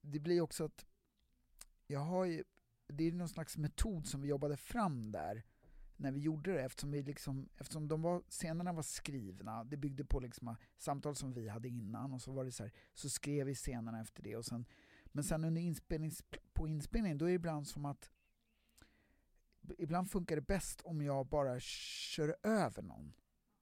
det 0.00 0.20
blir 0.20 0.40
också 0.40 0.64
att 0.64 0.86
jag 1.86 2.00
har 2.00 2.24
ju, 2.24 2.44
det 2.86 3.04
är 3.04 3.12
någon 3.12 3.28
slags 3.28 3.56
metod 3.56 4.06
som 4.06 4.20
vi 4.22 4.28
jobbade 4.28 4.56
fram 4.56 5.12
där 5.12 5.44
när 5.96 6.12
vi 6.12 6.20
gjorde 6.20 6.52
det 6.52 6.62
eftersom, 6.62 6.90
vi 6.90 7.02
liksom, 7.02 7.48
eftersom 7.56 7.88
de 7.88 8.02
var, 8.02 8.22
scenerna 8.28 8.72
var 8.72 8.82
skrivna, 8.82 9.64
det 9.64 9.76
byggde 9.76 10.04
på 10.04 10.20
liksom 10.20 10.56
samtal 10.76 11.16
som 11.16 11.32
vi 11.32 11.48
hade 11.48 11.68
innan 11.68 12.12
och 12.12 12.22
så 12.22 12.32
var 12.32 12.44
det 12.44 12.52
så 12.52 12.62
här, 12.62 12.72
så 12.94 13.08
skrev 13.10 13.46
vi 13.46 13.54
scenerna 13.54 14.00
efter 14.00 14.22
det 14.22 14.36
och 14.36 14.44
sen, 14.44 14.64
men 15.04 15.24
sen 15.24 15.44
under 15.44 15.62
inspelnings, 15.62 16.22
på 16.52 16.68
inspelningen 16.68 17.18
då 17.18 17.24
är 17.24 17.28
det 17.28 17.34
ibland 17.34 17.68
som 17.68 17.84
att 17.84 18.10
ibland 19.78 20.10
funkar 20.10 20.36
det 20.36 20.42
bäst 20.42 20.80
om 20.80 21.02
jag 21.02 21.26
bara 21.26 21.60
kör 21.60 22.36
över 22.42 22.82
någon. 22.82 23.12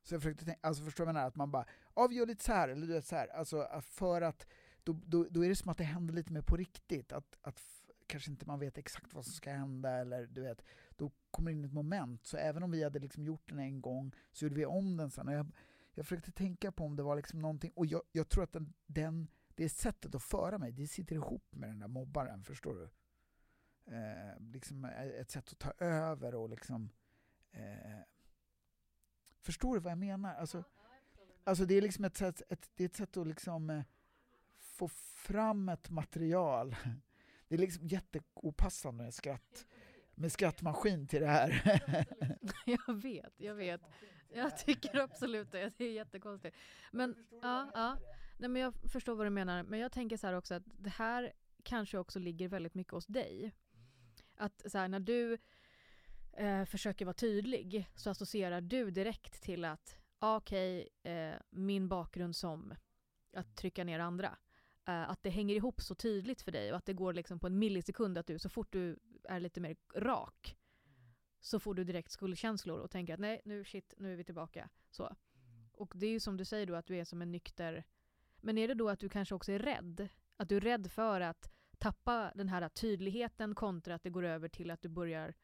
Så 0.03 0.15
jag 0.15 0.23
försökte 0.23 0.45
tänka, 0.45 0.61
alltså 0.63 0.85
förstår 0.85 1.05
du 1.05 1.07
vad 1.07 1.11
jag 1.11 1.15
menar? 1.15 1.29
Att 1.29 1.37
man 1.37 1.51
bara, 1.51 1.67
ja 1.95 2.07
vi 2.07 2.15
gör 2.15 2.27
lite 2.27 2.45
så 2.45 2.53
här, 2.53 2.69
eller 2.69 2.87
du 2.87 2.93
vet 2.93 3.07
så 3.07 3.17
här. 3.17 3.29
Alltså 3.29 3.69
för 3.83 4.23
att, 4.23 4.47
då, 4.83 5.01
då, 5.07 5.27
då 5.31 5.45
är 5.45 5.49
det 5.49 5.57
som 5.57 5.71
att 5.71 5.79
det 5.79 5.85
händer 5.85 6.15
lite 6.15 6.33
mer 6.33 6.43
på 6.43 6.57
riktigt. 6.57 7.13
Att, 7.13 7.39
att 7.43 7.63
kanske 8.07 8.31
inte 8.31 8.47
man 8.47 8.59
vet 8.59 8.79
exakt 8.79 9.15
vad 9.15 9.25
som 9.25 9.35
ska 9.35 9.51
hända 9.51 9.91
eller 9.91 10.27
du 10.27 10.43
vet, 10.43 10.65
då 10.99 11.11
kommer 11.31 11.51
det 11.51 11.59
in 11.59 11.65
ett 11.65 11.73
moment. 11.73 12.27
Så 12.27 12.37
även 12.37 12.63
om 12.63 12.71
vi 12.71 12.85
hade 12.85 12.99
liksom 12.99 13.25
gjort 13.25 13.49
den 13.49 13.59
en 13.59 13.81
gång 13.81 14.15
så 14.33 14.45
gjorde 14.45 14.55
vi 14.55 14.67
om 14.67 14.97
den 14.97 15.11
sen. 15.11 15.29
Och 15.29 15.35
jag, 15.35 15.47
jag 15.95 16.07
försökte 16.07 16.33
tänka 16.33 16.73
på 16.73 16.85
om 16.85 16.97
det 16.97 17.03
var 17.03 17.17
liksom 17.17 17.39
någonting, 17.39 17.73
och 17.77 17.87
jag, 17.87 18.03
jag 18.13 18.29
tror 18.29 18.45
att 18.45 18.53
den, 18.53 18.73
den, 18.87 19.29
det 19.55 19.69
sättet 19.69 20.15
att 20.15 20.23
föra 20.23 20.59
mig, 20.59 20.73
det 20.73 20.87
sitter 20.87 21.17
ihop 21.17 21.55
med 21.55 21.69
den 21.69 21.79
där 21.79 21.89
mobbaren, 21.89 22.45
förstår 22.45 22.75
du? 22.75 22.89
eh, 23.87 24.41
liksom 24.53 24.85
ett 24.85 25.31
sätt 25.31 25.53
att 25.53 25.59
ta 25.59 25.85
över 25.85 26.35
och 26.35 26.49
liksom 26.49 26.91
eh, 27.53 28.01
Förstår 29.41 29.75
du 29.75 29.81
vad 29.81 29.91
jag 29.91 29.99
menar? 29.99 30.35
Alltså, 30.35 30.65
alltså 31.45 31.65
det 31.65 31.75
är 31.75 31.83
liksom 31.83 32.05
ett 32.05 32.17
sätt, 32.17 32.43
ett, 32.49 32.71
det 32.75 32.85
är 32.85 32.89
ett 32.89 32.97
sätt 32.97 33.17
att 33.17 33.27
liksom 33.27 33.71
eh, 33.71 33.83
få 34.59 34.89
fram 34.89 35.69
ett 35.69 35.91
material. 35.91 36.77
Det 37.49 37.55
är 37.55 37.59
liksom 37.59 37.87
jätteopassande 37.87 39.05
med 39.05 39.15
skratt 39.15 39.67
med 40.15 40.33
skrattmaskin 40.33 41.07
till 41.07 41.21
det 41.21 41.27
här. 41.27 41.81
jag 42.87 42.95
vet, 42.95 43.33
jag 43.37 43.55
vet. 43.55 43.81
Jag 44.35 44.59
tycker 44.59 45.01
absolut 45.01 45.53
det. 45.53 45.73
Det 45.77 45.85
är 45.85 45.93
jättekonstigt. 45.93 46.57
Men, 46.93 47.17
ja, 47.43 47.71
ja. 47.75 47.97
Nej, 48.39 48.49
men 48.51 48.63
jag 48.63 48.75
förstår 48.93 49.15
vad 49.15 49.27
du 49.27 49.31
menar. 49.31 49.63
Men 49.63 49.79
jag 49.79 49.93
tänker 49.93 50.17
så 50.17 50.27
här 50.27 50.35
också 50.35 50.55
att 50.55 50.63
det 50.67 50.91
här 50.91 51.33
kanske 51.63 51.99
också 51.99 52.19
ligger 52.19 52.49
väldigt 52.49 52.75
mycket 52.75 52.93
hos 52.93 53.07
dig. 53.07 53.53
Att 54.37 54.63
så 54.67 54.79
här, 54.79 54.89
när 54.89 55.01
du 55.01 55.39
eh, 56.33 56.65
försöker 56.65 57.05
vara 57.05 57.15
tydlig 57.15 57.91
så 57.95 58.11
associerar 58.11 58.61
du 58.61 58.91
direkt 58.91 59.43
till 59.43 59.65
att 59.65 59.97
ah, 60.19 60.37
okej, 60.37 60.89
eh, 61.03 61.35
min 61.51 61.89
bakgrund 61.89 62.37
som 62.37 62.75
att 63.37 63.57
trycka 63.57 63.85
ner 63.85 63.99
andra. 63.99 64.37
Eh, 64.89 65.11
att 65.11 65.23
det 65.23 65.31
hänger 65.31 65.55
ihop 65.55 65.81
så 65.81 65.95
tydligt 65.95 66.43
för 66.43 66.53
dig 66.53 66.71
och 66.71 66.77
att 66.77 66.87
det 66.87 66.93
går 66.93 67.13
liksom 67.13 67.39
på 67.39 67.47
en 67.47 67.59
millisekund 67.59 68.19
att 68.19 68.27
du 68.27 68.39
så 68.39 68.49
fort 68.49 68.73
du 68.73 68.99
är 69.27 69.41
lite 69.41 69.61
mer 69.61 69.77
rak 69.95 70.57
så 71.41 71.61
får 71.61 71.75
du 71.75 71.85
direkt 71.85 72.11
skuldkänslor 72.11 72.81
och 72.81 72.91
tänker 72.91 73.15
att 73.15 73.21
nej, 73.21 73.41
nu 73.45 73.65
shit, 73.65 73.95
nu 73.99 74.13
är 74.13 74.17
vi 74.17 74.25
tillbaka. 74.25 74.69
Så. 74.91 75.17
Och 75.73 75.93
det 75.97 76.07
är 76.07 76.11
ju 76.11 76.21
som 76.21 76.37
du 76.37 76.45
säger 76.45 76.67
då 76.67 76.75
att 76.75 76.87
du 76.87 76.97
är 76.97 77.05
som 77.05 77.23
en 77.23 77.33
nykter... 77.33 77.85
Men 78.37 78.59
är 78.59 78.69
det 78.69 78.75
då 78.75 78.89
att 78.89 79.01
du 79.01 79.09
kanske 79.09 79.35
också 79.35 79.53
är 79.53 79.59
rädd? 79.59 80.09
Att 80.37 80.49
du 80.49 80.57
är 80.57 80.61
rädd 80.61 80.93
för 80.93 81.21
att 81.21 81.51
tappa 81.79 82.33
den 82.35 82.49
här 82.49 82.69
tydligheten 82.69 83.55
kontra 83.55 83.95
att 83.95 84.03
det 84.03 84.11
går 84.11 84.25
över 84.25 84.49
till 84.49 84.71
att 84.71 84.83
du 84.83 84.89
börjar 84.89 85.35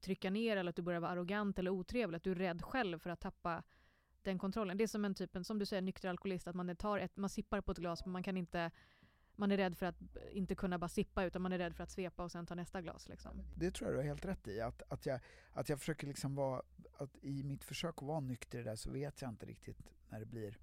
trycka 0.00 0.30
ner 0.30 0.56
eller 0.56 0.70
att 0.70 0.76
du 0.76 0.82
börjar 0.82 1.00
vara 1.00 1.10
arrogant 1.10 1.58
eller 1.58 1.70
otrevlig. 1.70 2.16
Att 2.16 2.22
du 2.22 2.30
är 2.30 2.34
rädd 2.34 2.62
själv 2.62 2.98
för 2.98 3.10
att 3.10 3.20
tappa 3.20 3.62
den 4.22 4.38
kontrollen. 4.38 4.76
Det 4.76 4.84
är 4.84 4.88
som 4.88 5.04
en 5.04 5.14
typ, 5.14 5.36
som 5.42 5.58
du 5.58 5.66
säger, 5.66 5.82
nykter 5.82 6.08
alkoholist, 6.08 6.46
att 6.46 6.54
man, 6.54 6.76
tar 6.76 6.98
ett, 6.98 7.16
man 7.16 7.30
sippar 7.30 7.60
på 7.60 7.72
ett 7.72 7.78
glas 7.78 8.04
men 8.04 8.12
man 8.12 8.22
kan 8.22 8.36
inte 8.36 8.70
man 9.36 9.52
är 9.52 9.56
rädd 9.56 9.78
för 9.78 9.86
att 9.86 9.96
inte 10.32 10.54
kunna 10.54 10.78
bara 10.78 10.88
sippa 10.88 11.24
utan 11.24 11.42
man 11.42 11.52
är 11.52 11.58
rädd 11.58 11.76
för 11.76 11.84
att 11.84 11.90
svepa 11.90 12.24
och 12.24 12.32
sen 12.32 12.46
ta 12.46 12.54
nästa 12.54 12.82
glas. 12.82 13.08
Liksom. 13.08 13.42
Det 13.56 13.70
tror 13.70 13.88
jag 13.88 13.94
du 13.94 13.98
har 13.98 14.04
helt 14.04 14.24
rätt 14.24 14.48
i. 14.48 14.60
Att, 14.60 14.82
att, 14.88 15.06
jag, 15.06 15.20
att 15.52 15.68
jag 15.68 15.78
försöker 15.78 16.06
liksom 16.06 16.34
vara, 16.34 16.62
att 16.98 17.16
i 17.22 17.42
mitt 17.42 17.64
försök 17.64 17.94
att 17.96 18.08
vara 18.08 18.20
nykter 18.20 18.58
i 18.58 18.62
det 18.62 18.70
där 18.70 18.76
så 18.76 18.90
vet 18.90 19.22
jag 19.22 19.30
inte 19.30 19.46
riktigt 19.46 19.78
när 20.08 20.20
det 20.20 20.26
blir, 20.26 20.58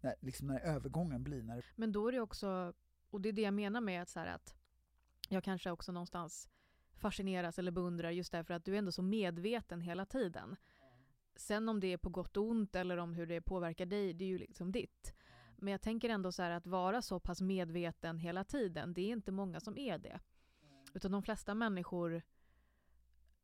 när, 0.00 0.14
liksom 0.20 0.46
när 0.46 0.60
övergången 0.60 1.24
blir. 1.24 1.42
När 1.42 1.56
det... 1.56 1.62
Men 1.76 1.92
då 1.92 2.08
är 2.08 2.12
det 2.12 2.20
också, 2.20 2.72
och 3.10 3.20
det 3.20 3.28
är 3.28 3.32
det 3.32 3.42
jag 3.42 3.54
menar 3.54 3.80
med 3.80 4.02
att, 4.02 4.08
så 4.08 4.20
att 4.20 4.54
jag 5.28 5.44
kanske 5.44 5.70
också 5.70 5.92
någonstans 5.92 6.48
fascineras 7.00 7.58
eller 7.58 7.70
beundrar 7.70 8.10
just 8.10 8.32
därför 8.32 8.54
att 8.54 8.64
du 8.64 8.74
är 8.74 8.78
ändå 8.78 8.92
så 8.92 9.02
medveten 9.02 9.80
hela 9.80 10.06
tiden. 10.06 10.56
Sen 11.36 11.68
om 11.68 11.80
det 11.80 11.92
är 11.92 11.96
på 11.96 12.08
gott 12.08 12.36
och 12.36 12.44
ont 12.44 12.76
eller 12.76 12.96
om 12.96 13.14
hur 13.14 13.26
det 13.26 13.40
påverkar 13.40 13.86
dig, 13.86 14.12
det 14.12 14.24
är 14.24 14.28
ju 14.28 14.38
liksom 14.38 14.72
ditt. 14.72 15.14
Men 15.62 15.72
jag 15.72 15.80
tänker 15.80 16.08
ändå 16.08 16.32
så 16.32 16.42
här 16.42 16.50
att 16.50 16.66
vara 16.66 17.02
så 17.02 17.20
pass 17.20 17.40
medveten 17.40 18.18
hela 18.18 18.44
tiden, 18.44 18.94
det 18.94 19.00
är 19.00 19.12
inte 19.12 19.32
många 19.32 19.60
som 19.60 19.78
är 19.78 19.98
det. 19.98 20.20
Utan 20.94 21.10
de 21.10 21.22
flesta 21.22 21.54
människor 21.54 22.22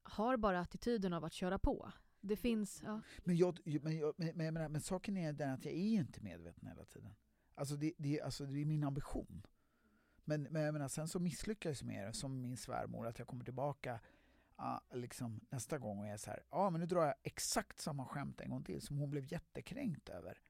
har 0.02 0.36
bara 0.36 0.60
attityden 0.60 1.12
av 1.12 1.24
att 1.24 1.32
köra 1.32 1.58
på. 1.58 1.92
Det 2.20 2.36
finns... 2.36 2.82
Ja. 2.84 3.00
Men, 3.24 3.36
jag, 3.36 3.60
men, 3.82 3.98
jag, 3.98 4.14
men, 4.16 4.36
men, 4.36 4.54
men, 4.54 4.72
men 4.72 4.80
saken 4.80 5.16
är 5.16 5.32
den 5.32 5.50
att 5.50 5.64
jag 5.64 5.74
är 5.74 5.78
inte 5.78 6.20
medveten 6.20 6.68
hela 6.68 6.84
tiden. 6.84 7.14
Alltså 7.54 7.76
det, 7.76 7.92
det, 7.98 8.20
alltså 8.20 8.46
det 8.46 8.60
är 8.60 8.64
min 8.64 8.84
ambition. 8.84 9.46
Men, 10.24 10.42
men 10.42 10.62
jag 10.62 10.72
menar, 10.72 10.88
sen 10.88 11.08
så 11.08 11.20
misslyckades 11.20 11.80
jag 11.80 11.86
med 11.86 12.06
det, 12.06 12.12
som 12.12 12.40
min 12.40 12.56
svärmor, 12.56 13.06
att 13.06 13.18
jag 13.18 13.28
kommer 13.28 13.44
tillbaka 13.44 14.00
uh, 14.60 14.98
liksom, 14.98 15.40
nästa 15.50 15.78
gång 15.78 15.98
och 15.98 16.06
är 16.06 16.16
så 16.16 16.30
här, 16.30 16.42
ja 16.50 16.70
men 16.70 16.80
nu 16.80 16.86
drar 16.86 17.04
jag 17.04 17.14
exakt 17.22 17.80
samma 17.80 18.06
skämt 18.06 18.40
en 18.40 18.50
gång 18.50 18.64
till 18.64 18.80
som 18.80 18.98
hon 18.98 19.10
blev 19.10 19.32
jättekränkt 19.32 20.08
över. 20.08 20.40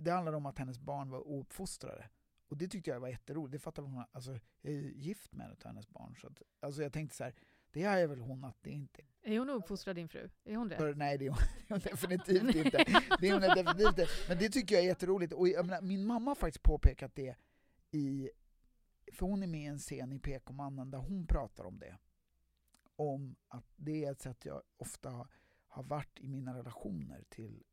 Det 0.00 0.10
handlade 0.10 0.36
om 0.36 0.46
att 0.46 0.58
hennes 0.58 0.78
barn 0.78 1.10
var 1.10 1.28
ouppfostrade. 1.28 2.08
Och 2.48 2.56
det 2.56 2.68
tyckte 2.68 2.90
jag 2.90 3.00
var 3.00 3.08
jätteroligt. 3.08 3.52
Det 3.52 3.58
fattade 3.58 3.88
hon. 3.88 4.04
Alltså, 4.12 4.38
jag 4.60 4.72
är 4.72 4.76
ju 4.76 4.92
gift 4.92 5.34
med 5.34 5.52
ett 5.52 5.62
av 5.62 5.66
hennes 5.66 5.88
barn. 5.88 6.16
Så 6.20 6.26
att, 6.26 6.42
alltså 6.60 6.82
jag 6.82 6.92
tänkte 6.92 7.16
så 7.16 7.24
här, 7.24 7.34
det 7.72 7.82
är 7.82 8.06
väl 8.06 8.20
hon 8.20 8.44
att 8.44 8.62
det 8.62 8.70
inte... 8.70 9.02
Är 9.22 9.38
hon 9.38 9.50
ouppfostrad 9.50 9.96
din 9.96 10.08
fru? 10.08 10.30
Är 10.44 10.56
hon 10.56 10.68
det? 10.68 10.76
För, 10.76 10.94
nej, 10.94 11.18
det 11.18 11.26
är 11.26 11.30
hon, 11.30 11.38
det 11.68 11.74
är 11.74 11.74
hon 11.74 11.78
definitivt 11.78 12.54
inte. 12.64 12.84
Det 13.20 13.28
är 13.28 13.32
hon 13.32 13.40
definitivt 13.40 13.88
inte. 13.88 14.06
Men 14.28 14.38
det 14.38 14.48
tycker 14.48 14.74
jag 14.74 14.84
är 14.84 14.88
jätteroligt. 14.88 15.32
Och 15.32 15.48
jag 15.48 15.66
menar, 15.66 15.80
min 15.82 16.06
mamma 16.06 16.30
har 16.30 16.34
faktiskt 16.34 16.62
påpekat 16.62 17.14
det 17.14 17.36
i... 17.90 18.30
För 19.12 19.26
hon 19.26 19.42
är 19.42 19.46
med 19.46 19.60
i 19.60 19.66
en 19.66 19.78
scen 19.78 20.12
i 20.12 20.18
PK-mannen 20.18 20.90
där 20.90 20.98
hon 20.98 21.26
pratar 21.26 21.64
om 21.64 21.78
det. 21.78 21.98
Om 22.96 23.36
att 23.48 23.66
det 23.76 24.04
är 24.04 24.12
ett 24.12 24.20
sätt 24.20 24.44
jag 24.44 24.62
ofta 24.76 25.10
har, 25.10 25.28
har 25.68 25.82
varit 25.82 26.20
i 26.20 26.28
mina 26.28 26.54
relationer 26.54 27.24
till 27.28 27.64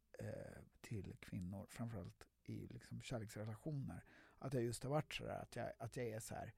till 0.89 1.15
kvinnor, 1.19 1.65
framförallt 1.69 2.27
i 2.43 2.67
liksom 2.67 3.01
kärleksrelationer. 3.01 4.03
Att 4.39 4.53
jag 4.53 4.63
just 4.63 4.83
har 4.83 4.89
varit 4.89 5.13
sådär, 5.13 5.41
att 5.41 5.55
jag, 5.55 5.71
att 5.79 5.95
jag 5.95 6.07
är 6.07 6.19
så 6.19 6.35
här. 6.35 6.53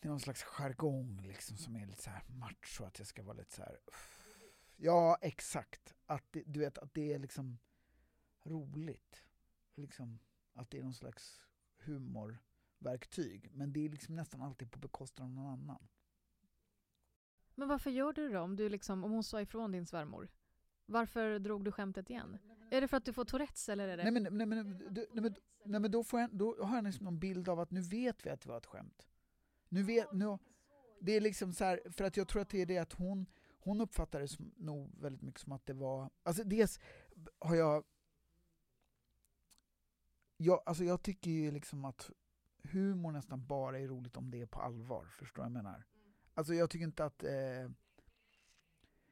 Det 0.00 0.08
är 0.08 0.10
någon 0.10 0.20
slags 0.20 0.42
jargong 0.42 1.20
liksom 1.22 1.56
som 1.56 1.76
är 1.76 1.86
lite 1.86 2.02
så 2.02 2.10
här 2.10 2.22
macho, 2.28 2.84
att 2.84 2.98
jag 2.98 3.08
ska 3.08 3.22
vara 3.22 3.36
lite 3.36 3.54
så 3.54 3.62
här. 3.62 3.78
Ja, 4.76 5.18
exakt. 5.20 5.94
Att 6.06 6.24
det, 6.30 6.42
du 6.46 6.60
vet, 6.60 6.78
att 6.78 6.94
det 6.94 7.12
är 7.12 7.18
liksom 7.18 7.58
roligt. 8.42 9.24
Liksom, 9.74 10.18
att 10.52 10.70
det 10.70 10.78
är 10.78 10.82
någon 10.82 10.94
slags 10.94 11.40
humorverktyg. 11.78 13.50
Men 13.52 13.72
det 13.72 13.84
är 13.84 13.88
liksom 13.88 14.14
nästan 14.14 14.42
alltid 14.42 14.70
på 14.70 14.78
bekostnad 14.78 15.24
av 15.26 15.34
någon 15.34 15.52
annan. 15.52 15.88
Men 17.54 17.68
varför 17.68 17.90
gör 17.90 18.12
du 18.12 18.28
det 18.28 18.34
då? 18.34 18.40
Om, 18.40 18.56
du 18.56 18.68
liksom, 18.68 19.04
om 19.04 19.10
hon 19.10 19.24
sa 19.24 19.40
ifrån 19.40 19.72
din 19.72 19.86
svärmor? 19.86 20.28
Varför 20.86 21.38
drog 21.38 21.64
du 21.64 21.72
skämtet 21.72 22.10
igen? 22.10 22.38
Är 22.70 22.80
det 22.80 22.88
för 22.88 22.96
att 22.96 23.04
du 23.04 23.12
får 23.12 23.24
Tourettes 23.24 23.68
eller 23.68 23.88
är 23.88 23.96
det? 23.96 24.02
Nej 24.02 24.12
men, 24.12 24.38
nej, 24.38 24.46
men, 24.46 24.78
du, 24.78 25.06
nej, 25.12 25.22
men, 25.22 25.34
nej, 25.64 25.80
men 25.80 25.90
då, 25.90 26.04
får 26.04 26.20
jag, 26.20 26.30
då 26.36 26.64
har 26.64 26.76
jag 26.76 26.84
liksom 26.84 27.04
någon 27.04 27.18
bild 27.18 27.48
av 27.48 27.60
att 27.60 27.70
nu 27.70 27.80
vet 27.80 28.26
vi 28.26 28.30
att 28.30 28.40
det 28.40 28.48
var 28.48 28.58
ett 28.58 28.66
skämt. 28.66 29.06
Nu 29.68 29.82
vet, 29.82 30.12
nu, 30.12 30.38
det 31.00 31.12
är 31.12 31.20
liksom 31.20 31.52
så 31.52 31.64
här, 31.64 31.80
för 31.90 32.04
att 32.04 32.16
jag 32.16 32.28
tror 32.28 32.42
att 32.42 32.48
det 32.48 32.62
är 32.62 32.66
det 32.66 32.78
att 32.78 32.92
hon, 32.92 33.26
hon 33.60 33.80
uppfattar 33.80 34.20
det 34.20 34.28
som, 34.28 34.52
nog 34.56 34.90
väldigt 35.00 35.22
mycket 35.22 35.40
som 35.40 35.52
att 35.52 35.66
det 35.66 35.72
var, 35.72 36.10
alltså 36.22 36.44
dels 36.44 36.80
har 37.38 37.54
jag, 37.54 37.84
jag, 40.36 40.62
alltså 40.66 40.84
jag 40.84 41.02
tycker 41.02 41.30
ju 41.30 41.50
liksom 41.50 41.84
att 41.84 42.10
humor 42.62 43.12
nästan 43.12 43.46
bara 43.46 43.78
är 43.78 43.88
roligt 43.88 44.16
om 44.16 44.30
det 44.30 44.40
är 44.40 44.46
på 44.46 44.60
allvar, 44.60 45.04
förstår 45.18 45.44
jag 45.44 45.52
menar? 45.52 45.84
Alltså 46.34 46.54
jag 46.54 46.70
tycker 46.70 46.84
inte 46.84 47.04
att 47.04 47.24
eh, 47.24 47.70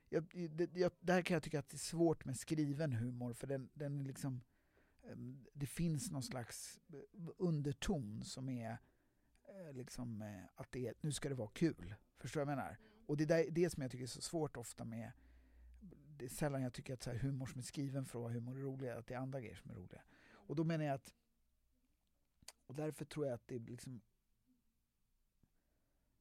jag, 0.09 0.51
det, 0.51 0.77
jag, 0.77 0.93
där 1.01 1.23
kan 1.23 1.35
jag 1.35 1.43
tycka 1.43 1.59
att 1.59 1.69
det 1.69 1.77
är 1.77 1.79
svårt 1.79 2.25
med 2.25 2.37
skriven 2.37 2.93
humor, 2.93 3.33
för 3.33 3.47
den, 3.47 3.69
den 3.75 4.01
är 4.01 4.05
liksom, 4.05 4.43
ehm, 5.03 5.47
det 5.53 5.67
finns 5.67 6.11
någon 6.11 6.23
slags 6.23 6.81
underton 7.37 8.25
som 8.25 8.49
är 8.49 8.79
eh, 9.49 9.73
liksom 9.73 10.23
eh, 10.23 10.45
att 10.55 10.73
det 10.73 10.89
är, 10.89 10.95
nu 11.01 11.13
ska 11.13 11.29
det 11.29 11.35
vara 11.35 11.51
kul. 11.55 11.95
Förstår 12.19 12.41
du 12.41 12.45
vad 12.45 12.53
jag 12.53 12.59
menar? 12.59 12.79
Och 13.07 13.17
det 13.17 13.31
är 13.31 13.51
det 13.51 13.71
som 13.71 13.83
jag 13.83 13.91
tycker 13.91 14.05
är 14.05 14.09
så 14.09 14.21
svårt 14.21 14.57
ofta 14.57 14.85
med 14.85 15.13
det 16.19 16.25
är 16.25 16.29
sällan 16.29 16.63
jag 16.63 16.73
tycker 16.73 16.95
att 16.95 17.03
så 17.03 17.11
här, 17.11 17.19
humor 17.19 17.47
som 17.47 17.59
är 17.59 17.63
skriven 17.63 18.05
för 18.05 18.19
att 18.19 18.23
vara 18.23 18.33
humor 18.33 18.57
är 18.57 18.61
rolig, 18.61 18.89
att 18.89 19.07
det 19.07 19.15
är 19.15 19.19
andra 19.19 19.41
grejer 19.41 19.55
som 19.55 19.71
är 19.71 19.75
roliga. 19.75 20.03
Och 20.29 20.57
då 20.57 20.65
menar 20.65 20.85
jag 20.85 20.95
att 20.95 21.15
och 22.67 22.75
därför 22.75 23.05
tror 23.05 23.27
jag 23.27 23.35
att 23.35 23.49
det 23.49 23.55
är 23.55 23.61
liksom 23.61 24.01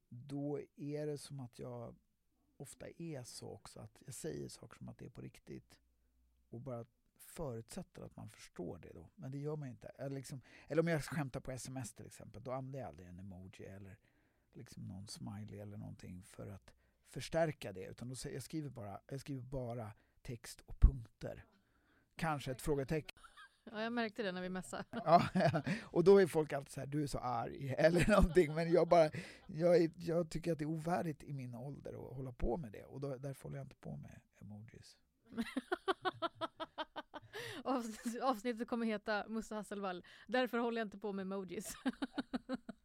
då 0.09 0.59
är 0.75 1.05
det 1.05 1.17
som 1.17 1.39
att 1.39 1.59
jag 1.59 1.95
ofta 2.57 2.87
är 2.97 3.23
så 3.23 3.49
också 3.49 3.79
att 3.79 4.01
jag 4.05 4.13
säger 4.13 4.49
saker 4.49 4.77
som 4.77 4.89
att 4.89 4.97
det 4.97 5.05
är 5.05 5.09
på 5.09 5.21
riktigt 5.21 5.77
och 6.49 6.61
bara 6.61 6.85
förutsätter 7.15 8.01
att 8.03 8.15
man 8.15 8.29
förstår 8.29 8.77
det 8.77 8.93
då. 8.93 9.09
Men 9.15 9.31
det 9.31 9.37
gör 9.37 9.55
man 9.55 9.67
ju 9.67 9.71
inte. 9.71 9.87
Eller, 9.87 10.15
liksom, 10.15 10.41
eller 10.67 10.81
om 10.81 10.87
jag 10.87 11.03
skämtar 11.03 11.39
på 11.39 11.51
sms 11.51 11.93
till 11.93 12.05
exempel, 12.05 12.43
då 12.43 12.51
använder 12.51 12.79
jag 12.79 12.87
aldrig 12.87 13.07
en 13.07 13.19
emoji 13.19 13.65
eller 13.65 13.97
liksom 14.53 14.87
någon 14.87 15.07
smiley 15.07 15.59
eller 15.59 15.77
någonting 15.77 16.23
för 16.23 16.47
att 16.47 16.73
förstärka 17.09 17.71
det. 17.71 17.85
Utan 17.85 18.09
då, 18.09 18.15
jag, 18.33 18.43
skriver 18.43 18.69
bara, 18.69 18.99
jag 19.07 19.19
skriver 19.19 19.41
bara 19.41 19.93
text 20.21 20.61
och 20.61 20.79
punkter. 20.79 21.45
Kanske 22.15 22.51
ett 22.51 22.61
frågetecken. 22.61 23.14
Ja, 23.71 23.83
jag 23.83 23.93
märkte 23.93 24.23
det 24.23 24.31
när 24.31 24.41
vi 24.41 24.49
mässade. 24.49 24.83
ja, 24.91 25.29
och 25.83 26.03
då 26.03 26.21
är 26.21 26.27
folk 26.27 26.53
alltid 26.53 26.71
så 26.71 26.79
här, 26.79 26.87
du 26.87 27.03
är 27.03 27.07
så 27.07 27.19
arg, 27.19 27.75
eller 27.77 28.09
någonting. 28.09 28.55
Men 28.55 28.71
jag, 28.71 28.87
bara, 28.87 29.09
jag, 29.47 29.91
jag 29.97 30.29
tycker 30.29 30.51
att 30.51 30.59
det 30.59 30.63
är 30.63 30.69
ovärdigt 30.69 31.23
i 31.23 31.33
min 31.33 31.55
ålder 31.55 31.93
att 31.93 32.15
hålla 32.15 32.31
på 32.31 32.57
med 32.57 32.71
det. 32.71 32.83
Och 32.83 33.01
då, 33.01 33.17
därför 33.17 33.43
håller 33.43 33.57
jag 33.57 33.65
inte 33.65 33.75
på 33.75 33.95
med 33.95 34.21
emojis. 34.41 34.97
Avsnittet 38.21 38.67
kommer 38.67 38.85
heta 38.85 39.25
Musse 39.27 39.55
Hasselvall. 39.55 40.03
Därför 40.27 40.57
håller 40.57 40.81
jag 40.81 40.85
inte 40.85 40.97
på 40.97 41.13
med 41.13 41.23
emojis. 41.23 41.73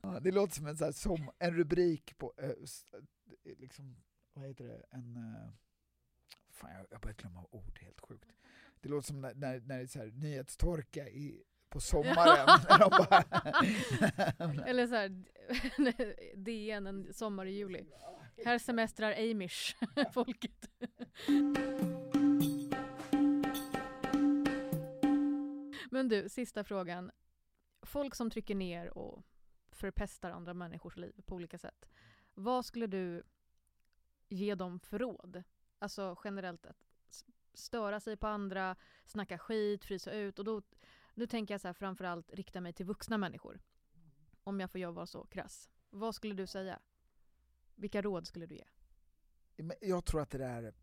ja, 0.03 0.21
det 0.21 0.31
låter 0.31 0.55
som 0.55 0.67
en, 0.67 0.77
så 0.77 0.85
här, 0.85 0.93
som 0.93 1.31
en 1.39 1.55
rubrik 1.55 2.19
på, 2.19 2.33
eh, 2.37 2.53
liksom, 3.59 3.97
vad 4.33 4.45
heter 4.45 4.65
det, 4.65 4.85
en... 4.91 5.17
Eh, 5.17 5.51
fan, 6.51 6.71
jag, 6.73 6.87
jag 6.91 7.01
börjar 7.01 7.17
glömma 7.17 7.47
ord, 7.51 7.79
helt 7.79 8.01
sjukt. 8.01 8.33
Det 8.81 8.89
låter 8.89 9.07
som 9.07 9.21
när, 9.21 9.35
när, 9.35 9.61
när 9.61 9.77
det 9.77 9.83
är 9.83 9.87
så 9.87 9.99
här, 9.99 10.07
nyhetstorka 10.07 11.09
i, 11.09 11.43
på 11.69 11.81
sommaren. 11.91 12.47
bara 12.91 13.23
Eller 14.67 14.87
så 14.87 14.95
här, 14.95 15.25
DN 16.37 16.87
en 16.87 17.15
sommar 17.15 17.47
i 17.47 17.51
juli. 17.51 17.87
Här 18.45 18.59
semestrar 18.59 19.13
Amish, 19.13 19.77
folket. 20.13 20.71
Men 25.91 26.09
du, 26.09 26.29
sista 26.29 26.65
frågan. 26.65 27.11
Folk 27.83 28.15
som 28.15 28.31
trycker 28.31 28.55
ner 28.55 28.99
och 28.99 29.25
förpestar 29.71 30.31
andra 30.31 30.55
människors 30.55 30.97
liv 30.97 31.23
på 31.27 31.35
olika 31.35 31.59
sätt. 31.59 31.89
Vad 32.35 32.65
skulle 32.65 32.87
du 32.87 33.23
ge 34.29 34.55
dem 34.55 34.81
för 34.81 34.99
råd? 34.99 35.43
Alltså 35.79 36.17
generellt 36.25 36.67
störa 37.61 38.01
sig 38.01 38.17
på 38.17 38.27
andra, 38.27 38.77
snacka 39.05 39.39
skit, 39.39 39.85
frysa 39.85 40.13
ut. 40.13 40.39
Och 40.39 40.45
då, 40.45 40.63
nu 41.15 41.27
tänker 41.27 41.55
jag 41.55 41.61
så 41.61 41.69
här, 41.69 41.73
framförallt 41.73 42.33
rikta 42.33 42.61
mig 42.61 42.73
till 42.73 42.87
vuxna 42.87 43.19
människor. 43.19 43.61
Om 44.43 44.61
jag 44.61 44.71
får 44.71 44.93
vara 44.93 45.07
så 45.07 45.27
krass. 45.27 45.71
Vad 45.91 46.15
skulle 46.15 46.35
du 46.35 46.47
säga? 46.47 46.79
Vilka 47.75 48.03
råd 48.03 48.27
skulle 48.27 48.47
du 48.47 48.55
ge? 48.55 48.65
jag 49.81 50.05
tror 50.05 50.21
att 50.21 50.31
det 50.31 50.39
där, 50.39 50.75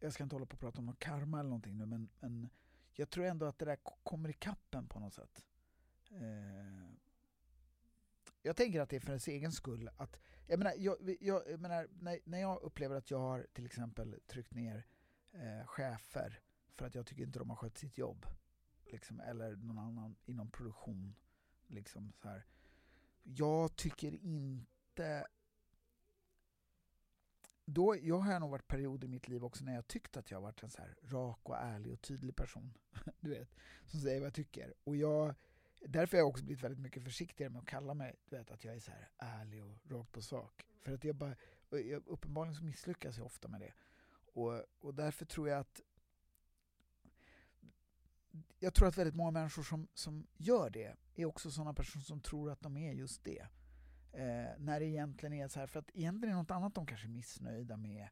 jag 0.00 0.12
ska 0.12 0.22
inte 0.22 0.34
hålla 0.34 0.46
på 0.46 0.54
och 0.54 0.60
prata 0.60 0.78
om 0.78 0.86
någon 0.86 0.96
karma 0.96 1.40
eller 1.40 1.48
någonting 1.48 1.78
nu, 1.78 1.86
men, 1.86 2.08
men 2.20 2.48
jag 2.92 3.10
tror 3.10 3.24
ändå 3.24 3.46
att 3.46 3.58
det 3.58 3.64
där 3.64 3.78
kommer 4.02 4.28
i 4.28 4.32
kappen 4.32 4.88
på 4.88 5.00
något 5.00 5.14
sätt. 5.14 5.44
Eh, 6.10 6.92
jag 8.42 8.56
tänker 8.56 8.80
att 8.80 8.88
det 8.88 8.96
är 8.96 9.00
för 9.00 9.08
ens 9.08 9.28
egen 9.28 9.52
skull. 9.52 9.90
Att, 9.96 10.20
jag 10.46 10.58
menar, 10.58 10.74
jag, 10.78 11.16
jag, 11.20 11.42
jag 11.50 11.60
menar, 11.60 11.88
när, 11.90 12.18
när 12.24 12.38
jag 12.38 12.62
upplever 12.62 12.96
att 12.96 13.10
jag 13.10 13.18
har 13.18 13.46
till 13.52 13.66
exempel 13.66 14.20
tryckt 14.26 14.54
ner 14.54 14.86
eh, 15.32 15.66
chefer 15.66 16.40
för 16.74 16.86
att 16.86 16.94
jag 16.94 17.06
tycker 17.06 17.22
inte 17.22 17.38
de 17.38 17.50
har 17.50 17.56
skött 17.56 17.78
sitt 17.78 17.98
jobb, 17.98 18.26
liksom, 18.84 19.20
eller 19.20 19.56
någon 19.56 19.78
annan 19.78 20.16
inom 20.24 20.50
produktion. 20.50 21.14
Liksom, 21.66 22.12
så 22.12 22.28
här. 22.28 22.46
Jag 23.22 23.76
tycker 23.76 24.14
inte 24.14 25.26
då, 27.70 27.96
jag 28.02 28.18
har 28.18 28.40
nog 28.40 28.50
varit 28.50 28.68
perioder 28.68 29.06
i 29.06 29.10
mitt 29.10 29.28
liv 29.28 29.44
också 29.44 29.64
när 29.64 29.74
jag 29.74 29.88
tyckt 29.88 30.16
att 30.16 30.30
jag 30.30 30.40
varit 30.40 30.62
en 30.62 30.70
så 30.70 30.82
här 30.82 30.96
rak 31.02 31.40
och 31.42 31.56
ärlig 31.56 31.92
och 31.92 32.00
tydlig 32.00 32.36
person. 32.36 32.74
Du 33.20 33.30
vet, 33.30 33.48
som 33.86 34.00
säger 34.00 34.20
vad 34.20 34.26
jag 34.26 34.34
tycker. 34.34 34.74
Och 34.84 34.96
jag, 34.96 35.34
därför 35.80 36.16
har 36.16 36.22
jag 36.22 36.28
också 36.28 36.44
blivit 36.44 36.64
väldigt 36.64 36.80
mycket 36.80 37.04
försiktigare 37.04 37.50
med 37.50 37.60
att 37.60 37.66
kalla 37.68 37.94
mig, 37.94 38.16
du 38.28 38.36
vet, 38.36 38.50
att 38.50 38.64
jag 38.64 38.74
är 38.74 38.80
så 38.80 38.90
här 38.90 39.08
ärlig 39.18 39.64
och 39.64 39.90
rakt 39.90 40.12
på 40.12 40.22
sak. 40.22 40.66
För 40.80 40.92
att 40.92 41.04
jag 41.04 41.16
bara, 41.16 41.34
jag, 41.70 42.06
uppenbarligen 42.06 42.54
så 42.54 42.64
misslyckas 42.64 43.16
jag 43.16 43.26
ofta 43.26 43.48
med 43.48 43.60
det. 43.60 43.72
Och, 44.38 44.64
och 44.80 44.94
därför 44.94 45.24
tror 45.24 45.48
jag 45.48 45.58
att 45.58 45.80
jag 48.58 48.74
tror 48.74 48.88
att 48.88 48.98
väldigt 48.98 49.14
många 49.14 49.30
människor 49.30 49.62
som, 49.62 49.88
som 49.94 50.26
gör 50.36 50.70
det 50.70 50.96
är 51.14 51.24
också 51.24 51.50
sådana 51.50 51.74
personer 51.74 52.04
som 52.04 52.20
tror 52.20 52.50
att 52.50 52.60
de 52.60 52.76
är 52.76 52.92
just 52.92 53.24
det. 53.24 53.40
Eh, 54.12 54.58
när 54.58 54.80
det 54.80 54.86
egentligen 54.86 55.32
är 55.32 55.48
så 55.48 55.60
här, 55.60 55.66
för 55.66 55.78
att 55.78 55.90
egentligen 55.94 56.34
är 56.34 56.36
det 56.36 56.42
något 56.42 56.50
annat 56.50 56.74
de 56.74 56.86
kanske 56.86 57.06
är 57.06 57.10
missnöjda 57.10 57.76
med. 57.76 58.08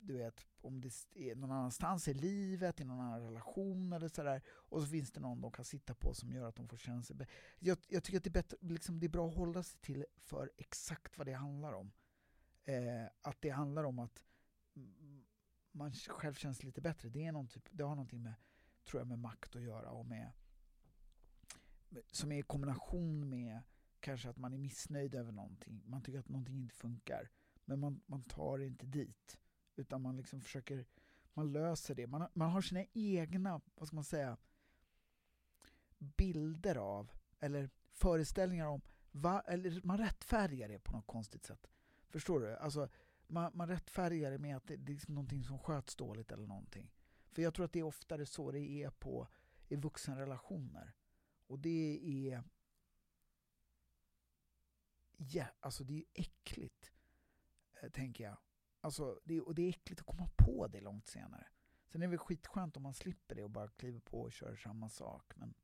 Du 0.00 0.18
vet, 0.18 0.46
om 0.60 0.80
det 0.80 0.90
är 1.14 1.34
någon 1.34 1.50
annanstans 1.50 2.08
i 2.08 2.14
livet, 2.14 2.80
i 2.80 2.84
någon 2.84 3.00
annan 3.00 3.20
relation 3.20 3.92
eller 3.92 4.08
sådär. 4.08 4.42
Och 4.48 4.82
så 4.82 4.88
finns 4.88 5.12
det 5.12 5.20
någon 5.20 5.40
de 5.40 5.52
kan 5.52 5.64
sitta 5.64 5.94
på 5.94 6.14
som 6.14 6.32
gör 6.32 6.48
att 6.48 6.56
de 6.56 6.68
får 6.68 6.76
känna 6.76 7.02
sig 7.02 7.16
bättre. 7.16 7.32
Jag, 7.58 7.78
jag 7.88 8.04
tycker 8.04 8.18
att 8.18 8.24
det 8.24 8.30
är, 8.30 8.32
bättre, 8.32 8.56
liksom, 8.60 9.00
det 9.00 9.06
är 9.06 9.08
bra 9.08 9.28
att 9.28 9.34
hålla 9.34 9.62
sig 9.62 9.80
till 9.80 10.04
för 10.16 10.50
exakt 10.56 11.18
vad 11.18 11.26
det 11.26 11.32
handlar 11.32 11.72
om. 11.72 11.92
Eh, 12.64 13.06
att 13.22 13.36
det 13.40 13.50
handlar 13.50 13.84
om 13.84 13.98
att 13.98 14.22
man 15.72 15.92
själv 15.92 16.34
känns 16.34 16.62
lite 16.62 16.80
bättre. 16.80 17.08
Det, 17.08 17.24
är 17.24 17.32
någon 17.32 17.48
typ, 17.48 17.68
det 17.70 17.82
har 17.84 17.94
någonting 17.94 18.22
med, 18.22 18.34
tror 18.84 19.00
jag, 19.00 19.06
med 19.08 19.18
makt 19.18 19.56
att 19.56 19.62
göra 19.62 19.90
och 19.90 20.06
med 20.06 20.32
som 22.12 22.32
är 22.32 22.38
i 22.38 22.42
kombination 22.42 23.28
med 23.28 23.62
kanske 24.00 24.28
att 24.28 24.36
man 24.36 24.52
är 24.52 24.58
missnöjd 24.58 25.14
över 25.14 25.32
någonting. 25.32 25.82
Man 25.86 26.02
tycker 26.02 26.18
att 26.18 26.28
någonting 26.28 26.58
inte 26.58 26.74
funkar. 26.74 27.30
Men 27.64 27.80
man, 27.80 28.00
man 28.06 28.22
tar 28.22 28.58
det 28.58 28.66
inte 28.66 28.86
dit. 28.86 29.38
Utan 29.76 30.02
man 30.02 30.16
liksom 30.16 30.40
försöker, 30.40 30.86
man 31.32 31.52
löser 31.52 31.94
det. 31.94 32.06
Man, 32.06 32.20
har- 32.20 32.30
man 32.34 32.50
har 32.50 32.60
sina 32.62 32.84
egna, 32.92 33.60
vad 33.74 33.88
ska 33.88 33.94
man 33.94 34.04
säga, 34.04 34.36
bilder 35.98 36.76
av, 36.76 37.10
eller 37.40 37.70
föreställningar 37.90 38.66
om, 38.66 38.80
va, 39.10 39.40
eller 39.40 39.80
man 39.84 39.98
rättfärdigar 39.98 40.68
det 40.68 40.78
på 40.78 40.92
något 40.92 41.06
konstigt 41.06 41.44
sätt. 41.44 41.66
Förstår 42.08 42.40
du? 42.40 42.56
Alltså, 42.56 42.88
man, 43.28 43.52
man 43.54 43.68
rättfärdigar 43.68 44.30
det 44.30 44.38
med 44.38 44.56
att 44.56 44.66
det, 44.66 44.76
det 44.76 44.92
är 44.92 44.94
liksom 44.94 45.14
någonting 45.14 45.44
som 45.44 45.58
sköts 45.58 45.96
dåligt 45.96 46.32
eller 46.32 46.46
någonting. 46.46 46.90
För 47.32 47.42
jag 47.42 47.54
tror 47.54 47.64
att 47.64 47.72
det 47.72 47.78
är 47.78 47.84
oftare 47.84 48.26
så 48.26 48.50
det 48.50 48.82
är 48.82 48.90
på, 48.90 49.28
i 49.68 49.76
vuxenrelationer. 49.76 50.94
Och 51.46 51.58
det 51.58 52.00
är 52.04 52.42
ja, 55.16 55.46
alltså 55.60 55.84
det 55.84 55.98
är 55.98 56.04
äckligt, 56.14 56.92
eh, 57.82 57.90
tänker 57.90 58.24
jag. 58.24 58.36
Alltså, 58.80 59.20
det 59.24 59.40
och 59.40 59.54
det 59.54 59.62
är 59.62 59.68
äckligt 59.68 60.00
att 60.00 60.06
komma 60.06 60.30
på 60.36 60.68
det 60.68 60.80
långt 60.80 61.06
senare. 61.06 61.46
Sen 61.88 62.02
är 62.02 62.06
det 62.06 62.10
väl 62.10 62.18
skitskönt 62.18 62.76
om 62.76 62.82
man 62.82 62.94
slipper 62.94 63.34
det 63.34 63.44
och 63.44 63.50
bara 63.50 63.68
kliver 63.68 64.00
på 64.00 64.20
och 64.20 64.32
kör 64.32 64.56
samma 64.56 64.88
sak. 64.88 65.36
Men 65.36 65.54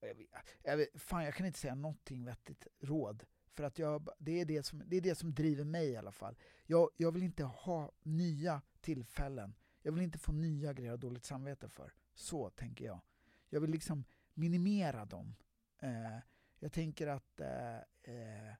jag 0.00 0.14
vet, 0.14 0.56
jag 0.62 0.76
vet, 0.76 1.02
fan, 1.02 1.24
jag 1.24 1.34
kan 1.34 1.46
inte 1.46 1.58
säga 1.58 1.74
någonting 1.74 2.24
vettigt 2.24 2.66
råd. 2.80 3.24
För 3.52 3.64
att 3.64 3.78
jag, 3.78 4.08
det, 4.18 4.40
är 4.40 4.44
det, 4.44 4.62
som, 4.62 4.82
det 4.86 4.96
är 4.96 5.00
det 5.00 5.14
som 5.14 5.34
driver 5.34 5.64
mig 5.64 5.88
i 5.88 5.96
alla 5.96 6.12
fall. 6.12 6.36
Jag, 6.66 6.90
jag 6.96 7.12
vill 7.12 7.22
inte 7.22 7.44
ha 7.44 7.92
nya 8.02 8.62
tillfällen. 8.80 9.54
Jag 9.82 9.92
vill 9.92 10.02
inte 10.02 10.18
få 10.18 10.32
nya 10.32 10.72
grejer 10.72 10.92
att 10.92 11.02
ha 11.02 11.08
dåligt 11.08 11.24
samvete 11.24 11.68
för. 11.68 11.92
Så 12.14 12.50
tänker 12.50 12.84
jag. 12.84 13.00
Jag 13.48 13.60
vill 13.60 13.70
liksom 13.70 14.04
minimera 14.34 15.04
dem. 15.04 15.36
Eh, 15.78 16.18
jag 16.58 16.72
tänker 16.72 17.06
att 17.06 17.40
eh, 17.40 17.76
eh, 18.02 18.54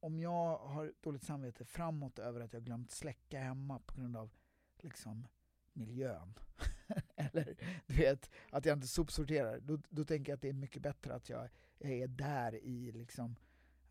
om 0.00 0.18
jag 0.18 0.58
har 0.58 0.92
dåligt 1.00 1.24
samvete 1.24 1.64
framåt 1.64 2.18
över 2.18 2.40
att 2.40 2.52
jag 2.52 2.64
glömt 2.64 2.90
släcka 2.90 3.40
hemma 3.40 3.78
på 3.78 3.94
grund 3.94 4.16
av 4.16 4.30
liksom 4.78 5.28
miljön. 5.72 6.34
Eller 7.16 7.56
du 7.86 7.94
vet, 7.94 8.30
att 8.50 8.64
jag 8.64 8.76
inte 8.76 8.86
sopsorterar. 8.86 9.60
Då, 9.60 9.78
då 9.88 10.04
tänker 10.04 10.32
jag 10.32 10.36
att 10.36 10.42
det 10.42 10.48
är 10.48 10.52
mycket 10.52 10.82
bättre 10.82 11.14
att 11.14 11.28
jag, 11.28 11.48
är 11.78 12.08
där 12.08 12.54
i 12.54 12.92
liksom, 12.92 13.36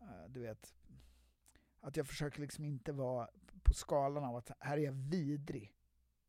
eh, 0.00 0.28
du 0.28 0.40
vet, 0.40 0.74
att 1.80 1.96
jag 1.96 2.06
försöker 2.06 2.40
liksom 2.40 2.64
inte 2.64 2.92
vara 2.92 3.28
på 3.62 3.72
skalan 3.72 4.24
av 4.24 4.36
att 4.36 4.50
här 4.60 4.78
är 4.78 4.82
jag 4.82 4.92
vidrig 4.92 5.74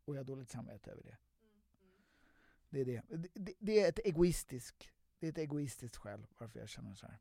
och 0.05 0.15
jag 0.15 0.19
har 0.19 0.25
dåligt 0.25 0.49
samvete 0.49 0.91
över 0.91 1.03
det. 1.03 1.17
Det 2.69 2.81
är 2.81 2.85
det. 2.85 3.01
Det, 3.07 3.29
det, 3.33 3.53
det 3.59 3.79
är 3.79 3.89
ett 3.89 3.99
egoistiskt 3.99 4.93
det 5.23 5.27
är 5.27 5.31
ett 5.31 5.37
egoistiskt 5.37 5.97
skäl 5.97 6.27
varför 6.37 6.59
jag 6.59 6.69
känner 6.69 6.93
så 6.93 7.07
här. 7.07 7.19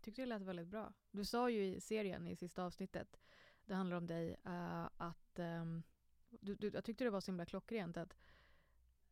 tyckte 0.00 0.22
det 0.22 0.26
lät 0.26 0.42
väldigt 0.42 0.68
bra. 0.68 0.92
Du 1.10 1.24
sa 1.24 1.50
ju 1.50 1.64
i 1.64 1.80
serien 1.80 2.26
i 2.26 2.36
sista 2.36 2.64
avsnittet, 2.64 3.20
det 3.66 3.74
handlar 3.74 3.96
om 3.96 4.06
dig, 4.06 4.36
uh, 4.46 4.88
att 4.96 5.38
um, 5.38 5.82
du, 6.40 6.54
du, 6.54 6.70
jag 6.74 6.84
tyckte 6.84 7.04
det 7.04 7.10
var 7.10 7.20
så 7.20 7.30
himla 7.30 7.46
klockrent 7.46 7.96
att 7.96 8.16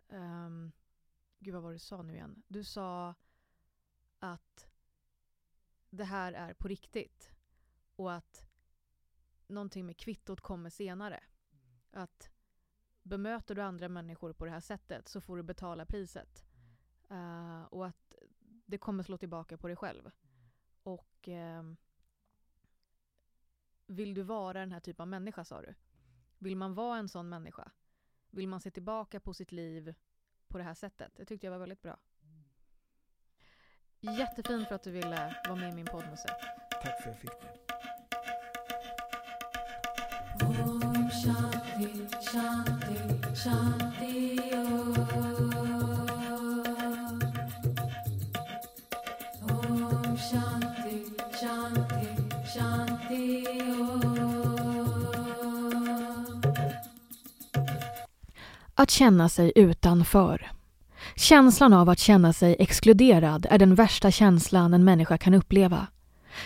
um, 0.08 0.72
Gud 1.38 1.54
vad 1.54 1.62
var 1.62 1.70
det 1.70 1.74
du 1.74 1.78
sa 1.78 2.02
nu 2.02 2.14
igen? 2.14 2.42
Du 2.48 2.64
sa 2.64 3.14
att 4.18 4.68
det 5.90 6.04
här 6.04 6.32
är 6.32 6.54
på 6.54 6.68
riktigt 6.68 7.32
och 7.96 8.12
att 8.12 8.46
någonting 9.46 9.86
med 9.86 9.96
kvittot 9.96 10.40
kommer 10.40 10.70
senare. 10.70 11.24
Att 11.90 12.30
bemöter 13.02 13.54
du 13.54 13.62
andra 13.62 13.88
människor 13.88 14.32
på 14.32 14.44
det 14.44 14.50
här 14.50 14.60
sättet 14.60 15.08
så 15.08 15.20
får 15.20 15.36
du 15.36 15.42
betala 15.42 15.86
priset. 15.86 16.44
Uh, 17.10 17.62
och 17.62 17.86
att 17.86 18.14
det 18.66 18.78
kommer 18.78 19.02
slå 19.02 19.18
tillbaka 19.18 19.58
på 19.58 19.66
dig 19.66 19.76
själv. 19.76 20.10
Och 20.82 21.28
uh, 21.28 21.74
vill 23.86 24.14
du 24.14 24.22
vara 24.22 24.60
den 24.60 24.72
här 24.72 24.80
typen 24.80 25.02
av 25.02 25.08
människa 25.08 25.44
sa 25.44 25.62
du? 25.62 25.74
Vill 26.42 26.56
man 26.56 26.74
vara 26.74 26.98
en 26.98 27.08
sån 27.08 27.28
människa? 27.28 27.70
Vill 28.30 28.48
man 28.48 28.60
se 28.60 28.70
tillbaka 28.70 29.20
på 29.20 29.34
sitt 29.34 29.52
liv 29.52 29.94
på 30.48 30.58
det 30.58 30.64
här 30.64 30.74
sättet? 30.74 31.12
Det 31.16 31.24
tyckte 31.24 31.46
jag 31.46 31.52
var 31.52 31.58
väldigt 31.58 31.82
bra. 31.82 31.96
Jättefint 34.00 34.68
för 34.68 34.74
att 34.74 34.82
du 34.82 34.90
ville 34.90 35.36
vara 35.44 35.56
med 35.56 35.72
i 35.72 35.74
min 35.74 35.86
podd 35.86 36.04
Musse. 36.10 36.28
Tack 36.82 37.02
för 37.02 37.10
att 37.10 37.16
jag 37.16 37.18
fick 37.18 37.30
det. 37.30 37.70
Om 40.44 41.10
Shanti, 41.10 42.08
Shanti, 42.32 43.36
Shanti, 43.36 44.54
Om. 44.54 45.06
Om 49.42 50.16
Shanti, 50.16 51.04
Shanti, 51.40 52.08
Shanti, 52.54 53.59
Att 58.80 58.90
känna 58.90 59.28
sig 59.28 59.52
utanför. 59.54 60.50
Känslan 61.16 61.72
av 61.72 61.88
att 61.88 61.98
känna 61.98 62.32
sig 62.32 62.56
exkluderad 62.58 63.46
är 63.50 63.58
den 63.58 63.74
värsta 63.74 64.10
känslan 64.10 64.74
en 64.74 64.84
människa 64.84 65.18
kan 65.18 65.34
uppleva. 65.34 65.86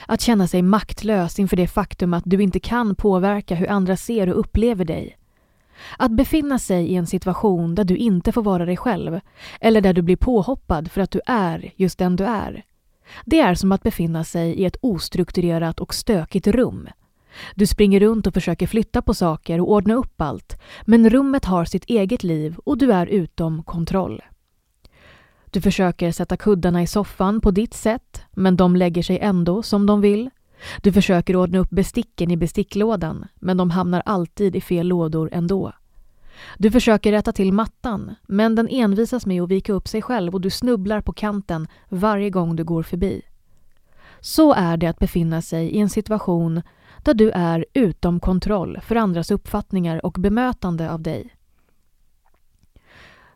Att 0.06 0.20
känna 0.20 0.48
sig 0.48 0.62
maktlös 0.62 1.38
inför 1.38 1.56
det 1.56 1.66
faktum 1.66 2.14
att 2.14 2.22
du 2.26 2.42
inte 2.42 2.60
kan 2.60 2.94
påverka 2.94 3.54
hur 3.54 3.70
andra 3.70 3.96
ser 3.96 4.28
och 4.28 4.40
upplever 4.40 4.84
dig. 4.84 5.18
Att 5.98 6.10
befinna 6.10 6.58
sig 6.58 6.86
i 6.86 6.96
en 6.96 7.06
situation 7.06 7.74
där 7.74 7.84
du 7.84 7.96
inte 7.96 8.32
får 8.32 8.42
vara 8.42 8.64
dig 8.64 8.76
själv 8.76 9.20
eller 9.60 9.80
där 9.80 9.92
du 9.92 10.02
blir 10.02 10.16
påhoppad 10.16 10.90
för 10.90 11.00
att 11.00 11.10
du 11.10 11.20
är 11.26 11.72
just 11.76 11.98
den 11.98 12.16
du 12.16 12.24
är. 12.24 12.64
Det 13.24 13.40
är 13.40 13.54
som 13.54 13.72
att 13.72 13.82
befinna 13.82 14.24
sig 14.24 14.54
i 14.54 14.64
ett 14.64 14.76
ostrukturerat 14.80 15.80
och 15.80 15.94
stökigt 15.94 16.46
rum. 16.46 16.88
Du 17.54 17.66
springer 17.66 18.00
runt 18.00 18.26
och 18.26 18.34
försöker 18.34 18.66
flytta 18.66 19.02
på 19.02 19.14
saker 19.14 19.60
och 19.60 19.70
ordna 19.70 19.94
upp 19.94 20.20
allt, 20.20 20.60
men 20.82 21.10
rummet 21.10 21.44
har 21.44 21.64
sitt 21.64 21.84
eget 21.84 22.22
liv 22.22 22.56
och 22.64 22.78
du 22.78 22.92
är 22.92 23.06
utom 23.06 23.62
kontroll. 23.62 24.22
Du 25.50 25.60
försöker 25.60 26.12
sätta 26.12 26.36
kuddarna 26.36 26.82
i 26.82 26.86
soffan 26.86 27.40
på 27.40 27.50
ditt 27.50 27.74
sätt, 27.74 28.22
men 28.32 28.56
de 28.56 28.76
lägger 28.76 29.02
sig 29.02 29.18
ändå 29.18 29.62
som 29.62 29.86
de 29.86 30.00
vill. 30.00 30.30
Du 30.82 30.92
försöker 30.92 31.36
ordna 31.36 31.58
upp 31.58 31.70
besticken 31.70 32.30
i 32.30 32.36
besticklådan, 32.36 33.26
men 33.34 33.56
de 33.56 33.70
hamnar 33.70 34.02
alltid 34.06 34.56
i 34.56 34.60
fel 34.60 34.86
lådor 34.86 35.28
ändå. 35.32 35.72
Du 36.58 36.70
försöker 36.70 37.12
rätta 37.12 37.32
till 37.32 37.52
mattan, 37.52 38.14
men 38.22 38.54
den 38.54 38.68
envisas 38.68 39.26
med 39.26 39.42
att 39.42 39.48
vika 39.48 39.72
upp 39.72 39.88
sig 39.88 40.02
själv 40.02 40.34
och 40.34 40.40
du 40.40 40.50
snubblar 40.50 41.00
på 41.00 41.12
kanten 41.12 41.68
varje 41.88 42.30
gång 42.30 42.56
du 42.56 42.64
går 42.64 42.82
förbi. 42.82 43.22
Så 44.20 44.54
är 44.54 44.76
det 44.76 44.86
att 44.86 44.98
befinna 44.98 45.42
sig 45.42 45.68
i 45.68 45.78
en 45.78 45.90
situation 45.90 46.62
där 47.04 47.14
du 47.14 47.30
är 47.30 47.66
utom 47.72 48.20
kontroll 48.20 48.80
för 48.82 48.96
andras 48.96 49.30
uppfattningar 49.30 50.06
och 50.06 50.12
bemötande 50.12 50.90
av 50.90 51.02
dig. 51.02 51.36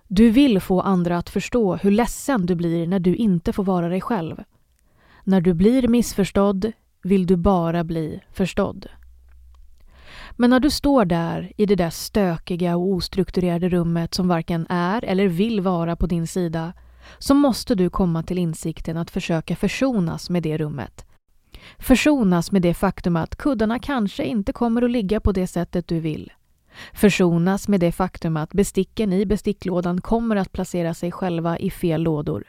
Du 0.09 0.31
vill 0.31 0.61
få 0.61 0.81
andra 0.81 1.19
att 1.19 1.31
förstå 1.31 1.77
hur 1.77 1.91
ledsen 1.91 2.47
du 2.47 2.55
blir 2.55 2.87
när 2.87 3.01
du 3.01 3.17
inte 3.17 3.53
får 3.53 3.65
vara 3.65 3.89
dig 3.89 4.01
själv. 4.01 4.43
När 5.25 5.41
du 5.41 5.55
blir 5.55 5.89
missförstådd 5.89 6.73
vill 7.03 7.27
du 7.27 7.37
bara 7.37 7.85
bli 7.85 8.21
förstådd. 8.33 8.87
Men 10.33 10.51
när 10.51 10.61
du 10.61 10.71
står 10.71 11.05
där 11.05 11.53
i 11.57 11.67
det 11.67 11.75
där 11.77 11.91
stökiga 11.91 12.77
och 12.77 12.93
ostrukturerade 12.93 13.69
rummet 13.69 14.15
som 14.15 14.29
varken 14.29 14.67
är 14.69 15.05
eller 15.05 15.29
vill 15.29 15.61
vara 15.61 15.97
på 15.97 16.07
din 16.07 16.27
sida 16.27 16.73
så 17.19 17.35
måste 17.35 17.75
du 17.75 17.91
komma 17.91 18.23
till 18.23 18.39
insikten 18.39 18.97
att 18.97 19.11
försöka 19.11 19.57
försonas 19.57 20.31
med 20.31 20.43
det 20.43 20.59
rummet. 20.59 21.08
Försonas 21.79 22.53
med 22.53 22.63
det 22.63 22.75
faktum 22.75 23.17
att 23.17 23.37
kuddarna 23.37 23.79
kanske 23.79 24.25
inte 24.25 24.53
kommer 24.53 24.83
att 24.83 24.91
ligga 24.91 25.21
på 25.21 25.33
det 25.33 25.47
sättet 25.47 25.89
du 25.89 26.01
vill. 26.01 26.33
Försonas 26.93 27.69
med 27.69 27.81
det 27.81 27.93
faktum 27.93 28.37
att 28.37 28.53
besticken 28.53 29.13
i 29.13 29.27
besticklådan 29.27 30.01
kommer 30.01 30.37
att 30.37 30.53
placera 30.53 30.95
sig 30.95 31.13
själva 31.13 31.59
i 31.59 31.71
fel 31.71 32.03
lådor. 32.03 32.45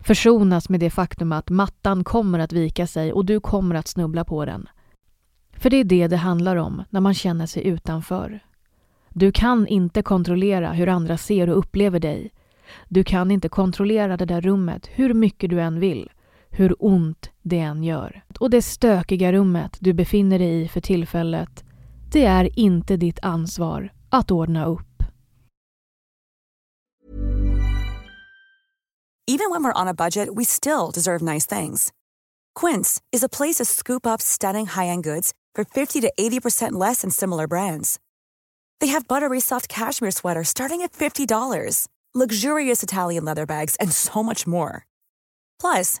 Försonas 0.00 0.68
med 0.68 0.80
det 0.80 0.90
faktum 0.90 1.32
att 1.32 1.50
mattan 1.50 2.04
kommer 2.04 2.38
att 2.38 2.52
vika 2.52 2.86
sig 2.86 3.12
och 3.12 3.24
du 3.24 3.40
kommer 3.40 3.74
att 3.74 3.88
snubbla 3.88 4.24
på 4.24 4.44
den. 4.44 4.68
För 5.56 5.70
det 5.70 5.76
är 5.76 5.84
det 5.84 6.08
det 6.08 6.16
handlar 6.16 6.56
om 6.56 6.84
när 6.90 7.00
man 7.00 7.14
känner 7.14 7.46
sig 7.46 7.66
utanför. 7.66 8.40
Du 9.08 9.32
kan 9.32 9.66
inte 9.66 10.02
kontrollera 10.02 10.72
hur 10.72 10.88
andra 10.88 11.16
ser 11.16 11.48
och 11.48 11.58
upplever 11.58 12.00
dig. 12.00 12.30
Du 12.88 13.04
kan 13.04 13.30
inte 13.30 13.48
kontrollera 13.48 14.16
det 14.16 14.24
där 14.24 14.40
rummet 14.40 14.88
hur 14.94 15.14
mycket 15.14 15.50
du 15.50 15.60
än 15.60 15.80
vill, 15.80 16.10
hur 16.52 16.76
ont 16.78 17.30
det 17.42 17.58
än 17.58 17.84
gör. 17.84 18.24
Och 18.40 18.50
det 18.50 18.62
stökiga 18.62 19.32
rummet 19.32 19.76
du 19.80 19.92
befinner 19.92 20.38
dig 20.38 20.62
i 20.62 20.68
för 20.68 20.80
tillfället, 20.80 21.64
det 22.12 22.24
är 22.24 22.58
inte 22.58 22.96
ditt 22.96 23.18
ansvar 23.22 23.92
att 24.10 24.30
ordna 24.30 24.66
upp. 24.66 25.02
Even 29.28 29.50
when 29.50 29.62
we're 29.62 29.82
on 29.82 29.88
a 29.88 29.94
budget, 29.94 30.28
we 30.34 30.44
still 30.44 30.90
deserve 30.94 31.22
nice 31.22 31.46
things. 31.46 31.92
Quince 32.60 33.00
is 33.12 33.22
a 33.22 33.28
place 33.28 33.58
to 33.58 33.64
scoop 33.64 34.06
up 34.06 34.20
stunning 34.20 34.66
high-end 34.66 35.04
goods 35.04 35.32
for 35.54 35.64
50 35.64 36.00
to 36.00 36.12
80% 36.18 36.72
less 36.72 37.02
than 37.02 37.10
similar 37.10 37.46
brands. 37.46 37.98
They 38.80 38.88
have 38.88 39.06
buttery 39.06 39.40
soft 39.40 39.68
cashmere 39.68 40.10
sweaters 40.10 40.48
starting 40.48 40.82
at 40.82 40.92
$50, 40.92 41.86
luxurious 42.14 42.82
Italian 42.82 43.24
leather 43.24 43.46
bags, 43.46 43.76
and 43.76 43.92
so 43.92 44.22
much 44.22 44.46
more. 44.46 44.86
Plus, 45.60 46.00